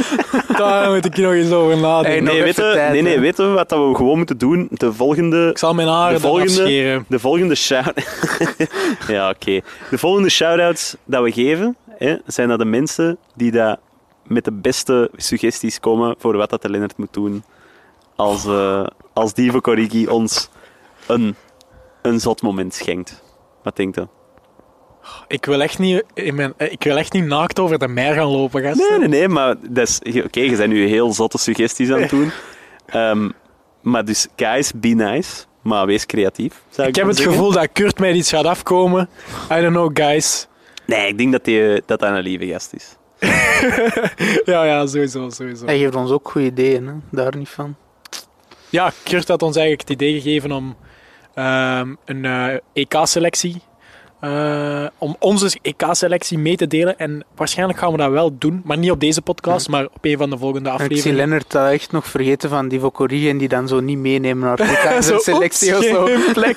daar 0.58 0.90
moet 0.90 1.04
ik 1.04 1.16
nog 1.16 1.32
eens 1.32 1.50
over 1.50 1.76
nadenken. 1.76 2.10
Hey, 2.10 2.20
nog 2.20 2.32
Nee, 2.32 2.42
weten, 2.42 2.72
tijd, 2.72 2.92
nee, 2.92 3.02
nee, 3.02 3.20
weten 3.20 3.48
we 3.48 3.54
wat 3.54 3.68
dat 3.68 3.88
we 3.88 3.94
gewoon 3.94 4.16
moeten 4.16 4.38
doen? 4.38 4.68
De 4.70 4.92
volgende, 4.92 5.48
ik 5.50 5.58
zal 5.58 5.74
mijn 5.74 5.88
haren 5.88 6.14
de 6.14 6.20
volgende- 6.20 6.62
afscheren. 6.62 7.04
de 7.08 7.18
volgende 7.18 7.54
shout... 7.54 7.92
ja, 9.08 9.28
oké. 9.30 9.60
De 9.90 9.98
volgende 9.98 10.28
shout-outs 10.28 10.96
dat 11.04 11.22
we 11.22 11.32
geven, 11.32 11.76
hè, 11.98 12.16
zijn 12.26 12.48
dat 12.48 12.58
de 12.58 12.64
mensen 12.64 13.18
die 13.34 13.50
dat 13.50 13.78
met 14.26 14.44
de 14.44 14.52
beste 14.52 15.10
suggesties 15.16 15.80
komen 15.80 16.14
voor 16.18 16.36
wat 16.36 16.50
dat 16.50 16.62
de 16.62 16.70
Lennart 16.70 16.96
moet 16.96 17.12
doen 17.12 17.44
als, 18.16 18.44
eh 18.46 18.86
als 19.12 19.34
Divo 19.34 19.60
Corrigi 19.60 20.06
ons 20.06 20.48
een, 21.06 21.34
een 22.02 22.20
zot 22.20 22.42
moment 22.42 22.74
schenkt. 22.74 23.22
Wat 23.62 23.76
denkt 23.76 23.98
u? 23.98 24.02
Ik 25.28 25.44
wil, 25.44 25.62
echt 25.62 25.78
niet, 25.78 26.04
in 26.14 26.34
mijn, 26.34 26.54
eh, 26.56 26.72
ik 26.72 26.84
wil 26.84 26.96
echt 26.96 27.12
niet 27.12 27.24
naakt 27.24 27.58
over 27.58 27.78
de 27.78 27.88
mer 27.88 28.14
gaan 28.14 28.26
lopen, 28.26 28.62
gasten. 28.62 28.86
Nee, 28.90 28.98
nee, 28.98 29.18
nee, 29.18 29.28
maar 29.28 29.54
dat 29.68 29.88
is... 29.88 30.22
Oké, 30.24 30.40
je 30.40 30.56
bent 30.56 30.72
nu 30.72 30.86
heel 30.86 31.12
zotte 31.12 31.38
suggesties 31.38 31.90
aan 31.90 32.00
het 32.00 32.10
doen. 32.10 32.30
Ehm, 32.86 33.30
maar 33.82 34.04
dus, 34.04 34.26
guys, 34.36 34.72
be 34.74 34.88
nice. 34.88 35.44
Maar 35.62 35.86
wees 35.86 36.06
creatief, 36.06 36.62
zou 36.68 36.88
ik 36.88 36.94
Ik 36.94 37.00
heb 37.00 37.06
het 37.06 37.16
zeggen. 37.16 37.34
gevoel 37.34 37.52
dat 37.52 37.68
Kurt 37.72 37.98
mij 37.98 38.12
iets 38.12 38.30
gaat 38.30 38.44
afkomen. 38.44 39.08
I 39.52 39.60
don't 39.60 39.72
know, 39.72 39.90
guys. 39.94 40.46
Nee, 40.86 41.08
ik 41.08 41.18
denk 41.18 41.32
dat, 41.32 41.44
die, 41.44 41.82
dat 41.86 42.00
dat 42.00 42.02
een 42.02 42.18
lieve 42.18 42.46
gast 42.46 42.72
is. 42.74 42.96
Ja, 44.44 44.64
ja, 44.64 44.86
sowieso, 44.86 45.30
sowieso. 45.30 45.64
Hij 45.64 45.78
geeft 45.78 45.94
ons 45.94 46.10
ook 46.10 46.30
goede 46.30 46.46
ideeën, 46.46 46.86
hè. 46.86 46.92
daar 47.10 47.36
niet 47.36 47.48
van. 47.48 47.76
Ja, 48.70 48.92
Kurt 49.02 49.28
had 49.28 49.42
ons 49.42 49.56
eigenlijk 49.56 49.88
het 49.88 50.00
idee 50.00 50.20
gegeven 50.20 50.52
om 50.52 50.76
ehm, 51.34 51.94
een 52.04 52.24
eh, 52.24 52.54
EK-selectie, 52.72 53.62
eh, 54.20 54.86
om 54.98 55.16
onze 55.18 55.58
EK-selectie 55.62 56.38
mee 56.38 56.56
te 56.56 56.66
delen. 56.66 56.98
En 56.98 57.24
waarschijnlijk 57.36 57.78
gaan 57.78 57.92
we 57.92 57.98
dat 57.98 58.10
wel 58.10 58.38
doen, 58.38 58.60
maar 58.64 58.78
niet 58.78 58.90
op 58.90 59.00
deze 59.00 59.22
podcast, 59.22 59.68
maar 59.68 59.84
op 59.84 59.98
een 60.04 60.16
van 60.18 60.30
de 60.30 60.38
volgende 60.38 60.70
Ik 60.70 60.76
zie 60.76 60.84
afleveringen. 60.84 61.16
Lennart 61.18 61.50
dat 61.50 61.70
echt 61.70 61.92
nog 61.92 62.06
vergeten 62.06 62.48
van 62.48 62.68
die 62.68 62.80
en 63.28 63.38
die 63.38 63.48
dan 63.48 63.68
zo 63.68 63.80
niet 63.80 63.98
meenemen 63.98 64.44
naar 64.44 64.58
Afrika. 64.58 65.00
Zo, 65.00 65.10
Zo'n 65.10 65.20
selectie 65.20 65.76
of 65.76 65.84
zo. 65.84 66.08
plek. 66.32 66.56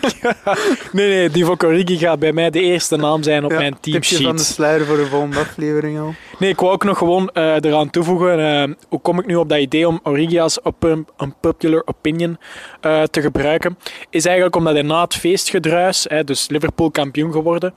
nee, 0.92 1.08
nee, 1.08 1.30
Divo 1.30 1.56
Corrigi 1.56 1.98
gaat 1.98 2.20
bij 2.20 2.34
mij 2.34 2.50
de 2.50 2.62
eerste 2.62 2.96
naam 2.96 3.24
zijn 3.24 3.46
op 3.46 3.52
Ja, 3.52 3.58
mijn 3.58 3.78
Tipje 3.80 4.02
van 4.02 4.18
de 4.18 4.24
teamsheet. 4.24 4.54
sluier 4.54 4.86
voor 4.86 4.98
de 4.98 5.06
volgende 5.06 5.40
aflevering 5.40 6.00
al. 6.00 6.14
Nee, 6.42 6.50
ik 6.50 6.60
wou 6.60 6.72
ook 6.72 6.84
nog 6.84 6.98
gewoon 6.98 7.30
eh, 7.30 7.56
eraan 7.56 7.90
toevoegen. 7.90 8.40
eh, 8.40 8.76
hoe 8.90 9.02
kom 9.02 9.20
ik 9.20 9.26
nu 9.26 9.36
op 9.36 9.50
dat 9.50 9.60
idee 9.60 9.88
om 9.88 10.00
Origi 10.04 10.40
als 10.40 10.62
op 10.62 10.84
een, 10.84 11.08
een 11.18 11.34
popular 11.40 11.82
opinion 11.86 12.38
eh, 12.82 13.04
te 13.04 13.22
gebruiken? 13.22 13.78
Is 14.10 14.26
eigenlijk 14.26 14.56
omdat 14.56 14.74
hij 14.74 14.82
na 14.82 15.02
het 15.02 15.16
feestgedruis, 15.16 16.06
hè, 16.10 16.24
dus 16.24 16.50
Liverpool 16.50 16.92
kampioen 16.92 17.32
geworden, 17.32 17.74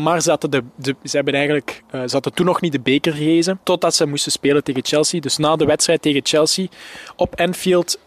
maar 0.00 0.22
ze, 0.22 0.30
hadden 0.30 0.50
de, 0.50 0.94
ze, 1.04 1.16
hebben 1.16 1.34
eigenlijk, 1.34 1.82
ze 1.90 2.08
hadden 2.10 2.34
toen 2.34 2.46
nog 2.46 2.60
niet 2.60 2.72
de 2.72 2.80
beker 2.80 3.12
gehezen, 3.12 3.60
totdat 3.62 3.94
ze 3.94 4.06
moesten 4.06 4.32
spelen 4.32 4.64
tegen 4.64 4.84
Chelsea. 4.84 5.20
Dus 5.20 5.36
na 5.36 5.56
de 5.56 5.64
wedstrijd 5.64 6.02
tegen 6.02 6.20
Chelsea 6.24 6.66
op 7.16 7.40
Anfield 7.40 7.98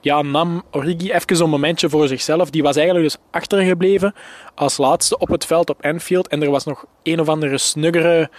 ja, 0.00 0.22
nam 0.22 0.62
Origi 0.70 1.12
even 1.12 1.42
een 1.42 1.50
momentje 1.50 1.88
voor 1.88 2.08
zichzelf. 2.08 2.50
Die 2.50 2.62
was 2.62 2.76
eigenlijk 2.76 3.06
dus 3.06 3.18
achtergebleven 3.30 4.14
als 4.54 4.76
laatste 4.76 5.18
op 5.18 5.28
het 5.28 5.46
veld 5.46 5.70
op 5.70 5.84
Anfield. 5.84 6.28
En 6.28 6.42
er 6.42 6.50
was 6.50 6.64
nog 6.64 6.84
een 7.02 7.20
of 7.20 7.28
andere 7.28 7.58
snuggere 7.58 8.30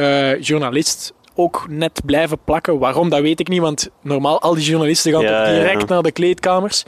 eh, 0.00 0.42
journalist 0.42 1.12
ook 1.34 1.66
net 1.68 2.00
blijven 2.04 2.38
plakken. 2.44 2.78
Waarom, 2.78 3.08
dat 3.08 3.20
weet 3.20 3.40
ik 3.40 3.48
niet, 3.48 3.60
want 3.60 3.90
normaal 4.02 4.40
al 4.40 4.54
die 4.54 4.64
journalisten 4.64 5.12
gaan 5.12 5.22
Ja, 5.22 5.44
toch 5.44 5.54
direct 5.54 5.80
ja. 5.80 5.94
naar 5.94 6.02
de 6.02 6.12
kleedkamers. 6.12 6.84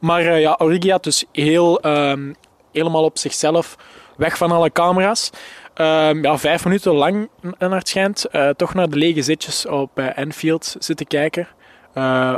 Maar 0.00 0.20
eh, 0.20 0.40
ja, 0.40 0.56
Origi 0.58 0.90
had 0.90 1.04
dus 1.04 1.24
heel, 1.32 1.80
ehm, 1.80 2.32
helemaal 2.72 3.04
op 3.04 3.18
zichzelf, 3.18 3.76
weg 4.16 4.36
van 4.36 4.52
alle 4.52 4.72
camera's. 4.72 5.30
Ehm, 5.74 6.22
ja, 6.22 6.38
vijf 6.38 6.64
minuten 6.64 6.92
lang, 6.92 7.28
naar 7.58 7.70
het 7.70 7.88
schijnt, 7.88 8.24
eh, 8.24 8.48
toch 8.48 8.74
naar 8.74 8.90
de 8.90 8.96
lege 8.96 9.22
zitjes 9.22 9.66
op 9.66 10.12
Anfield 10.16 10.76
zitten 10.78 11.06
kijken. 11.06 11.48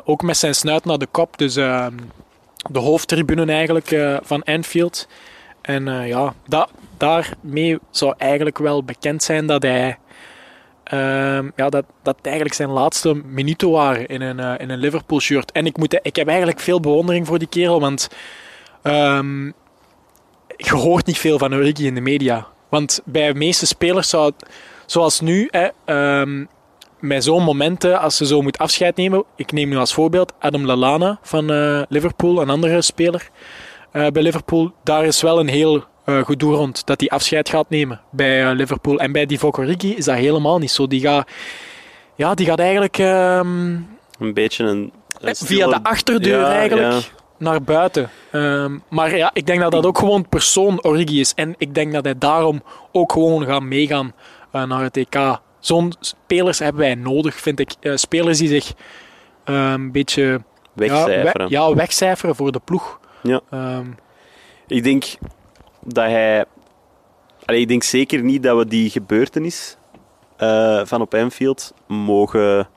Ook 0.04 0.22
met 0.22 0.36
zijn 0.36 0.54
snuit 0.54 0.84
naar 0.84 0.98
de 0.98 1.06
kop, 1.10 1.38
dus 1.38 1.56
ehm, 1.56 1.94
de 2.70 2.78
hoofdtribune 2.78 3.52
eigenlijk 3.52 4.18
van 4.22 4.42
Anfield. 4.42 5.08
En 5.60 6.06
ja, 6.06 6.34
da 6.46 6.68
daarmee 6.96 7.78
zou 7.90 8.14
eigenlijk 8.18 8.58
wel 8.58 8.84
bekend 8.84 9.22
zijn 9.22 9.46
dat 9.46 9.62
hij. 9.62 9.98
Ehm, 10.84 11.50
ja, 11.56 11.68
dat, 11.68 11.84
dat 12.02 12.16
eigenlijk 12.22 12.54
zijn 12.54 12.70
laatste 12.70 13.14
minuten 13.14 13.70
waren 13.70 14.06
in 14.06 14.20
een, 14.20 14.40
eh, 14.40 14.54
in 14.58 14.70
een 14.70 14.78
Liverpool 14.78 15.20
shirt. 15.20 15.52
En 15.52 15.66
ik, 15.66 15.76
moet, 15.76 15.98
ik 16.02 16.16
heb 16.16 16.28
eigenlijk 16.28 16.60
veel 16.60 16.80
bewondering 16.80 17.26
voor 17.26 17.38
die 17.38 17.48
kerel, 17.48 17.80
want 17.80 18.08
ehm, 18.82 19.46
je 20.56 20.74
hoort 20.74 21.06
niet 21.06 21.18
veel 21.18 21.38
van 21.38 21.54
Origi 21.54 21.86
in 21.86 21.94
de 21.94 22.00
media. 22.00 22.46
Want 22.68 23.00
bij 23.04 23.32
de 23.32 23.38
meeste 23.38 23.66
spelers 23.66 24.08
zou 24.08 24.32
zoals 24.86 25.20
nu, 25.20 25.48
hè, 25.50 25.68
ehm, 25.84 26.44
met 27.00 27.24
zo'n 27.24 27.42
momenten, 27.42 28.00
als 28.00 28.16
ze 28.16 28.26
zo 28.26 28.42
moet 28.42 28.58
afscheid 28.58 28.96
nemen, 28.96 29.24
ik 29.36 29.52
neem 29.52 29.68
nu 29.68 29.76
als 29.76 29.94
voorbeeld 29.94 30.32
Adam 30.38 30.64
Lallana 30.64 31.18
van 31.22 31.50
eh, 31.50 31.82
Liverpool, 31.88 32.40
een 32.40 32.50
andere 32.50 32.82
speler 32.82 33.30
eh, 33.92 34.06
bij 34.06 34.22
Liverpool. 34.22 34.72
Daar 34.82 35.04
is 35.04 35.22
wel 35.22 35.40
een 35.40 35.48
heel 35.48 35.84
uh, 36.06 36.24
goed 36.24 36.40
doel 36.40 36.54
rond 36.54 36.86
dat 36.86 37.00
hij 37.00 37.08
afscheid 37.08 37.48
gaat 37.48 37.68
nemen 37.68 38.00
bij 38.10 38.44
uh, 38.44 38.56
Liverpool. 38.56 38.98
En 38.98 39.12
bij 39.12 39.26
Divock 39.26 39.58
Origi 39.58 39.96
is 39.96 40.04
dat 40.04 40.16
helemaal 40.16 40.58
niet 40.58 40.70
zo. 40.70 40.86
Die 40.86 41.00
gaat, 41.00 41.28
ja, 42.14 42.34
die 42.34 42.46
gaat 42.46 42.58
eigenlijk 42.58 42.98
um, 42.98 43.88
een 44.18 44.34
beetje 44.34 44.64
een, 44.64 44.92
een 45.20 45.36
via 45.36 45.66
de 45.66 45.82
achterdeur 45.82 46.40
ja, 46.40 46.52
eigenlijk 46.52 46.92
ja. 46.92 47.00
naar 47.38 47.62
buiten. 47.62 48.10
Um, 48.32 48.82
maar 48.88 49.16
ja, 49.16 49.30
ik 49.32 49.46
denk 49.46 49.60
dat 49.60 49.72
dat 49.72 49.86
ook 49.86 49.98
gewoon 49.98 50.28
persoon 50.28 50.82
Origi 50.82 51.20
is. 51.20 51.32
En 51.34 51.54
ik 51.58 51.74
denk 51.74 51.92
dat 51.92 52.04
hij 52.04 52.18
daarom 52.18 52.62
ook 52.92 53.12
gewoon 53.12 53.44
gaat 53.44 53.62
meegaan 53.62 54.12
uh, 54.52 54.62
naar 54.62 54.82
het 54.82 54.96
EK. 54.96 55.40
Zo'n 55.58 55.92
spelers 56.00 56.58
hebben 56.58 56.82
wij 56.82 56.94
nodig, 56.94 57.34
vind 57.34 57.60
ik. 57.60 57.72
spelers 57.94 58.38
die 58.38 58.48
zich 58.48 58.72
een 59.44 59.92
beetje 59.92 60.40
wegcijferen. 60.72 61.48
Ja, 61.48 61.66
we, 61.66 61.70
ja, 61.70 61.74
wegcijferen 61.74 62.36
voor 62.36 62.52
de 62.52 62.60
ploeg. 62.64 63.00
Ja. 63.22 63.40
Um, 63.50 63.96
ik 64.66 64.84
denk 64.84 65.04
dat 65.86 66.04
hij. 66.04 66.44
Allee, 67.44 67.60
ik 67.60 67.68
denk 67.68 67.82
zeker 67.82 68.22
niet 68.22 68.42
dat 68.42 68.56
we 68.56 68.66
die 68.66 68.90
gebeurtenis 68.90 69.76
uh, 70.38 70.80
van 70.84 71.00
op 71.00 71.14
Anfield 71.14 71.74
mogen 71.86 72.68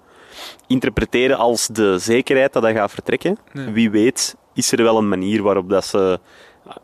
interpreteren 0.67 1.37
als 1.37 1.67
de 1.67 1.97
zekerheid 1.99 2.53
dat 2.53 2.63
hij 2.63 2.73
gaat 2.73 2.91
vertrekken. 2.91 3.37
Nee. 3.53 3.71
Wie 3.71 3.89
weet 3.89 4.35
is 4.53 4.71
er 4.71 4.83
wel 4.83 4.97
een 4.97 5.09
manier 5.09 5.43
waarop 5.43 5.69
dat 5.69 5.85
ze 5.85 6.19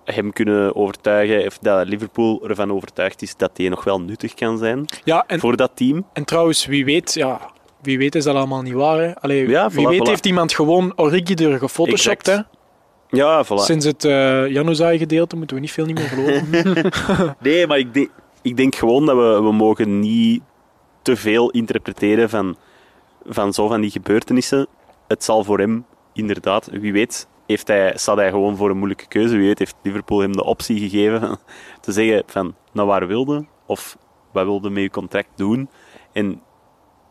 hem 0.05 0.33
kunnen 0.33 0.75
overtuigen, 0.75 1.45
of 1.45 1.57
dat 1.57 1.87
Liverpool 1.87 2.47
ervan 2.47 2.71
overtuigd 2.71 3.21
is 3.21 3.35
dat 3.35 3.51
hij 3.53 3.69
nog 3.69 3.83
wel 3.83 4.01
nuttig 4.01 4.33
kan 4.33 4.57
zijn 4.57 4.85
ja, 5.03 5.23
en, 5.27 5.39
voor 5.39 5.55
dat 5.55 5.71
team. 5.73 6.05
En 6.13 6.23
trouwens, 6.25 6.65
wie 6.65 6.85
weet, 6.85 7.13
ja, 7.13 7.39
wie 7.81 7.97
weet 7.97 8.15
is 8.15 8.23
dat 8.23 8.35
allemaal 8.35 8.61
niet 8.61 8.73
waar. 8.73 8.99
Hè? 8.99 9.15
Allee, 9.15 9.47
Ja, 9.47 9.69
wie 9.69 9.85
voilà, 9.85 9.89
weet 9.89 9.99
voilà. 9.99 10.09
heeft 10.09 10.25
iemand 10.25 10.53
gewoon 10.53 10.93
Origi 10.95 11.33
er 11.33 11.57
gefotoshopt. 11.59 12.25
Hè? 12.25 12.37
Ja, 13.13 13.45
voilà. 13.45 13.63
Sinds 13.63 13.85
het 13.85 14.03
uh, 14.03 14.47
Januzaj 14.47 14.97
gedeelte 14.97 15.35
moeten 15.35 15.55
we 15.55 15.61
niet 15.61 15.71
veel 15.71 15.85
niet 15.85 15.97
meer 15.97 16.07
geloven. 16.07 16.91
Nee, 17.39 17.67
maar 17.67 17.77
ik 17.77 17.93
denk, 17.93 18.09
ik 18.41 18.57
denk 18.57 18.75
gewoon 18.75 19.05
dat 19.05 19.15
we, 19.15 19.41
we 19.41 19.51
mogen 19.51 19.99
niet 19.99 20.41
te 21.01 21.15
veel 21.15 21.49
interpreteren 21.49 22.29
van, 22.29 22.55
van 23.25 23.53
zo 23.53 23.67
van 23.67 23.81
die 23.81 23.91
gebeurtenissen. 23.91 24.67
Het 25.07 25.23
zal 25.23 25.43
voor 25.43 25.59
hem 25.59 25.85
inderdaad, 26.13 26.69
wie 26.71 26.93
weet, 26.93 27.27
heeft 27.45 27.67
hij, 27.67 27.93
staat 27.95 28.17
hij 28.17 28.29
gewoon 28.29 28.55
voor 28.55 28.69
een 28.69 28.77
moeilijke 28.77 29.07
keuze. 29.07 29.35
Wie 29.35 29.47
weet 29.47 29.59
heeft 29.59 29.75
Liverpool 29.81 30.19
hem 30.19 30.31
de 30.31 30.43
optie 30.43 30.89
gegeven 30.89 31.19
van, 31.19 31.37
te 31.81 31.91
zeggen 31.91 32.23
van, 32.27 32.55
naar 32.71 32.85
waar 32.85 33.07
wilde, 33.07 33.45
of 33.65 33.97
wat 34.31 34.45
wilde 34.45 34.69
met 34.69 34.83
je 34.83 34.89
contract 34.89 35.29
doen. 35.35 35.69
En, 36.11 36.41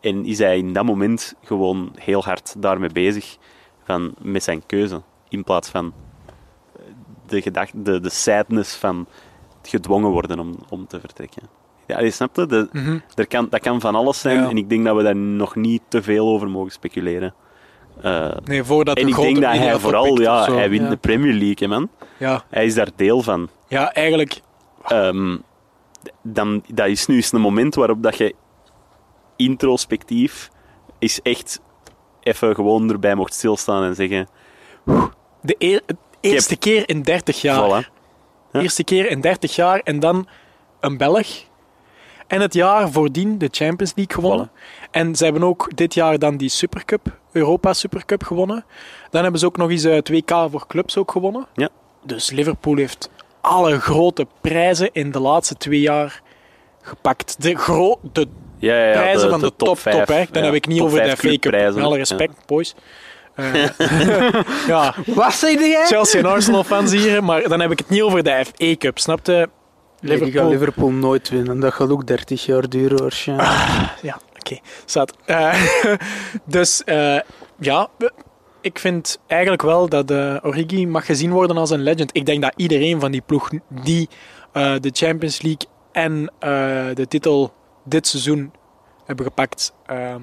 en 0.01 0.25
is 0.25 0.37
hij 0.37 0.57
in 0.57 0.73
dat 0.73 0.85
moment 0.85 1.33
gewoon 1.43 1.91
heel 1.95 2.23
hard 2.23 2.61
daarmee 2.61 2.89
bezig 2.89 3.37
van, 3.83 4.13
met 4.21 4.43
zijn 4.43 4.65
keuze. 4.65 5.01
In 5.33 5.43
plaats 5.43 5.69
van 5.69 5.93
de, 7.27 7.41
gedachte, 7.41 7.81
de, 7.81 7.99
de 7.99 8.09
sadness 8.09 8.75
van 8.75 9.07
gedwongen 9.61 10.09
worden 10.09 10.39
om, 10.39 10.55
om 10.69 10.87
te 10.87 10.99
vertrekken. 10.99 11.41
Ja, 11.87 11.99
je 12.01 12.11
snapt 12.11 12.35
het? 12.35 12.49
De, 12.49 12.67
Mhm. 12.71 12.97
er 13.15 13.27
kan, 13.27 13.47
dat 13.49 13.59
kan 13.61 13.81
van 13.81 13.95
alles 13.95 14.19
zijn 14.19 14.39
Ja. 14.41 14.49
en 14.49 14.57
ik 14.57 14.69
denk 14.69 14.85
dat 14.85 14.95
we 14.95 15.03
daar 15.03 15.15
nog 15.15 15.55
niet 15.55 15.81
te 15.87 16.01
veel 16.03 16.27
over 16.27 16.49
mogen 16.49 16.71
speculeren. 16.71 17.33
Eh, 18.01 18.31
Nee, 18.45 18.63
voordat 18.63 18.97
en 18.97 19.07
ik 19.07 19.15
denk 19.15 19.41
dat 19.41 19.51
hij 19.55 19.79
vooral, 19.79 20.21
ja, 20.21 20.53
hij 20.53 20.69
wint 20.69 20.83
ja. 20.83 20.89
de 20.89 20.97
Premier 20.97 21.33
League, 21.33 21.55
hè, 21.59 21.67
man. 21.67 21.89
Ja. 22.17 22.43
Hij 22.49 22.65
is 22.65 22.73
daar 22.75 22.89
deel 22.95 23.21
van. 23.21 23.49
ja, 23.67 23.93
eigenlijk. 23.93 24.41
Ehm, 24.85 25.37
dan, 26.21 26.63
dat 26.73 26.87
is 26.87 27.05
nu 27.05 27.15
eens 27.15 27.31
een 27.31 27.41
moment 27.41 27.75
waarop 27.75 28.03
dat 28.03 28.17
je 28.17 28.35
introspectief 29.35 30.49
is 30.99 31.21
echt 31.21 31.61
even 32.21 32.55
gewoon 32.55 32.89
erbij 32.89 33.15
mocht 33.15 33.33
stilstaan 33.33 33.83
en 33.83 33.95
zeggen, 33.95 34.27
De 35.43 35.55
eer- 35.57 35.81
het 35.85 35.97
eerste 36.19 36.55
keer 36.55 36.89
in 36.89 37.01
30 37.01 37.41
jaar. 37.41 37.83
voilà. 37.83 37.87
Ja. 38.51 38.59
Eerste 38.61 38.83
keer 38.83 39.09
in 39.09 39.21
30 39.21 39.55
jaar 39.55 39.79
en 39.83 39.99
dan 39.99 40.27
een 40.79 40.97
Belg. 40.97 41.27
En 42.27 42.41
het 42.41 42.53
jaar 42.53 42.91
voordien 42.91 43.37
de 43.37 43.47
Champions 43.51 43.93
League 43.95 44.15
gewonnen. 44.15 44.51
En 44.91 45.15
ze 45.15 45.23
hebben 45.23 45.43
ook 45.43 45.69
dit 45.75 45.93
jaar 45.93 46.19
dan 46.19 46.37
die 46.37 46.49
Supercup, 46.49 47.17
Europa 47.31 47.73
Supercup 47.73 48.23
gewonnen. 48.23 48.65
Dan 49.09 49.21
hebben 49.21 49.39
ze 49.39 49.45
ook 49.45 49.57
nog 49.57 49.69
eens 49.69 49.83
het 49.83 50.09
WK 50.09 50.31
voor 50.51 50.67
clubs 50.67 50.97
ook 50.97 51.11
gewonnen. 51.11 51.47
Ja. 51.53 51.69
Dus 52.05 52.31
Liverpool 52.31 52.75
heeft 52.75 53.09
alle 53.41 53.79
grote 53.79 54.27
prijzen 54.41 54.89
in 54.91 55.11
de 55.11 55.19
laatste 55.19 55.55
twee 55.55 55.79
jaar 55.79 56.21
gepakt. 56.81 57.41
De, 57.41 57.55
gro 57.55 57.99
de 58.13 58.27
Ja, 58.57 58.75
ja, 58.77 58.85
ja, 58.87 58.91
prijzen 58.91 59.29
van 59.29 59.39
de, 59.39 59.55
top, 59.55 59.77
top, 59.77 60.07
hè. 60.07 60.25
Dan 60.31 60.41
ja, 60.41 60.43
heb 60.43 60.53
ik 60.53 60.67
niet 60.67 60.77
top 60.77 60.87
over 60.87 61.03
de 61.03 61.17
FA 61.17 61.37
Cup. 61.39 61.51
Met 61.51 61.77
alle 61.83 61.97
respect, 61.97 62.45
boys. 62.45 62.75
Eh, 63.35 63.65
ja, 64.67 64.95
Wat 65.15 65.33
zei 65.33 65.69
jij? 65.69 65.85
Chelsea 65.85 66.19
en 66.19 66.25
Arsenal 66.25 66.63
fans 66.63 66.91
hier, 66.91 67.23
maar 67.23 67.47
dan 67.49 67.59
heb 67.59 67.71
ik 67.71 67.79
het 67.79 67.89
niet 67.89 68.01
over 68.01 68.23
de 68.23 68.45
FA 68.45 68.75
Cup, 68.75 68.99
snapte? 68.99 69.49
Nee, 69.99 70.17
die 70.17 70.17
gaat 70.17 70.25
Liverpool. 70.25 70.49
Liverpool 70.49 70.91
nooit 70.91 71.29
winnen. 71.29 71.59
Dat 71.59 71.73
gaat 71.73 71.89
ook 71.89 72.07
30 72.07 72.45
jaar 72.45 72.69
duren 72.69 73.01
waarschijnlijk. 73.01 73.49
Ja, 74.01 74.19
oké. 74.35 74.59
Zat. 74.85 75.17
Eh, 75.25 75.63
dus 76.45 76.83
eh, 76.83 77.19
ja, 77.59 77.87
ik 78.61 78.79
vind 78.79 79.19
eigenlijk 79.27 79.61
wel 79.61 79.89
dat 79.89 80.11
Origi 80.43 80.87
mag 80.87 81.05
gezien 81.05 81.31
worden 81.31 81.57
als 81.57 81.69
een 81.69 81.83
legend. 81.83 82.09
Ik 82.15 82.25
denk 82.25 82.41
dat 82.41 82.53
iedereen 82.55 82.99
van 82.99 83.11
die 83.11 83.21
ploeg 83.21 83.49
die 83.69 84.09
eh, 84.53 84.73
de 84.79 84.89
Champions 84.93 85.41
League 85.41 85.67
en 85.91 86.31
eh, 86.39 86.49
de 86.95 87.07
titel 87.07 87.53
dit 87.83 88.07
seizoen 88.07 88.51
hebben 89.05 89.25
gepakt, 89.25 89.73
ehm, 89.85 90.21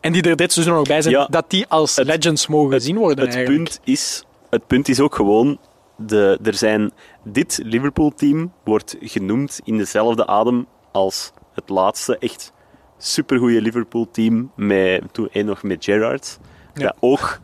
en 0.00 0.12
die 0.12 0.22
er 0.22 0.36
dit 0.36 0.52
seizoen 0.52 0.74
nog 0.74 0.86
bij 0.86 1.02
zijn, 1.02 1.14
Ja, 1.14 1.26
dat 1.30 1.50
die 1.50 1.66
als 1.68 1.96
het- 1.96 2.06
legends 2.06 2.46
mogen 2.46 2.72
gezien 2.72 2.96
worden 2.96 3.24
Het 3.24 3.34
eigenlijk. 3.34 3.64
punt, 3.64 3.80
is, 3.84 4.24
het 4.50 4.66
punt 4.66 4.88
is 4.88 5.00
ook 5.00 5.14
gewoon, 5.14 5.58
de, 5.96 6.38
er 6.42 6.54
zijn, 6.54 6.92
dit 7.24 7.60
Liverpool-team 7.64 8.52
wordt 8.64 8.96
genoemd 9.00 9.60
in 9.64 9.78
dezelfde 9.78 10.26
adem 10.26 10.66
als 10.92 11.32
het 11.54 11.68
laatste 11.68 12.18
echt 12.18 12.52
supergoeie 12.98 13.60
Liverpool-team, 13.60 14.52
met, 14.56 15.02
toen 15.12 15.28
één 15.32 15.46
nog 15.46 15.62
met 15.62 15.84
Gerrard, 15.84 16.38
Ja. 16.74 16.82
dat 16.82 16.96
ook... 17.00 17.40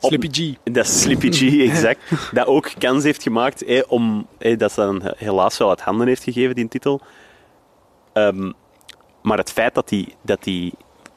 op- 0.00 0.10
Slippy 0.10 0.28
G. 0.64 0.72
Dat 0.72 0.86
Slippy 0.86 1.32
G, 1.32 1.58
exact. 1.70 2.00
dat 2.32 2.46
ook 2.46 2.70
kans 2.78 3.04
heeft 3.04 3.22
gemaakt 3.22 3.62
hé, 3.66 3.80
om... 3.88 4.26
hé, 4.38 4.56
dat 4.56 4.72
ze 4.72 4.80
dan 4.80 5.02
helaas 5.16 5.58
wel 5.58 5.68
uit 5.68 5.80
handen 5.80 6.06
heeft 6.06 6.22
gegeven, 6.22 6.54
die 6.54 6.68
titel. 6.68 7.00
Ehm, 8.12 8.52
maar 9.22 9.38
het 9.38 9.52
feit 9.52 9.74
dat 9.74 9.88
die, 9.88 10.14
dat 10.22 10.42
die 10.44 10.72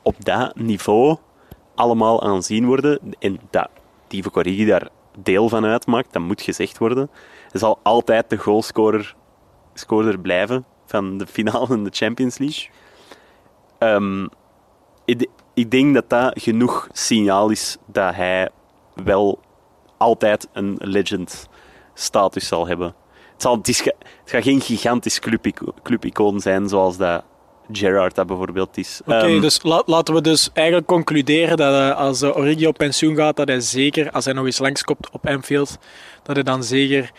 op 0.07 0.25
dat 0.25 0.55
niveau 0.55 1.17
allemaal 1.75 2.23
aanzien 2.23 2.65
worden 2.65 2.99
en 3.19 3.39
dat 3.49 3.69
die 4.07 4.23
Origi 4.33 4.65
daar 4.65 4.89
deel 5.17 5.49
van 5.49 5.65
uitmaakt, 5.65 6.13
dat 6.13 6.21
moet 6.21 6.41
gezegd 6.41 6.77
worden. 6.77 7.09
Hij 7.51 7.59
zal 7.59 7.79
altijd 7.83 8.29
de 8.29 8.37
goalscorer 8.37 9.15
scorer 9.73 10.19
blijven 10.19 10.65
van 10.85 11.17
de 11.17 11.27
finale 11.27 11.75
in 11.75 11.83
de 11.83 11.89
Champions 11.93 12.37
League. 12.37 12.69
Ehm, 13.77 14.27
ik, 15.05 15.27
ik 15.53 15.71
denk 15.71 15.93
dat 15.93 16.09
dat 16.09 16.41
genoeg 16.41 16.87
signaal 16.91 17.49
is 17.49 17.77
dat 17.85 18.15
hij 18.15 18.49
wel 18.93 19.39
altijd 19.97 20.47
een 20.53 20.77
legend 20.79 21.47
status 21.93 22.47
zal 22.47 22.67
hebben. 22.67 22.95
Het, 23.33 23.41
zal, 23.41 23.57
het, 23.57 23.93
gaat 24.25 24.43
geen 24.43 24.61
gigantisch 24.61 25.19
clubico- 25.19 25.73
clubicoon 25.83 26.39
zijn 26.39 26.69
zoals 26.69 26.97
dat 26.97 27.23
Gerrard 27.71 28.15
dat 28.15 28.27
bijvoorbeeld 28.27 28.77
is. 28.77 29.01
Oké, 29.05 29.15
Ehm, 29.17 29.41
dus 29.41 29.59
la- 29.63 29.83
laten 29.85 30.13
we 30.13 30.21
dus 30.21 30.49
eigenlijk 30.53 30.87
concluderen 30.87 31.57
dat 31.57 31.73
eh, 31.73 31.97
als 31.97 32.21
uh, 32.21 32.37
Origi 32.37 32.67
op 32.67 32.77
pensioen 32.77 33.15
gaat, 33.15 33.35
dat 33.35 33.47
hij 33.47 33.59
zeker, 33.59 34.11
als 34.11 34.25
hij 34.25 34.33
nog 34.33 34.45
eens 34.45 34.59
langskomt 34.59 35.09
op 35.11 35.27
Anfield, 35.27 35.77
dat 36.23 36.35
hij 36.35 36.43
dan 36.43 36.63
zeker 36.63 37.11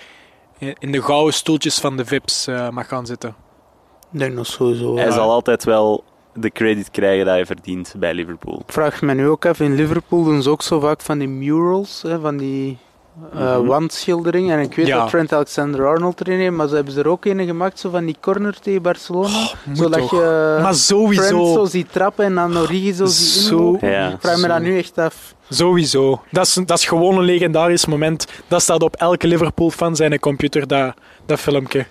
in 0.79 0.93
de 0.93 1.03
gouden 1.03 1.35
stoeltjes 1.35 1.79
van 1.79 1.97
de 1.97 2.05
VIP's 2.05 2.47
eh, 2.47 2.69
mag 2.69 2.89
gaan 2.89 3.07
zitten. 3.07 3.35
Ik 4.13 4.19
denk 4.19 4.37
dat 4.37 4.47
sowieso. 4.47 4.95
hij 4.97 5.05
wel. 5.05 5.13
zal 5.13 5.31
altijd 5.31 5.65
wel 5.65 6.05
de 6.35 6.51
credit 6.51 6.91
krijgen 6.91 7.25
dat 7.25 7.35
hij 7.35 7.47
verdient 7.47 7.95
bij 7.99 8.15
Liverpool. 8.15 8.63
Ik 8.67 8.73
vraag 8.73 9.03
me 9.03 9.15
nu 9.15 9.29
ook 9.29 9.47
af, 9.47 9.61
in 9.61 9.75
Liverpool 9.75 10.25
doen 10.25 10.43
ze 10.43 10.51
ook 10.51 10.63
zo 10.63 10.81
vaak 10.81 11.01
van 11.01 11.19
die 11.19 11.29
murals, 11.29 12.03
hè, 12.03 12.21
van 12.21 12.37
die 12.37 12.79
Mhm. 13.33 13.67
wandschilderingen. 13.67 14.59
En 14.59 14.65
ik 14.65 14.75
weet 14.75 14.87
Ja. 14.87 14.99
dat 14.99 15.09
Trent 15.11 15.33
Alexander-Arnold 15.33 16.21
erin 16.21 16.39
heeft, 16.39 16.53
maar 16.55 16.69
ze 16.69 16.75
hebben 16.75 16.97
er 16.97 17.09
ook 17.09 17.25
een 17.25 17.47
gemaakt, 17.47 17.79
zo 17.79 17.91
van 17.91 18.05
die 18.05 18.17
corner 18.21 18.61
tegen 18.61 18.83
Barcelona. 18.83 19.49
moet 19.65 19.79
zodat 19.79 19.99
toch. 19.99 20.11
je 20.11 20.17
Maar 20.57 20.61
Trent 20.63 20.77
sowieso, 20.77 21.53
zo 21.55 21.65
ziet 21.65 21.93
trappen 21.93 22.25
en 22.25 22.35
dan 22.35 22.59
Origi 22.59 22.93
zo 22.93 23.07
ziet 23.07 23.43
Zo-. 23.43 23.79
Ja. 23.81 24.09
Ik 24.09 24.17
vraag 24.21 24.41
me 24.41 24.49
dat 24.49 24.61
nu 24.61 24.79
echt 24.79 24.99
af. 24.99 25.35
sowieso. 25.51 26.23
Dat 26.31 26.47
is, 26.47 26.55
dat 26.55 26.79
is 26.79 26.85
gewoon 26.87 27.17
een 27.19 27.25
legendarisch 27.25 27.87
moment. 27.87 28.27
Dat 28.49 28.63
staat 28.63 28.83
op 28.83 28.97
elke 28.97 29.27
Liverpool-fan 29.27 29.97
zijn 29.97 30.19
computer, 30.19 30.67
dat, 30.67 30.95
dat 31.27 31.41
filmpje. 31.41 31.87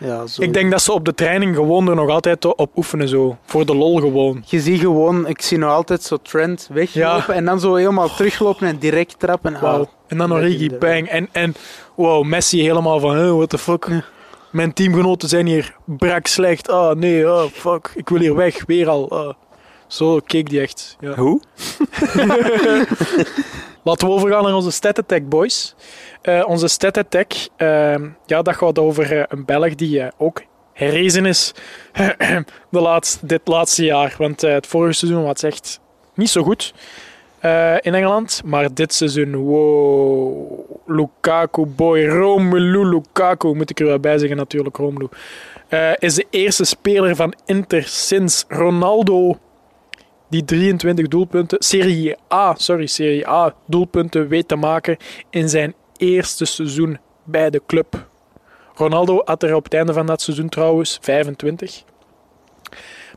Ja, 0.00 0.26
zo. 0.26 0.42
Ik 0.42 0.52
denk 0.52 0.70
dat 0.70 0.82
ze 0.82 0.92
op 0.92 1.04
de 1.04 1.14
training 1.14 1.54
gewoon 1.56 1.88
er 1.88 1.94
nog 1.94 2.08
altijd 2.08 2.44
op 2.44 2.76
oefenen, 2.76 3.08
zo. 3.08 3.36
Voor 3.44 3.66
de 3.66 3.74
lol 3.74 3.96
gewoon. 4.00 4.42
Je 4.46 4.60
ziet 4.60 4.80
gewoon, 4.80 5.26
ik 5.26 5.42
zie 5.42 5.58
nog 5.58 5.70
altijd 5.70 6.02
zo 6.02 6.16
Trent 6.22 6.68
weglopen 6.72 7.34
en 7.34 7.44
dan 7.44 7.60
zo 7.60 7.74
helemaal 7.74 8.08
teruglopen 8.14 8.66
en 8.66 8.78
direct 8.78 9.18
trappen. 9.18 9.60
Wauw. 9.60 9.88
En 10.06 10.18
dan 10.18 10.32
Origi, 10.32 10.52
legendary. 10.56 10.78
bang. 10.94 11.08
En, 11.08 11.28
en 11.32 11.54
wow, 11.94 12.24
Messi 12.24 12.62
helemaal 12.62 13.00
van, 13.00 13.16
huh, 13.16 13.32
what 13.34 13.48
the 13.48 13.58
fuck. 13.58 13.86
Ja. 13.88 14.04
Mijn 14.50 14.72
teamgenoten 14.72 15.28
zijn 15.28 15.46
hier 15.46 15.76
brak 15.84 16.26
slecht. 16.26 16.68
Ah, 16.68 16.96
nee, 16.96 17.26
ah, 17.26 17.44
fuck. 17.52 17.92
Ik 17.94 18.08
wil 18.08 18.18
hier 18.20 18.34
weg, 18.34 18.64
weer 18.66 18.88
al. 18.88 19.10
ah. 19.10 19.34
Zo 19.90 20.20
keek 20.26 20.50
die 20.50 20.60
echt. 20.60 20.96
Ja. 21.00 21.14
Hoe? 21.14 21.40
Laten 23.82 24.08
we 24.08 24.14
overgaan 24.14 24.42
naar 24.42 24.54
onze 24.54 24.70
stat 24.70 24.98
attack, 24.98 25.28
boys. 25.28 25.74
Eh, 26.22 26.44
onze 26.46 26.68
stat 26.68 26.96
attack, 26.98 27.32
ehm, 27.56 28.08
ja, 28.26 28.42
dat 28.42 28.56
gaat 28.56 28.78
over 28.78 29.18
eh, 29.18 29.24
een 29.28 29.44
Belg 29.44 29.74
die 29.74 30.00
eh, 30.00 30.08
ook 30.16 30.42
herrezen 30.72 31.26
is 31.26 31.54
de 32.70 32.80
laatste, 32.80 33.26
dit 33.26 33.40
laatste 33.44 33.84
jaar. 33.84 34.14
Want 34.18 34.40
het 34.40 34.66
vorige 34.66 34.92
seizoen 34.92 35.22
was 35.22 35.42
echt 35.42 35.80
niet 36.14 36.30
zo 36.30 36.42
goed 36.42 36.74
in 37.80 37.94
Engeland. 37.94 38.42
Maar 38.44 38.74
dit 38.74 38.94
seizoen, 38.94 39.34
wow. 39.34 40.60
Lukaku, 40.86 41.66
boy. 41.66 42.06
Romelu 42.06 42.84
Lukaku, 42.84 43.54
moet 43.54 43.70
ik 43.70 43.80
er 43.80 43.86
wel 43.86 43.98
bij 43.98 44.18
zeggen 44.18 44.36
natuurlijk, 44.36 44.76
Romelu. 44.76 45.08
Is 45.98 46.14
de 46.14 46.26
eerste 46.30 46.64
speler 46.64 47.16
van 47.16 47.34
Inter 47.44 47.82
sinds 47.82 48.44
Ronaldo 48.48 49.38
die 50.30 50.44
23 50.44 51.08
doelpunten, 51.08 51.58
Serie 51.62 52.16
A, 52.32 52.54
sorry, 52.56 52.86
Serie 52.86 53.28
A 53.28 53.54
doelpunten 53.66 54.28
weet 54.28 54.48
te 54.48 54.56
maken 54.56 54.96
in 55.30 55.48
zijn 55.48 55.74
eerste 55.96 56.44
seizoen 56.44 56.98
bij 57.24 57.50
de 57.50 57.62
club. 57.66 58.08
Ronaldo 58.74 59.22
had 59.24 59.42
er 59.42 59.54
op 59.54 59.64
het 59.64 59.74
einde 59.74 59.92
van 59.92 60.06
dat 60.06 60.22
seizoen 60.22 60.48
trouwens 60.48 60.98
25. 61.00 61.82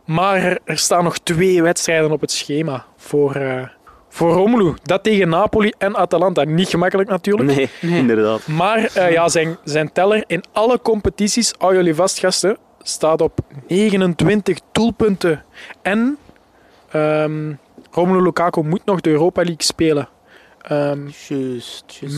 Maar 0.05 0.57
er- 0.63 0.77
staan 0.77 1.03
nog 1.03 1.17
twee 1.17 1.61
wedstrijden 1.61 2.11
op 2.11 2.21
het 2.21 2.31
schema 2.31 2.85
voor, 2.97 3.35
eh, 3.35 3.67
voor 4.09 4.31
Romelu. 4.33 4.73
Dat 4.83 5.03
tegen 5.03 5.29
Napoli 5.29 5.73
en 5.77 5.95
Atalanta. 5.95 6.43
Niet 6.43 6.67
gemakkelijk 6.69 7.09
natuurlijk. 7.09 7.55
Nee, 7.55 7.69
Nee. 7.81 7.97
inderdaad. 7.99 8.47
Maar 8.47 8.89
eh, 8.93 9.11
ja, 9.11 9.29
zijn, 9.29 9.57
zijn 9.63 9.91
teller 9.91 10.23
in 10.27 10.43
alle 10.51 10.79
competities, 10.81 11.53
hou 11.57 11.75
jullie 11.75 11.95
vast 11.95 12.19
gasten, 12.19 12.57
staat 12.81 13.21
op 13.21 13.39
29 13.67 14.57
doelpunten. 14.71 15.43
En 15.81 16.17
ehm 16.93 17.53
Romelu 17.91 18.21
Lukaku 18.21 18.63
moet 18.63 18.85
nog 18.85 19.01
de 19.01 19.09
Europa 19.09 19.41
League 19.41 19.63
spelen. 19.63 20.09
Ehm, 20.61 21.09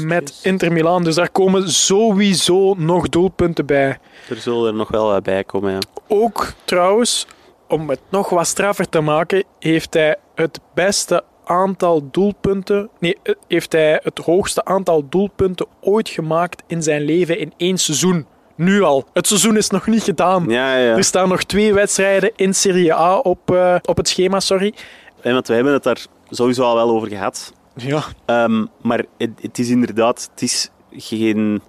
met. 0.05 0.39
Inter 0.43 0.71
Milan. 0.71 1.03
Dus 1.03 1.15
daar 1.15 1.29
komen 1.29 1.69
sowieso 1.69 2.73
nog 2.73 3.09
doelpunten 3.09 3.65
bij. 3.65 3.97
Er 4.29 4.35
zullen 4.35 4.67
er 4.67 4.73
nog 4.73 4.87
wel 4.87 5.07
wat 5.07 5.23
bij 5.23 5.43
komen, 5.43 5.71
ja. 5.71 5.79
Ook 6.07 6.53
trouwens, 6.65 7.27
om 7.67 7.89
het 7.89 7.99
nog 8.09 8.29
wat 8.29 8.47
straffer 8.47 8.89
te 8.89 9.01
maken, 9.01 9.43
heeft 9.59 9.93
hij 9.93 10.15
het 10.35 10.59
beste 10.73 11.23
aantal 11.45 12.07
doelpunten. 12.11 12.89
Nee, 12.99 13.17
eh, 13.23 13.33
heeft 13.47 13.71
hij 13.71 13.99
het 14.03 14.17
hoogste 14.17 14.65
aantal 14.65 15.09
doelpunten 15.09 15.65
ooit 15.81 16.09
gemaakt 16.09 16.63
in 16.67 16.83
zijn 16.83 17.01
leven 17.01 17.39
in 17.39 17.53
één 17.57 17.77
seizoen. 17.77 18.25
Nu 18.55 18.81
al. 18.81 19.05
Het 19.13 19.27
seizoen 19.27 19.57
is 19.57 19.69
nog 19.69 19.87
niet 19.87 20.03
gedaan. 20.03 20.49
Ja, 20.49 20.77
ja. 20.77 20.95
Er 20.95 21.03
staan 21.03 21.29
nog 21.29 21.43
twee 21.43 21.73
wedstrijden 21.73 22.31
in 22.35 22.53
Serie 22.53 22.93
A 22.93 23.17
op, 23.17 23.51
eh, 23.51 23.75
op 23.81 23.97
het 23.97 24.07
schema, 24.07 24.39
sorry. 24.39 24.73
En 25.21 25.33
want 25.33 25.47
we 25.47 25.53
hebben 25.53 25.73
het 25.73 25.83
daar 25.83 26.05
sowieso 26.29 26.63
al 26.63 26.75
wel 26.75 26.89
over 26.89 27.07
gehad. 27.07 27.53
Ja. 27.75 28.03
Ehm, 28.25 28.65
maar 28.81 29.05
het, 29.17 29.29
het 29.41 29.59
is 29.59 29.69
inderdaad, 29.69 30.29
het 30.31 30.41
is, 30.41 30.69
geen, 30.91 31.61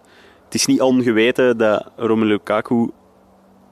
het 0.45 0.55
is 0.55 0.67
niet 0.67 0.81
ongeweten 0.81 1.59
dat 1.59 1.91
Romelu 1.97 2.31
Lukaku 2.31 2.91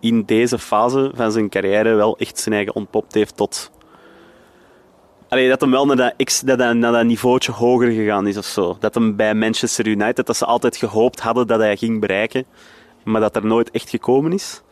in 0.01 0.23
deze 0.25 0.59
fase 0.59 1.11
van 1.15 1.33
zijn 1.33 1.49
carrière 1.49 1.95
wel 1.95 2.19
echt 2.19 2.39
zijn 2.39 2.55
eigen 2.55 2.75
ontpopt 2.75 3.15
heeft 3.15 3.37
tot... 3.37 3.71
Allee, 5.29 5.49
dat 5.49 5.61
hem 5.61 5.71
wel 5.71 5.87
naar 5.87 5.97
dat, 5.97 6.15
dat, 6.45 6.59
dat, 6.59 6.75
naar 6.75 6.93
dat 6.93 7.05
niveautje 7.05 7.53
hoger 7.53 7.91
gegaan 7.91 8.27
is 8.27 8.37
of 8.37 8.45
zo. 8.45 8.77
Dat 8.81 8.95
hem 8.95 9.17
bij 9.17 9.35
Manchester 9.35 9.87
United, 9.87 10.27
dat 10.27 10.37
ze 10.37 10.45
altijd 10.45 10.77
gehoopt 10.77 11.21
hadden 11.21 11.47
dat 11.47 11.61
hij 11.61 11.77
ging 11.77 12.01
bereiken, 12.01 12.47
maar 13.05 13.21
dat 13.21 13.37
er 13.37 13.47
nooit 13.47 13.71
echt 13.71 13.91
gekomen 13.91 14.33
is. 14.33 14.63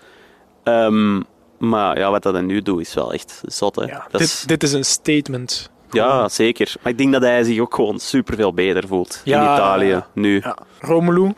Ehm, 0.63 1.21
maar 1.59 1.99
ja, 1.99 2.11
wat 2.11 2.23
dat 2.23 2.33
hij 2.33 2.43
nu 2.43 2.63
doet 2.63 2.81
is 2.81 2.95
wel 2.95 3.13
echt 3.13 3.41
zot. 3.47 3.77
Hè. 3.77 3.85
Ja, 3.85 4.07
dit, 4.11 4.21
is- 4.21 4.41
dit 4.47 4.63
is 4.63 4.73
een 4.73 4.85
statement. 4.85 5.71
ja, 5.91 6.29
zeker. 6.29 6.75
Maar 6.83 6.93
ik 6.93 6.99
denk 6.99 7.13
dat 7.13 7.23
hij 7.23 7.43
zich 7.45 7.59
ook 7.61 7.75
gewoon 7.75 7.99
superveel 7.99 8.55
beter 8.55 8.87
voelt 8.87 9.21
Ja. 9.25 9.39
in 9.49 9.55
Italië 9.55 10.03
nu. 10.13 10.41
Ja. 10.45 10.57
Romelu, 10.81 11.33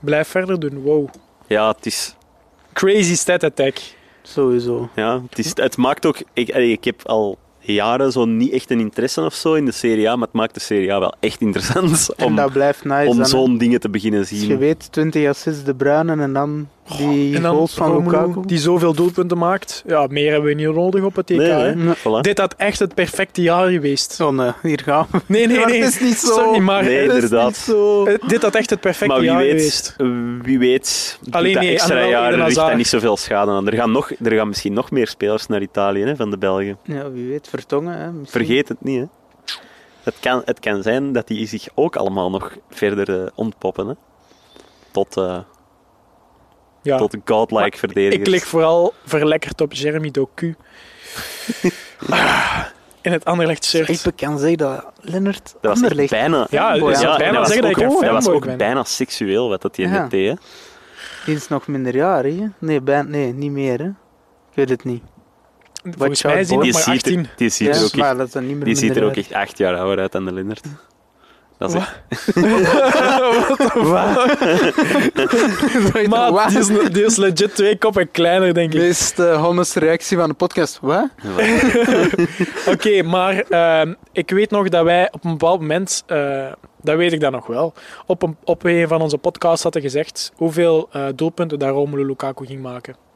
blijf 0.00 0.28
verder 0.28 0.60
doen. 0.60 0.82
Wow. 0.82 1.08
Ja, 1.46 1.68
het 1.68 1.86
is... 1.86 2.14
Crazy 2.72 3.14
stat 3.16 3.44
attack. 3.44 3.78
Sowieso. 4.22 4.88
Ja, 4.94 5.20
het, 5.28 5.38
is, 5.38 5.52
het 5.54 5.76
maakt 5.76 6.06
ook... 6.06 6.16
Ik, 6.32 6.48
ik 6.48 6.84
heb 6.84 7.06
al 7.06 7.38
jaren 7.60 8.12
zo 8.12 8.24
niet 8.24 8.52
echt 8.52 8.70
een 8.70 8.80
interesse 8.80 9.20
of 9.24 9.34
zo 9.34 9.54
in 9.54 9.64
de 9.64 9.72
Serie 9.72 10.10
A, 10.10 10.16
maar 10.16 10.26
het 10.26 10.36
maakt 10.36 10.54
de 10.54 10.60
Serie 10.60 10.92
A 10.92 11.00
wel 11.00 11.14
echt 11.20 11.40
interessant 11.40 12.08
om, 12.24 12.34
nice. 12.84 13.08
om 13.08 13.24
zo'n 13.24 13.58
dingen 13.58 13.80
te 13.80 13.88
beginnen 13.90 14.20
Als 14.20 14.30
je 14.30 14.36
zien. 14.36 14.58
weet, 14.58 14.92
20 14.92 15.28
assists 15.28 15.64
de 15.64 15.74
Bruyne 15.74 16.22
en 16.22 16.32
dan 16.32 16.68
die 16.96 17.36
En 17.36 17.42
dan 17.42 17.54
goals 17.54 17.74
van 17.74 17.92
Romelu, 17.92 18.10
Lukaku. 18.10 18.46
die 18.46 18.58
zoveel 18.58 18.94
doelpunten 18.94 19.38
maakt. 19.38 19.82
Ja, 19.86 20.06
meer 20.10 20.30
hebben 20.32 20.48
we 20.56 20.62
niet 20.62 20.74
nodig 20.74 21.02
op 21.04 21.16
het 21.16 21.30
EK. 21.30 21.36
Nee, 21.38 21.48
hè. 21.50 21.74
nee. 21.74 21.84
Nee. 21.84 21.94
Voilà. 21.94 22.20
Dit 22.20 22.38
had 22.38 22.54
echt 22.56 22.78
het 22.78 22.94
perfecte 22.94 23.42
jaar 23.42 23.68
geweest. 23.70 24.20
Oh 24.20 24.30
nee, 24.32 24.50
hier 24.62 24.80
gaan 24.84 25.06
we. 25.10 25.20
Nee, 25.26 25.46
nee, 25.46 25.56
nee. 25.66 25.82
het 25.82 25.94
is 25.94 26.00
niet 26.00 26.16
zo. 26.18 26.26
Sorry, 26.32 26.58
maar 26.58 26.82
Nee, 26.84 26.98
eh, 27.08 27.14
inderdaad. 27.14 27.46
niet 27.46 27.56
zo. 27.56 28.04
eh, 28.04 28.28
dit 28.28 28.42
had 28.42 28.54
echt 28.54 28.70
het 28.70 28.80
perfecte 28.80 29.06
Maar 29.06 29.20
wie 29.20 29.28
jaar 29.30 29.38
weet, 29.38 29.48
geweest. 29.50 29.94
wie 30.42 30.58
weet 30.58 31.18
Alleen 31.30 31.52
dat 31.54 31.62
nee, 31.62 31.72
extra 31.72 32.04
jaar 32.06 32.34
richt 32.34 32.54
dat 32.54 32.76
niet 32.76 32.86
zoveel 32.86 33.16
schade 33.16 33.50
aan. 33.50 33.66
Er 33.66 33.74
gaan, 33.74 33.92
nog, 33.92 34.10
er 34.22 34.32
gaan 34.36 34.48
misschien 34.48 34.72
nog 34.72 34.90
meer 34.90 35.08
spelers 35.08 35.46
naar 35.46 35.62
Italië 35.62 36.02
hè, 36.02 36.16
van 36.16 36.30
de 36.30 36.38
Belgen. 36.38 36.78
Ja, 36.84 37.10
wie 37.10 37.28
weet, 37.28 37.48
Vertongen. 37.48 37.98
Hè, 37.98 38.12
misschien. 38.12 38.44
Vergeet 38.44 38.68
het 38.68 38.84
niet. 38.84 38.98
Hè. 39.00 39.06
Het, 40.02 40.14
kan, 40.20 40.42
het 40.44 40.60
kan 40.60 40.82
zijn 40.82 41.12
dat 41.12 41.26
die 41.26 41.46
zich 41.46 41.68
ook 41.74 41.96
allemaal 41.96 42.30
nog 42.30 42.56
verder 42.70 43.20
eh, 43.20 43.26
ontpoppen. 43.34 43.86
Hè. 43.86 43.94
Tot, 44.90 45.16
eh 45.16 45.38
Ja. 46.82 46.96
tot 46.96 47.16
godlike 47.24 47.78
verdedigers. 47.78 48.20
Ik 48.20 48.26
lig 48.26 48.44
vooral 48.46 48.94
verlekkerd 49.04 49.60
op 49.60 49.72
Jeremy 49.72 50.10
Doku. 50.10 50.54
In 53.02 53.12
het 53.12 53.24
Anderlecht 53.24 53.64
shirt. 53.64 53.88
Ik 54.06 54.12
kan 54.16 54.38
zeggen 54.38 54.58
dat 54.58 54.84
Lennart 55.00 55.54
Dat 55.60 55.74
Anderlecht... 55.74 56.10
bijna... 56.10 56.46
Ja, 56.50 56.74
ja. 56.74 56.90
ja, 56.90 57.16
bijna 57.16 57.32
dat 57.32 57.40
was 57.40 57.46
zeggen 57.52 57.62
dat 57.62 57.70
ook, 57.70 57.92
ik 57.92 58.00
een 58.00 58.04
dat 58.04 58.24
was 58.24 58.28
ook 58.28 58.44
ben. 58.44 58.56
bijna 58.56 58.84
seksueel 58.84 59.48
wat 59.48 59.62
dat 59.62 59.76
je 59.76 59.82
Ja. 59.82 59.88
net 59.88 60.10
deed. 60.10 60.38
Die 61.24 61.34
is 61.34 61.48
nog 61.48 61.66
minderjarig, 61.66 62.38
hè? 62.38 62.46
Nee, 62.58 62.80
bij, 62.80 63.02
nee, 63.02 63.32
niet 63.32 63.50
meer, 63.50 63.78
hè? 63.78 63.84
Ik 63.84 64.54
weet 64.54 64.68
het 64.68 64.84
niet. 64.84 65.02
Volgens 65.82 66.22
Watch 66.22 66.24
mij 66.24 66.40
is 66.40 66.48
hij 66.48 66.56
nog 66.56 66.64
Die 66.64 66.72
maar 66.72 66.82
ziet, 66.82 66.94
18. 66.94 67.18
er, 67.18 67.36
die 67.36 67.50
ziet 67.50 67.68
er 68.96 69.04
ook 69.04 69.16
echt, 69.16 69.30
er 69.30 69.36
acht 69.36 69.58
jaar 69.58 69.76
ouder 69.76 69.98
uit 69.98 70.12
dan 70.12 70.24
de 70.24 70.32
Lindert. 70.32 70.66
Dat 71.60 71.74
is 71.74 71.80
echt... 71.80 72.02
Maat, 76.08 76.32
Wat? 76.32 76.48
die 76.48 76.58
is, 76.58 76.66
die 76.92 77.04
is 77.04 77.16
legit 77.16 77.54
twee 77.54 77.78
koppen 77.78 78.10
kleiner, 78.10 78.54
denk 78.54 78.72
ik. 78.72 78.80
Meest 78.80 79.18
uh, 79.18 79.62
reactie 79.74 80.16
van 80.16 80.28
de 80.28 80.34
podcast. 80.34 80.78
Wat? 80.80 81.08
Oké, 82.74 83.02
maar 83.02 83.40
ehm, 83.40 83.94
ik 84.12 84.30
weet 84.30 84.50
nog 84.50 84.68
dat 84.68 84.84
wij 84.84 85.08
op 85.12 85.24
een 85.24 85.30
bepaald 85.30 85.60
moment, 85.60 86.02
eh, 86.06 86.52
dat 86.82 86.96
weet 86.96 87.12
ik 87.12 87.20
dan 87.20 87.32
nog 87.32 87.46
wel, 87.46 87.72
op 88.06 88.22
een, 88.22 88.36
op 88.44 88.64
een 88.64 88.88
van 88.88 89.00
onze 89.02 89.18
podcasts 89.18 89.62
hadden 89.62 89.82
gezegd 89.82 90.32
hoeveel 90.36 90.88
eh, 90.92 91.06
doelpunten 91.14 91.58
dat 91.58 91.70
Romelu 91.70 92.06
Lukaku 92.06 92.46
ging 92.46 92.62
maken. 92.62 93.09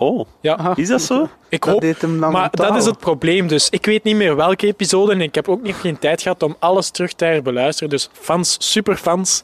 Oh, 0.00 0.26
Ja, 0.40 0.72
is 0.76 0.88
dat 0.88 1.02
zo? 1.02 1.28
ik 1.48 1.60
dat 1.62 1.70
hoop... 1.72 1.80
deed 1.80 2.00
hem 2.00 2.20
dan 2.20 2.32
Maar 2.32 2.48
dat 2.50 2.76
is 2.76 2.84
het 2.84 2.98
probleem 2.98 3.46
dus. 3.48 3.68
Ik 3.70 3.86
weet 3.86 4.04
niet 4.04 4.16
meer 4.16 4.36
welke 4.36 4.66
episode 4.66 5.12
en 5.12 5.20
ik 5.20 5.34
heb 5.34 5.48
ook 5.48 5.62
nog 5.62 5.80
geen 5.80 5.98
tijd 5.98 6.22
gehad 6.22 6.42
om 6.42 6.56
alles 6.58 6.90
terug 6.90 7.12
te 7.12 7.24
herbeluisteren. 7.24 7.90
Dus 7.90 8.08
fans, 8.12 8.56
superfans, 8.58 9.42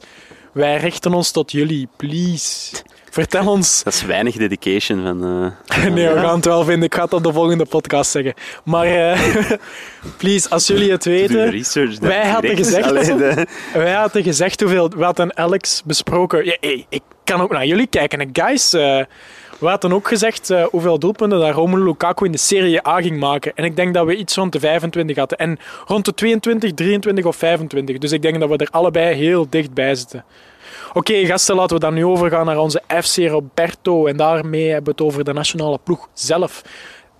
wij 0.51 0.77
richten 0.77 1.13
ons 1.13 1.31
tot 1.31 1.51
jullie, 1.51 1.87
please. 1.95 2.75
Vertel 3.09 3.47
ons. 3.47 3.67
Dat 3.83 3.93
is 3.93 4.01
weinig 4.05 4.35
dedication 4.35 5.01
van... 5.03 5.53
eh, 5.67 5.83
Nee, 5.93 6.07
we 6.13 6.19
gaan 6.19 6.35
het 6.35 6.45
wel 6.45 6.63
vinden. 6.63 6.83
Ik 6.83 6.95
ga 6.95 7.03
het 7.03 7.13
op 7.13 7.23
de 7.23 7.33
volgende 7.33 7.65
podcast 7.65 8.11
zeggen. 8.11 8.33
Maar 8.63 8.85
eh, 8.85 9.51
please, 10.17 10.49
als 10.49 10.67
jullie 10.67 10.91
het 10.91 11.05
weten, 11.05 11.49
research. 11.49 11.99
wij 11.99 12.27
hadden 12.27 12.55
gezegd- 12.55 12.87
Allee, 12.87 13.15
de- 13.15 13.47
wij 13.73 13.93
hadden 13.93 14.23
gezegd 14.23 14.59
hoeveel, 14.61 14.89
we 14.89 15.03
hadden 15.03 15.37
Alex 15.37 15.81
besproken. 15.85 16.45
Ja, 16.45 16.57
hey, 16.59 16.85
ik 16.89 17.01
kan 17.23 17.41
ook 17.41 17.51
naar 17.51 17.65
jullie 17.65 17.87
kijken. 17.87 18.19
En 18.19 18.29
guys, 18.33 18.73
eh, 18.73 19.01
we 19.59 19.67
hadden 19.67 19.93
ook 19.93 20.07
gezegd 20.07 20.49
eh, 20.49 20.63
hoeveel 20.63 20.99
doelpunten 20.99 21.39
dat 21.39 21.53
Romelu 21.53 21.83
Lukaku 21.83 22.25
in 22.25 22.31
de 22.31 22.37
Serie 22.37 22.87
A 22.87 23.01
ging 23.01 23.19
maken. 23.19 23.51
En 23.55 23.63
ik 23.63 23.75
denk 23.75 23.93
dat 23.93 24.05
we 24.05 24.15
iets 24.15 24.35
rond 24.35 24.51
de 24.51 24.59
25 24.59 25.17
hadden. 25.17 25.37
En 25.37 25.59
rond 25.85 26.05
de 26.05 26.13
22, 26.13 26.73
23 26.73 27.25
of 27.25 27.35
25. 27.35 27.97
Dus 27.97 28.11
ik 28.11 28.21
denk 28.21 28.39
dat 28.39 28.49
we 28.49 28.57
er 28.57 28.67
allebei 28.71 29.15
heel 29.15 29.49
dichtbij 29.49 29.95
zitten. 29.95 30.25
Oké, 30.93 31.25
gasten, 31.25 31.55
laten 31.55 31.75
we 31.75 31.81
dan 31.81 31.93
nu 31.93 32.05
overgaan 32.05 32.45
naar 32.45 32.57
onze 32.57 32.81
FC 32.87 33.17
Roberto. 33.17 34.05
En 34.05 34.17
daarmee 34.17 34.65
hebben 34.65 34.83
we 34.83 34.91
het 34.91 35.01
over 35.01 35.23
de 35.23 35.33
nationale 35.33 35.79
ploeg 35.83 36.09
zelf. 36.13 36.61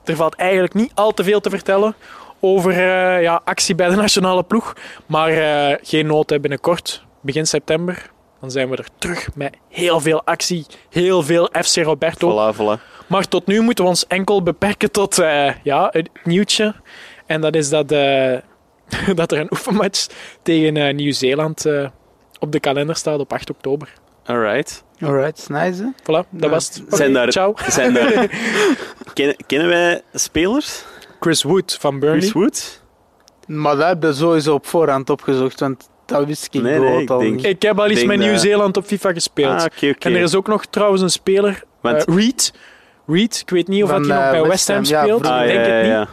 Er 0.04 0.16
valt 0.16 0.36
eigenlijk 0.36 0.74
niet 0.74 0.92
al 0.96 1.14
te 1.14 1.24
veel 1.24 1.40
te 1.40 1.50
vertellen 1.50 1.96
over 2.40 2.72
eh, 2.72 3.22
ja, 3.22 3.42
actie 3.44 3.76
bij 3.76 3.90
de 3.90 3.96
nationale 3.96 4.44
ploeg. 4.44 4.74
Maar 5.06 5.30
eh, 5.30 5.78
geen 5.82 6.06
nood 6.06 6.30
hè, 6.30 6.40
binnenkort, 6.40 7.04
begin 7.22 7.48
september. 7.48 8.16
Dan 8.40 8.52
zijn 8.52 8.70
we 8.70 8.76
er 8.76 8.88
terug 8.98 9.28
met 9.36 9.56
heel 9.70 10.00
veel 10.00 10.24
actie, 10.26 10.66
heel 10.90 11.24
veel 11.24 11.50
FC 11.64 11.76
Roberto. 11.76 12.52
Voilà, 12.54 12.56
voilà. 12.56 12.82
Maar 13.08 13.28
tot 13.28 13.46
nu 13.46 13.62
moeten 13.62 13.84
we 13.84 13.90
ons 13.90 14.08
enkel 14.08 14.44
beperken 14.44 14.92
tot 14.92 15.20
eh, 15.20 15.50
ja, 15.64 15.88
het 15.92 16.10
nieuwtje. 16.24 16.76
En 17.26 17.42
dat 17.42 17.56
is 17.56 17.70
dat, 17.70 17.92
eh, 17.92 18.38
dat 19.16 19.32
er 19.32 19.40
een 19.40 19.52
oefenmatch 19.52 20.08
tegen 20.42 20.78
eh, 20.78 20.94
Nieuw-Zeeland 20.94 21.66
eh, 21.66 21.88
op 22.40 22.52
de 22.52 22.60
kalender 22.60 22.96
staat 22.96 23.20
op 23.20 23.34
8 23.34 23.50
oktober. 23.50 23.94
Alright. 24.26 24.84
Alright, 25.02 25.50
nice, 25.50 25.82
hè? 25.84 25.90
Voilà, 26.02 26.30
dat 26.30 26.44
Ja. 26.44 26.50
was 26.50 26.66
het. 26.68 26.84
Zijn 26.90 27.14
daar- 27.14 27.32
Ciao. 27.32 27.54
Zijn 27.68 27.94
daar... 27.94 28.12
kennen, 29.14 29.36
kennen 29.46 29.68
wij 29.68 30.02
spelers? 30.14 30.84
Chris 31.20 31.44
Wood 31.44 31.78
van 31.80 32.00
Burnley. 32.00 32.20
Chris 32.20 32.32
Wood? 32.32 32.82
Maar 33.48 33.76
dat 33.76 33.88
heb 33.88 34.04
je 34.04 34.14
sowieso 34.14 34.54
op 34.54 34.66
voorhand 34.66 35.10
opgezocht, 35.10 35.60
want 35.60 35.90
dat 36.08 36.26
wist 36.26 36.46
ik 36.56 36.62
Nee, 36.62 36.80
nee, 36.80 37.02
ik 37.02 37.10
al 37.10 37.20
denk- 37.20 37.36
niet. 37.36 37.46
Ik 37.46 37.62
heb 37.62 37.80
al 37.80 37.86
eens 37.88 38.04
met 38.04 38.18
dat- 38.18 38.28
Nieuw-Zeeland 38.28 38.78
op 38.78 38.86
FIFA 38.86 39.14
gespeeld. 39.14 39.60
Ah, 39.60 39.66
oké, 39.66 39.90
oké. 39.90 40.08
En 40.08 40.16
er 40.16 40.22
is 40.22 40.36
ook 40.36 40.48
nog 40.48 40.66
trouwens 40.66 41.02
een 41.02 41.10
speler, 41.10 41.64
Want- 41.82 42.06
eh, 42.06 42.16
Reed. 42.16 42.54
Reed, 43.08 43.40
ik 43.40 43.50
weet 43.50 43.68
niet 43.68 43.84
of 43.84 43.90
hij 43.90 44.00
nog 44.00 44.10
eh, 44.10 44.32
bij 44.32 44.44
West 44.44 44.68
Ham 44.68 44.84
ja, 44.84 44.84
speelt. 45.04 45.20
vroeger. 45.26 45.42
Ah, 45.42 45.46
ik 45.46 45.52
ja, 45.52 45.64
denk 45.64 45.66
het 45.76 45.86
ja, 45.86 46.00
niet. 46.00 46.08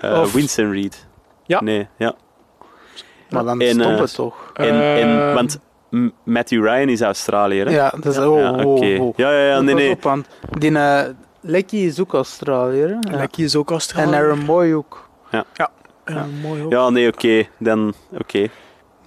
ja. 0.00 0.08
Eh, 0.14 0.20
Of- 0.20 0.32
Winston 0.32 0.72
Reed. 0.72 1.06
Ja. 1.46 1.60
Nee, 1.62 1.88
ja. 1.98 2.14
Maar 3.30 3.44
dan 3.44 3.60
En, 3.60 3.68
stond 3.74 3.94
eh, 3.94 4.00
het 4.00 4.14
toch. 4.14 4.50
En, 4.54 4.82
en, 4.82 5.28
Eh, 5.28 5.34
want 5.34 5.58
Matthew 6.24 6.64
Ryan 6.64 6.88
is 6.88 7.00
Australiër, 7.00 7.66
hè? 7.66 7.72
Ja, 7.72 7.92
dat 8.00 8.06
is... 8.06 8.16
ja. 8.16 8.28
Oh, 8.28 8.38
Ja, 8.40 8.50
oh, 8.52 8.74
oké. 8.74 8.96
oh. 9.00 9.12
Ja, 9.16 9.32
ja, 9.32 9.46
ja, 9.46 9.60
nee, 9.60 9.74
nee. 9.74 9.96
die 10.58 10.76
eh, 10.78 11.02
Lecky 11.40 11.76
is 11.76 12.00
ook 12.00 12.12
Australiër. 12.12 12.88
hè? 12.88 12.94
Ja. 13.10 13.16
Lekkie 13.16 13.44
is 13.44 13.56
ook 13.56 13.70
Australië. 13.70 14.12
En 14.12 14.14
Aaron 14.18 14.44
Boy 14.46 14.72
ook. 14.72 15.08
Ja, 15.30 16.26
mooi 16.42 16.62
ook. 16.62 16.72
Ja, 16.72 16.90
nee, 16.90 17.08
oké. 17.08 17.44
Dan, 17.58 17.94
oké. 18.18 18.46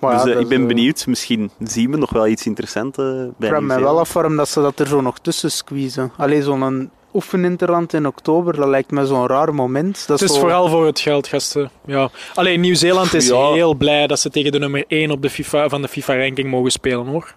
Maar 0.04 0.14
Dus 0.24 0.24
ja, 0.24 0.36
eh, 0.36 0.40
ik 0.42 0.48
ben 0.48 0.58
is, 0.58 0.64
eh, 0.64 0.68
benieuwd. 0.76 1.08
Misschien 1.08 1.52
zien 1.60 1.92
we 1.92 1.98
nog 1.98 2.10
wel 2.10 2.28
iets 2.28 2.46
interessants 2.46 2.98
eh, 2.98 3.04
bij 3.06 3.16
Ik 3.16 3.34
vraag 3.38 3.50
me 3.52 3.58
Nieuw-Zeeland. 3.60 3.84
wel 3.92 4.00
af 4.00 4.14
waarom 4.14 4.36
dat 4.36 4.50
ze 4.50 4.62
dat 4.62 4.80
er 4.80 4.88
zo 4.88 5.02
nog 5.02 5.20
tussen 5.20 5.52
squeezen. 5.52 6.12
Alleen 6.18 6.44
zo'n 6.44 6.90
oefeninterland 7.14 7.94
in 7.94 8.08
oktober, 8.08 8.56
dat 8.56 8.68
lijkt 8.68 8.92
me 8.92 9.06
zo'n 9.06 9.28
raar 9.28 9.54
moment. 9.56 10.08
Dat 10.08 10.20
Het 10.20 10.30
is 10.30 10.36
zo- 10.36 10.42
vooral 10.42 10.68
voor 10.70 10.86
het 10.86 11.00
geld, 11.00 11.28
gasten. 11.28 11.70
Ja. 11.86 12.10
Alleen 12.34 12.60
Nieuw-Zeeland 12.62 13.14
is 13.14 13.28
Ja. 13.28 13.52
heel 13.54 13.74
blij 13.76 14.08
dat 14.08 14.20
ze 14.20 14.30
tegen 14.30 14.52
de 14.52 14.60
nummer 14.60 14.84
1 14.88 15.12
op 15.12 15.22
de 15.22 15.30
FIFA, 15.30 15.70
van 15.70 15.82
de 15.82 15.88
FIFA-ranking 15.88 16.50
mogen 16.50 16.72
spelen, 16.72 17.06
hoor. 17.06 17.36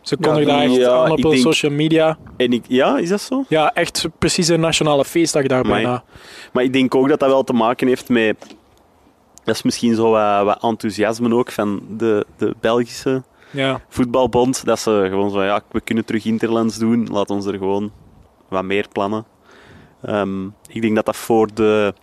Ze 0.00 0.16
kondigen 0.16 0.52
Ja, 0.52 0.58
daar 0.58 0.64
echt 0.66 0.74
ja, 0.76 0.90
aan 1.04 1.10
op 1.10 1.22
denk- 1.22 1.36
social 1.36 1.72
media. 1.72 2.18
En 2.36 2.52
ik, 2.52 2.64
ja, 2.68 2.98
is 2.98 3.08
dat 3.08 3.20
zo? 3.20 3.44
Ja, 3.48 3.74
echt 3.74 4.08
precies 4.18 4.48
een 4.48 4.60
nationale 4.60 5.04
feestdag 5.04 5.46
daar 5.46 5.62
bijna. 5.62 6.04
Maar 6.52 6.64
ik 6.64 6.72
denk 6.72 6.94
ook 6.94 7.08
dat 7.08 7.20
dat 7.20 7.28
wel 7.28 7.44
te 7.44 7.52
maken 7.52 7.86
heeft 7.88 8.08
met... 8.08 8.36
Dat 9.44 9.54
is 9.54 9.62
misschien 9.62 9.94
zo 9.94 10.10
wat, 10.10 10.44
wat 10.44 10.62
enthousiasme 10.62 11.34
ook 11.34 11.50
van 11.50 11.82
de, 11.88 12.26
de 12.36 12.54
Belgische 12.60 13.22
Ja. 13.50 13.80
voetbalbond. 13.88 14.64
Dat 14.64 14.78
ze 14.78 15.06
gewoon 15.08 15.30
zo, 15.30 15.42
ja, 15.42 15.60
we 15.70 15.80
kunnen 15.80 16.04
terug 16.04 16.24
interlands 16.24 16.78
doen. 16.78 17.08
Laat 17.10 17.30
ons 17.30 17.46
er 17.46 17.58
gewoon 17.58 17.90
wat 18.48 18.64
meer 18.64 18.86
plannen. 18.92 19.24
Ehm, 20.02 20.44
ik 20.68 20.80
denk 20.82 20.94
dat 20.96 21.06
dat 21.06 21.16
voor 21.16 21.48
de... 21.54 21.94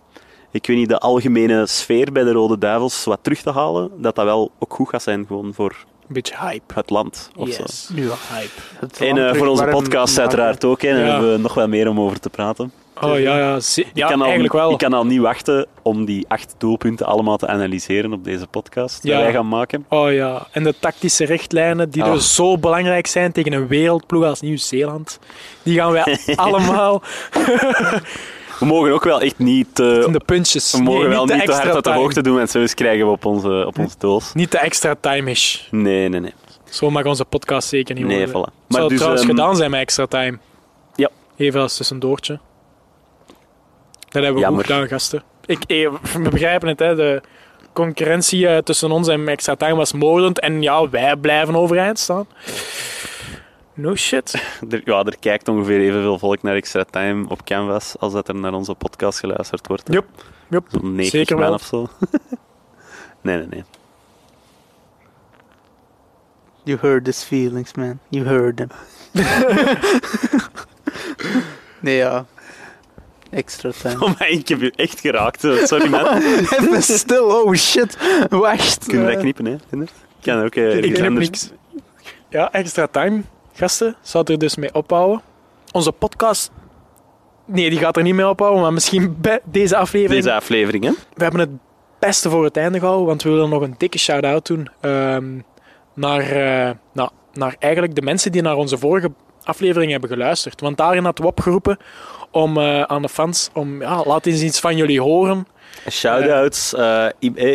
Ik 0.52 0.66
weet 0.66 0.76
niet, 0.76 0.88
de 0.88 0.98
algemene 0.98 1.66
sfeer 1.66 2.12
bij 2.12 2.24
de 2.24 2.32
Rode 2.32 2.58
Duivels 2.58 3.04
wat 3.04 3.18
terug 3.22 3.42
te 3.42 3.50
halen, 3.50 3.90
dat 3.96 4.14
dat 4.14 4.24
wel 4.24 4.50
ook 4.58 4.74
goed 4.74 4.88
gaat 4.88 5.02
zijn 5.02 5.26
gewoon 5.26 5.54
voor 5.54 5.76
Een 6.08 6.14
beetje 6.14 6.36
hype. 6.38 6.74
het 6.74 6.90
land. 6.90 7.30
Of 7.36 7.48
zo. 7.50 7.62
Yes. 7.62 7.90
Ja. 7.94 8.14
Hype. 8.32 8.50
Het 8.80 9.00
En 9.00 9.28
eh, 9.28 9.34
voor 9.34 9.46
onze 9.46 9.64
podcast 9.64 10.18
uiteraard 10.18 10.64
ook. 10.64 10.82
Hè. 10.82 10.88
En 10.88 10.96
Ja. 10.96 11.02
daar 11.02 11.12
hebben 11.12 11.32
we 11.32 11.38
nog 11.38 11.54
wel 11.54 11.68
meer 11.68 11.88
om 11.88 12.00
over 12.00 12.20
te 12.20 12.30
praten. 12.30 12.72
Oh 13.00 13.18
ja, 13.18 13.38
ja. 13.38 13.56
ik, 13.56 13.86
ja 13.94 14.06
kan 14.06 14.16
al, 14.18 14.22
eigenlijk 14.24 14.52
wel. 14.52 14.70
ik 14.70 14.78
kan 14.78 14.92
al 14.92 15.06
niet 15.06 15.20
wachten 15.20 15.66
om 15.82 16.04
die 16.04 16.24
acht 16.28 16.54
doelpunten 16.58 17.06
allemaal 17.06 17.36
te 17.36 17.46
analyseren 17.46 18.12
op 18.12 18.24
deze 18.24 18.46
podcast 18.46 19.02
die 19.02 19.10
Ja. 19.12 19.18
wij 19.20 19.32
gaan 19.32 19.48
maken. 19.48 19.84
Oh 19.88 20.12
ja, 20.12 20.46
en 20.52 20.62
de 20.62 20.74
tactische 20.80 21.24
richtlijnen 21.24 21.90
die 21.90 22.02
dus 22.04 22.34
zo 22.34 22.58
belangrijk 22.58 23.06
zijn 23.06 23.32
tegen 23.32 23.52
een 23.52 23.66
wereldploeg 23.66 24.24
als 24.24 24.40
Nieuw-Zeeland, 24.40 25.18
die 25.62 25.78
gaan 25.78 25.92
wij 25.92 26.18
allemaal 26.36 27.02
We 28.58 28.66
mogen 28.66 28.92
ook 28.92 29.04
wel 29.04 29.20
echt 29.20 29.38
niet, 29.38 29.78
eh, 29.80 30.02
in 30.02 30.12
de 30.12 30.20
puntjes. 30.26 30.72
we 30.72 30.82
mogen 30.82 31.00
Nee, 31.00 31.08
wel 31.08 31.24
niet 31.26 31.44
te 31.46 31.52
hard 31.52 31.74
uit 31.74 31.84
de 31.84 31.90
hoogte 31.92 32.22
doen, 32.22 32.36
want 32.36 32.50
zo 32.50 32.64
krijgen 32.74 33.06
we 33.06 33.12
op 33.12 33.24
onze, 33.24 33.64
op 33.66 33.78
onze 33.78 33.94
doos. 33.98 34.32
Niet 34.34 34.50
de 34.52 34.58
extra 34.58 34.94
time 35.00 35.30
is. 35.30 35.68
Nee, 35.70 36.08
nee, 36.08 36.20
nee. 36.20 36.34
Zo 36.64 36.90
mag 36.90 37.04
onze 37.04 37.24
podcast 37.24 37.68
zeker 37.68 37.94
niet 37.94 38.06
Nee, 38.06 38.28
worden. 38.28 38.52
voilà. 38.52 38.66
Zou 38.68 38.84
het 38.86 38.96
trouwens 38.96 39.22
ehm, 39.22 39.30
gedaan 39.30 39.56
zijn 39.56 39.70
met 39.70 39.80
extra 39.80 40.06
time. 40.06 40.38
Ja. 40.94 41.08
Even 41.36 41.60
als 41.60 41.76
tussendoortje. 41.76 42.38
Dat 44.10 44.22
hebben 44.22 44.34
we 44.34 44.40
Jammer. 44.40 44.64
goed 44.64 44.72
gedaan, 44.72 44.88
gasten. 44.88 45.22
Ik, 45.46 45.64
eh, 45.64 45.92
we 46.12 46.28
begrijpen 46.30 46.68
het, 46.68 46.78
hè. 46.78 46.94
De 46.94 47.22
concurrentie 47.72 48.48
eh, 48.48 48.58
tussen 48.58 48.90
ons 48.90 49.08
en 49.08 49.28
extra 49.28 49.54
time 49.54 49.74
was 49.74 49.92
moordend. 49.92 50.40
En 50.40 50.62
ja, 50.62 50.88
wij 50.88 51.16
blijven 51.16 51.56
overeind 51.56 51.98
staan. 51.98 52.26
No 53.74 53.94
shit. 53.96 54.34
er, 54.70 54.82
ja, 54.84 55.04
er 55.04 55.18
kijkt 55.18 55.48
ongeveer 55.48 55.80
evenveel 55.80 56.18
volk 56.18 56.42
naar 56.42 56.54
Extra 56.54 56.84
Time 56.84 57.28
op 57.28 57.44
Canvas 57.44 57.94
als 57.98 58.12
dat 58.12 58.28
er 58.28 58.34
naar 58.34 58.52
onze 58.52 58.74
podcast 58.74 59.18
geluisterd 59.18 59.66
wordt. 59.66 59.88
Zo'n 60.50 60.94
90 60.94 61.06
zeker 61.06 61.36
man 61.36 61.44
wel. 61.44 61.54
of 61.54 61.62
zo. 61.62 61.88
nee, 63.22 63.36
nee, 63.36 63.46
nee. 63.46 63.64
You 66.62 66.78
heard 66.80 67.06
his 67.06 67.22
feelings, 67.22 67.74
man. 67.74 67.98
You 68.08 68.26
heard 68.26 68.56
them. 68.56 68.68
nee, 71.80 71.96
ja. 71.96 72.26
Extra 73.30 73.70
time. 73.82 73.94
Oh, 74.04 74.18
maar 74.18 74.28
ik 74.28 74.48
heb 74.48 74.60
je 74.60 74.72
echt 74.76 75.00
geraakt. 75.00 75.44
eh, 75.44 75.64
Sorry, 75.64 75.88
man. 75.88 76.16
Even 76.58 76.82
stil, 76.82 77.24
oh 77.24 77.54
shit. 77.54 77.96
Wacht. 78.30 78.86
Kunnen 78.86 79.00
we 79.06 79.12
dat 79.12 79.14
eh, 79.14 79.20
knippen, 79.20 79.44
hè? 79.44 79.56
Vinder? 79.68 79.88
Kan 80.22 80.44
ook. 80.44 80.54
eh, 80.54 80.76
Ik 80.82 80.94
knip 80.94 81.10
niks. 81.12 81.50
Ja, 82.28 82.52
extra 82.52 82.86
time, 82.86 83.22
gasten. 83.52 83.96
Zou 84.02 84.24
er 84.32 84.38
dus 84.38 84.56
mee 84.56 84.74
ophouden. 84.74 85.22
Onze 85.72 85.92
podcast... 85.92 86.50
Nee, 87.44 87.70
die 87.70 87.78
gaat 87.78 87.96
er 87.96 88.02
niet 88.02 88.14
mee 88.14 88.28
ophouden, 88.28 88.62
maar 88.62 88.72
misschien 88.72 89.16
bij 89.20 89.40
deze 89.44 89.76
aflevering... 89.76 90.22
Deze 90.22 90.34
aflevering, 90.36 90.84
hè? 90.84 90.90
We 91.14 91.22
hebben 91.22 91.40
het 91.40 91.50
beste 91.98 92.30
voor 92.30 92.44
het 92.44 92.56
einde 92.56 92.78
gehouden, 92.78 93.06
want 93.06 93.22
we 93.22 93.30
willen 93.30 93.48
nog 93.48 93.62
een 93.62 93.74
dikke 93.78 93.98
shout-out 93.98 94.46
doen 94.46 94.68
ehm, 94.80 95.38
naar, 95.94 96.20
eh, 96.20 96.70
nou, 96.92 97.10
naar 97.32 97.56
eigenlijk 97.58 97.94
de 97.94 98.02
mensen 98.02 98.32
die 98.32 98.42
naar 98.42 98.56
onze 98.56 98.78
vorige 98.78 99.10
aflevering 99.44 99.90
hebben 99.90 100.10
geluisterd. 100.10 100.60
Want 100.60 100.76
daarin 100.76 101.04
hadden 101.04 101.24
we 101.24 101.30
opgeroepen 101.30 101.78
om 102.30 102.56
eh, 102.58 102.82
aan 102.82 103.02
de 103.02 103.08
fans, 103.08 103.50
om, 103.52 103.80
ja, 103.80 104.02
laat 104.04 104.26
eens 104.26 104.42
iets 104.42 104.60
van 104.60 104.76
jullie 104.76 105.00
horen. 105.00 105.46
Shoutouts, 105.90 106.74
eh, 106.74 107.06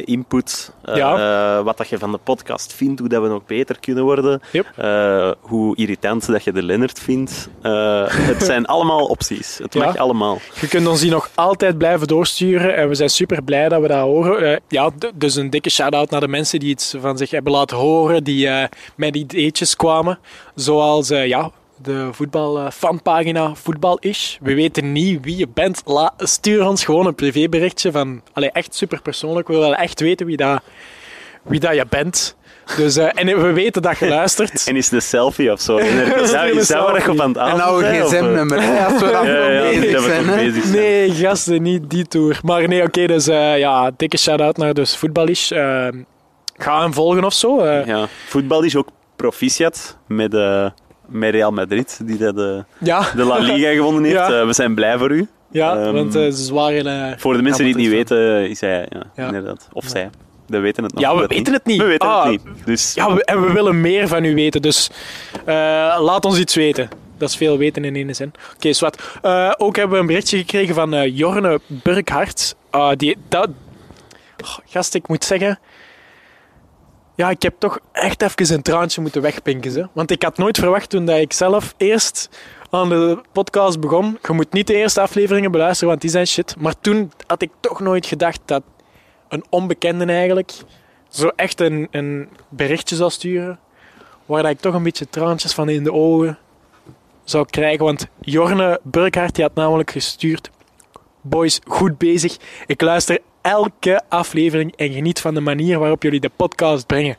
input, 0.05 0.71
Ja. 0.93 1.63
wat 1.63 1.77
dat 1.77 1.87
je 1.87 1.97
van 1.97 2.11
de 2.11 2.17
podcast 2.23 2.73
vindt, 2.73 2.99
hoe 2.99 3.09
dat 3.09 3.21
we 3.21 3.27
nog 3.27 3.45
beter 3.45 3.79
kunnen 3.79 4.03
worden, 4.03 4.41
Yep. 4.51 5.35
hoe 5.41 5.75
irritant 5.75 6.25
dat 6.27 6.43
je 6.43 6.51
de 6.51 6.63
Lennart 6.63 6.99
vindt. 6.99 7.49
Het 7.61 8.43
zijn 8.43 8.65
allemaal 8.65 9.05
opties. 9.05 9.57
Het 9.57 9.73
Ja. 9.73 9.85
mag 9.85 9.97
allemaal. 9.97 10.39
Je 10.61 10.67
kunt 10.67 10.87
ons 10.87 10.99
die 10.99 11.11
nog 11.11 11.29
altijd 11.35 11.77
blijven 11.77 12.07
doorsturen 12.07 12.75
en 12.75 12.87
we 12.89 12.95
zijn 12.95 13.09
super 13.09 13.43
blij 13.43 13.69
dat 13.69 13.81
we 13.81 13.87
dat 13.87 14.01
horen. 14.01 14.61
Ja, 14.67 14.89
dus 15.15 15.35
een 15.35 15.49
dikke 15.49 15.69
shout-out 15.69 16.09
naar 16.09 16.19
de 16.21 16.27
mensen 16.27 16.59
die 16.59 16.69
iets 16.69 16.95
van 16.99 17.17
zich 17.17 17.31
hebben 17.31 17.51
laten 17.51 17.77
horen, 17.77 18.23
die 18.23 18.49
met 18.95 19.15
ideetjes 19.15 19.75
kwamen. 19.75 20.19
Zoals 20.55 21.07
ja, 21.07 21.51
de 21.85 22.09
voetbalfanpagina 22.11 23.55
Voetbal-ish. 23.55 24.37
We 24.41 24.53
weten 24.55 24.91
niet 24.91 25.19
wie 25.25 25.37
je 25.37 25.47
bent. 25.53 25.81
La- 25.85 26.13
stuur 26.17 26.67
ons 26.67 26.85
gewoon 26.85 27.05
een 27.05 27.15
privéberichtje 27.15 27.91
van... 27.91 28.21
Allee, 28.33 28.51
echt 28.51 28.75
super 28.75 29.01
persoonlijk. 29.01 29.47
We 29.47 29.53
willen 29.53 29.77
echt 29.77 29.99
weten 29.99 30.25
wie 30.25 30.37
dat, 30.37 30.61
wie 31.43 31.59
dat 31.59 31.75
je 31.75 31.85
bent. 31.89 32.35
Dus, 32.77 32.95
eh, 32.97 33.09
en 33.13 33.41
we 33.41 33.51
weten 33.51 33.81
dat 33.81 33.97
je 33.97 34.07
luistert. 34.07 34.63
En 34.67 34.75
is 34.75 34.85
het 34.85 34.93
een 34.93 35.01
selfie 35.01 35.51
of 35.51 35.61
zo? 35.61 35.77
Is 36.23 36.31
dat, 36.31 36.45
is 36.45 36.67
dat 36.67 36.85
waar 36.91 37.13
je 37.13 37.21
aan 37.21 37.27
het 37.29 37.37
En 37.37 37.57
nou 37.57 37.83
een 37.85 38.03
of, 38.03 38.11
eh? 38.13 38.19
gsm-nummer, 38.19 38.61
hè, 38.61 38.85
als 38.85 39.01
we 39.01 39.11
dan 39.11 39.27
Ja, 39.27 39.49
ja, 39.49 39.63
nog 39.63 39.73
ja, 39.73 39.79
bezig 39.79 39.91
dat 39.91 40.03
we 40.05 40.09
zijn. 40.09 40.25
bezig. 40.53 40.71
Nee, 40.73 41.11
gasten, 41.11 41.61
niet 41.61 41.89
die 41.89 42.07
tour. 42.07 42.39
Maar 42.43 42.67
nee, 42.67 42.83
oké, 42.83 43.07
dus 43.07 43.27
eh, 43.27 43.57
ja, 43.57 43.91
dikke 43.97 44.17
shout-out 44.17 44.57
naar 44.57 44.73
dus 44.73 44.95
Voetbalish. 44.97 45.51
Eh, 45.51 45.87
ga 46.57 46.81
hem 46.81 46.93
volgen 46.93 47.23
of 47.23 47.33
zo. 47.33 47.59
eh. 47.59 47.85
Ja. 47.85 48.07
Voetbal 48.27 48.63
is 48.63 48.75
ook 48.75 48.87
proficiat 49.15 49.97
met, 50.07 50.33
eh, 50.33 50.65
met 51.07 51.31
Real 51.31 51.51
Madrid, 51.51 51.99
die 52.03 52.17
dat, 52.17 52.37
eh, 52.39 52.57
ja, 52.77 53.05
de 53.15 53.23
La 53.23 53.37
Liga 53.37 53.69
gewonnen 53.79 54.03
heeft. 54.03 54.15
Ja. 54.15 54.39
Eh, 54.39 54.45
we 54.45 54.53
zijn 54.53 54.75
blij 54.75 54.97
voor 54.97 55.11
u. 55.11 55.27
ja 55.51 55.77
Ehm, 55.77 55.93
want 55.93 56.15
eh, 56.15 56.31
ze 56.31 56.53
waren... 56.53 57.19
Voor 57.19 57.33
de 57.33 57.41
mensen 57.41 57.63
die 57.63 57.73
het 57.73 57.81
niet 57.81 57.91
weten, 57.91 58.49
is 58.49 58.61
hij, 58.61 58.87
ja, 58.89 59.03
Ja. 59.15 59.25
inderdaad. 59.25 59.67
Of 59.73 59.85
zij. 59.87 60.09
We 60.47 60.59
weten 60.59 60.83
het 60.83 60.93
nog 60.93 61.01
Ja, 61.03 61.15
we 61.17 61.27
weten 61.27 61.53
het 61.53 61.65
niet. 61.65 61.81
We 61.81 61.85
weten 61.87 62.07
Ah. 62.09 62.21
het 62.23 62.31
niet. 62.31 62.41
Dus 62.65 62.93
ja, 62.93 63.13
we- 63.13 63.23
en 63.25 63.41
we 63.41 63.51
willen 63.53 63.81
meer 63.81 64.07
van 64.07 64.23
u 64.23 64.33
weten, 64.35 64.61
dus 64.61 64.89
eh, 65.45 65.55
laat 65.99 66.25
ons 66.25 66.39
iets 66.39 66.55
weten. 66.55 66.89
Dat 67.17 67.29
is 67.29 67.35
veel 67.37 67.57
weten 67.57 67.85
in 67.85 67.95
één 67.95 68.15
zin. 68.15 68.31
Oké, 68.55 68.73
zwart. 68.73 69.03
Eh, 69.21 69.51
ook 69.57 69.75
hebben 69.75 69.93
we 69.95 70.01
een 70.01 70.07
berichtje 70.07 70.37
gekregen 70.37 70.75
van 70.75 70.93
eh, 70.93 71.17
Jorne 71.17 71.59
Burkhart. 71.67 72.55
Ah, 72.69 72.91
die, 72.97 73.17
dat... 73.29 73.47
Oh, 74.43 74.57
gast, 74.65 74.93
ik 74.95 75.07
moet 75.07 75.23
zeggen... 75.23 75.59
Ja, 77.15 77.29
ik 77.29 77.41
heb 77.41 77.55
toch 77.59 77.79
echt 77.91 78.21
even 78.21 78.55
een 78.55 78.61
traantje 78.61 79.01
moeten 79.01 79.21
wegpinken. 79.21 79.89
Want 79.93 80.11
ik 80.11 80.23
had 80.23 80.37
nooit 80.37 80.57
verwacht 80.57 80.89
toen 80.89 81.05
dat 81.05 81.19
ik 81.19 81.33
zelf 81.33 81.73
eerst 81.77 82.29
aan 82.69 82.89
de 82.89 83.21
podcast 83.31 83.79
begon. 83.79 84.17
Je 84.21 84.33
moet 84.33 84.53
niet 84.53 84.67
de 84.67 84.75
eerste 84.75 85.01
afleveringen 85.01 85.51
beluisteren, 85.51 85.89
want 85.89 86.01
die 86.01 86.09
zijn 86.09 86.27
shit. 86.27 86.55
Maar 86.59 86.79
toen 86.81 87.11
had 87.27 87.41
ik 87.41 87.51
toch 87.59 87.79
nooit 87.79 88.05
gedacht 88.05 88.39
dat 88.45 88.63
een 89.29 89.43
onbekende 89.49 90.05
eigenlijk 90.05 90.51
zo 91.09 91.27
echt 91.35 91.61
een, 91.61 91.87
een 91.91 92.29
berichtje 92.49 92.95
zou 92.95 93.09
sturen. 93.09 93.59
Waar 94.25 94.49
ik 94.49 94.59
toch 94.59 94.73
een 94.73 94.83
beetje 94.83 95.09
traantjes 95.09 95.53
van 95.53 95.69
in 95.69 95.83
de 95.83 95.93
ogen 95.93 96.37
zou 97.23 97.45
krijgen. 97.45 97.85
Want 97.85 98.07
Jorne 98.21 98.79
Burkhardt 98.83 99.35
die 99.35 99.43
had 99.43 99.55
namelijk 99.55 99.91
gestuurd. 99.91 100.49
Boys, 101.21 101.59
goed 101.67 101.97
bezig. 101.97 102.37
Ik 102.65 102.81
luister 102.81 103.19
elke 103.45 104.01
aflevering 104.09 104.75
en 104.75 104.91
geniet 104.91 105.19
van 105.21 105.33
de 105.33 105.39
manier 105.41 105.79
waarop 105.79 106.03
jullie 106.03 106.19
de 106.19 106.31
podcast 106.35 106.85
brengen. 106.87 107.17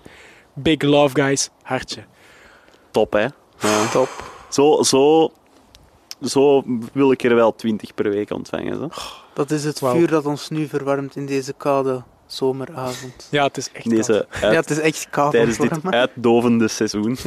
Big 0.54 0.82
love, 0.82 1.14
guys. 1.22 1.50
Hartje. 1.62 2.04
top, 2.90 3.12
hè. 3.12 3.26
Ja. 3.58 3.86
Top. 3.92 4.08
Zo, 4.48 4.82
zo 4.82 5.30
zo 6.22 6.62
wil 6.92 7.10
ik 7.12 7.22
er 7.22 7.34
wel 7.34 7.54
20 7.54 7.94
per 7.94 8.10
week 8.10 8.30
ontvangen. 8.30 8.74
Zo. 8.76 8.88
Dat 9.34 9.50
is 9.50 9.64
het 9.64 9.78
vuur 9.78 10.08
dat 10.08 10.26
ons 10.26 10.48
nu 10.48 10.66
verwarmt 10.66 11.16
in 11.16 11.26
deze 11.26 11.52
koude 11.52 12.02
zomeravond. 12.26 13.28
Ja, 13.30 13.44
het 13.44 13.56
is 13.56 13.70
echt 13.72 13.90
deze 13.90 14.26
koud. 14.30 14.42
uit- 14.42 14.52
Ja, 14.52 14.60
het 14.60 14.70
is 14.70 14.78
echt 14.80 15.10
koud. 15.10 15.30
tijdens 15.30 15.58
dit 15.58 15.70
uitdovende 15.90 16.68
seizoen. 16.68 17.16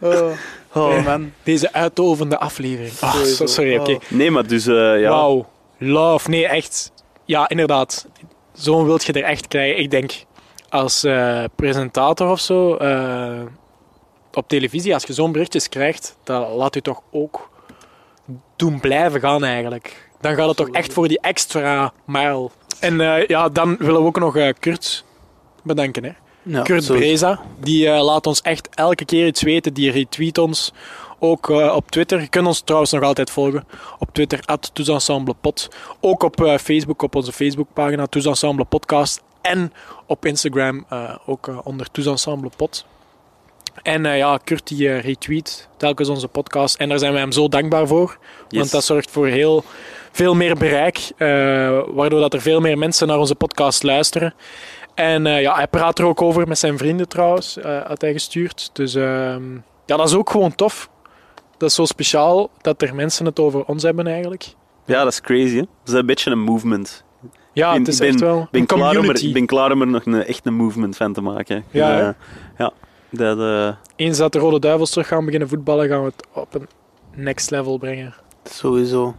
Oh. 0.00 0.30
Hey, 0.90 1.02
man. 1.02 1.32
Deze 1.42 1.72
uitovende 1.72 2.38
aflevering. 2.38 2.92
Ah, 3.00 3.14
sorry, 3.24 3.76
oké. 3.76 3.90
Oh. 3.92 4.00
Nee, 4.08 4.30
maar 4.30 4.46
dus 4.46 4.66
eh, 4.66 5.00
ja. 5.00 5.08
Wauw. 5.10 5.46
Love. 5.78 6.30
Nee, 6.30 6.46
echt. 6.46 6.92
Ja, 7.24 7.48
inderdaad. 7.48 8.06
Zo'n 8.52 8.84
wilt 8.84 9.04
je 9.04 9.12
er 9.12 9.24
echt 9.24 9.48
krijgen. 9.48 9.82
Ik 9.82 9.90
denk, 9.90 10.12
als 10.68 11.04
eh, 11.04 11.44
presentator 11.56 12.30
of 12.30 12.40
zo, 12.40 12.74
eh, 12.76 13.42
op 14.32 14.48
televisie, 14.48 14.94
als 14.94 15.04
je 15.04 15.12
zo'n 15.12 15.32
berichtjes 15.32 15.68
krijgt, 15.68 16.16
dat 16.24 16.48
laat 16.50 16.76
u 16.76 16.80
toch 16.80 17.00
ook 17.10 17.50
doen 18.56 18.80
blijven 18.80 19.20
gaan 19.20 19.44
eigenlijk. 19.44 20.10
Dan 20.20 20.34
gaat 20.34 20.48
het 20.48 20.56
toch 20.56 20.70
echt 20.70 20.92
voor 20.92 21.08
die 21.08 21.20
extra 21.20 21.92
mile. 22.06 22.50
En 22.80 23.00
eh, 23.00 23.26
ja, 23.26 23.48
dan 23.48 23.76
willen 23.76 24.00
we 24.00 24.06
ook 24.06 24.18
nog 24.18 24.52
Kurt 24.58 25.04
bedanken. 25.62 26.04
Hè. 26.04 26.10
Ja, 26.42 26.62
Kurt 26.62 26.86
Breza, 26.86 27.40
die 27.60 27.88
laat 27.88 28.26
ons 28.26 28.40
echt 28.42 28.68
elke 28.74 29.04
keer 29.04 29.26
iets 29.26 29.42
weten. 29.42 29.74
Die 29.74 29.90
retweet 29.90 30.38
ons 30.38 30.72
ook 31.24 31.50
eh, 31.50 31.74
op 31.74 31.90
Twitter. 31.90 32.20
Je 32.20 32.28
kunt 32.28 32.46
ons 32.46 32.60
trouwens 32.60 32.92
nog 32.92 33.02
altijd 33.02 33.30
volgen 33.30 33.64
op 33.98 34.14
Twitter, 34.14 34.40
at 34.44 34.70
Tousensemblepot. 34.72 35.68
Ook 36.00 36.22
op 36.22 36.44
eh, 36.44 36.58
Facebook, 36.58 37.02
op 37.02 37.14
onze 37.14 37.32
Facebookpagina 37.32 38.06
Tousensemble 38.06 38.64
Podcast. 38.64 39.22
En 39.40 39.72
op 40.06 40.24
Instagram 40.24 40.84
eh, 40.88 41.16
ook 41.26 41.50
onder 41.64 41.90
Tousensemblepot. 41.90 42.86
En 43.82 44.06
eh, 44.06 44.16
ja, 44.16 44.38
Kurt 44.44 44.66
die 44.66 44.96
retweet 44.98 45.68
telkens 45.76 46.08
onze 46.08 46.28
podcast. 46.28 46.76
En 46.76 46.88
daar 46.88 46.98
zijn 46.98 47.12
we 47.12 47.18
hem 47.18 47.32
zo 47.32 47.48
dankbaar 47.48 47.86
voor. 47.86 48.18
Yes. 48.48 48.58
Want 48.58 48.70
dat 48.70 48.84
zorgt 48.84 49.10
voor 49.10 49.26
heel 49.26 49.64
veel 50.12 50.34
meer 50.34 50.56
bereik. 50.56 51.12
waardoor 51.94 52.20
dat 52.20 52.34
er 52.34 52.40
veel 52.40 52.60
meer 52.60 52.78
mensen 52.78 53.06
naar 53.06 53.18
onze 53.18 53.34
podcast 53.34 53.82
luisteren. 53.82 54.34
En 54.94 55.24
ja, 55.24 55.54
hij 55.54 55.66
praat 55.66 55.98
er 55.98 56.04
ook 56.04 56.22
over 56.22 56.48
met 56.48 56.58
zijn 56.58 56.78
vrienden 56.78 57.08
trouwens, 57.08 57.58
had 57.86 58.00
hij 58.00 58.12
gestuurd. 58.12 58.70
Dus 58.72 58.94
ehm, 58.94 59.54
ja, 59.86 59.96
dat 59.96 60.08
is 60.08 60.14
ook 60.14 60.30
gewoon 60.30 60.54
tof. 60.54 60.88
Dat 61.64 61.72
is 61.72 61.78
zo 61.78 61.84
speciaal 61.84 62.50
dat 62.60 62.82
er 62.82 62.94
mensen 62.94 63.26
het 63.26 63.38
over 63.40 63.64
ons 63.64 63.82
hebben 63.82 64.06
eigenlijk. 64.06 64.54
ja, 64.84 65.02
dat 65.04 65.12
is 65.12 65.20
crazy. 65.20 65.54
Hè? 65.54 65.60
Dat 65.60 65.94
is 65.94 66.00
een 66.00 66.06
beetje 66.06 66.30
een 66.30 66.40
movement. 66.40 67.04
Ja, 67.52 67.70
ben- 67.72 67.78
het 67.80 67.88
is 67.88 67.98
ben- 67.98 68.08
echt 68.08 68.20
wel 68.20 68.48
ben 68.50 68.60
een 68.60 68.66
klaar 68.66 68.80
om 68.80 68.86
er, 68.88 68.94
community. 68.96 69.26
ik 69.26 69.32
ben 69.32 69.46
klaar 69.46 69.72
om 69.72 69.80
er 69.80 69.86
nog 69.86 70.04
een, 70.06 70.24
echt 70.24 70.46
een 70.46 70.54
movement 70.54 70.96
van 70.96 71.12
te 71.12 71.20
maken. 71.20 71.64
Ja, 71.70 71.98
Eh, 72.00 72.08
ja. 72.58 72.72
Dat, 73.10 73.38
eh, 73.38 73.76
Eens 73.96 74.18
dat 74.18 74.32
de 74.32 74.38
Rode 74.38 74.58
Duivels 74.58 74.90
terug 74.90 75.06
gaan 75.06 75.24
beginnen 75.24 75.48
voetballen, 75.48 75.88
gaan 75.88 76.00
we 76.00 76.06
het 76.16 76.26
op 76.32 76.54
een 76.54 76.68
next 77.14 77.50
level 77.50 77.78
brengen. 77.78 78.14
Sowieso. 78.44 79.14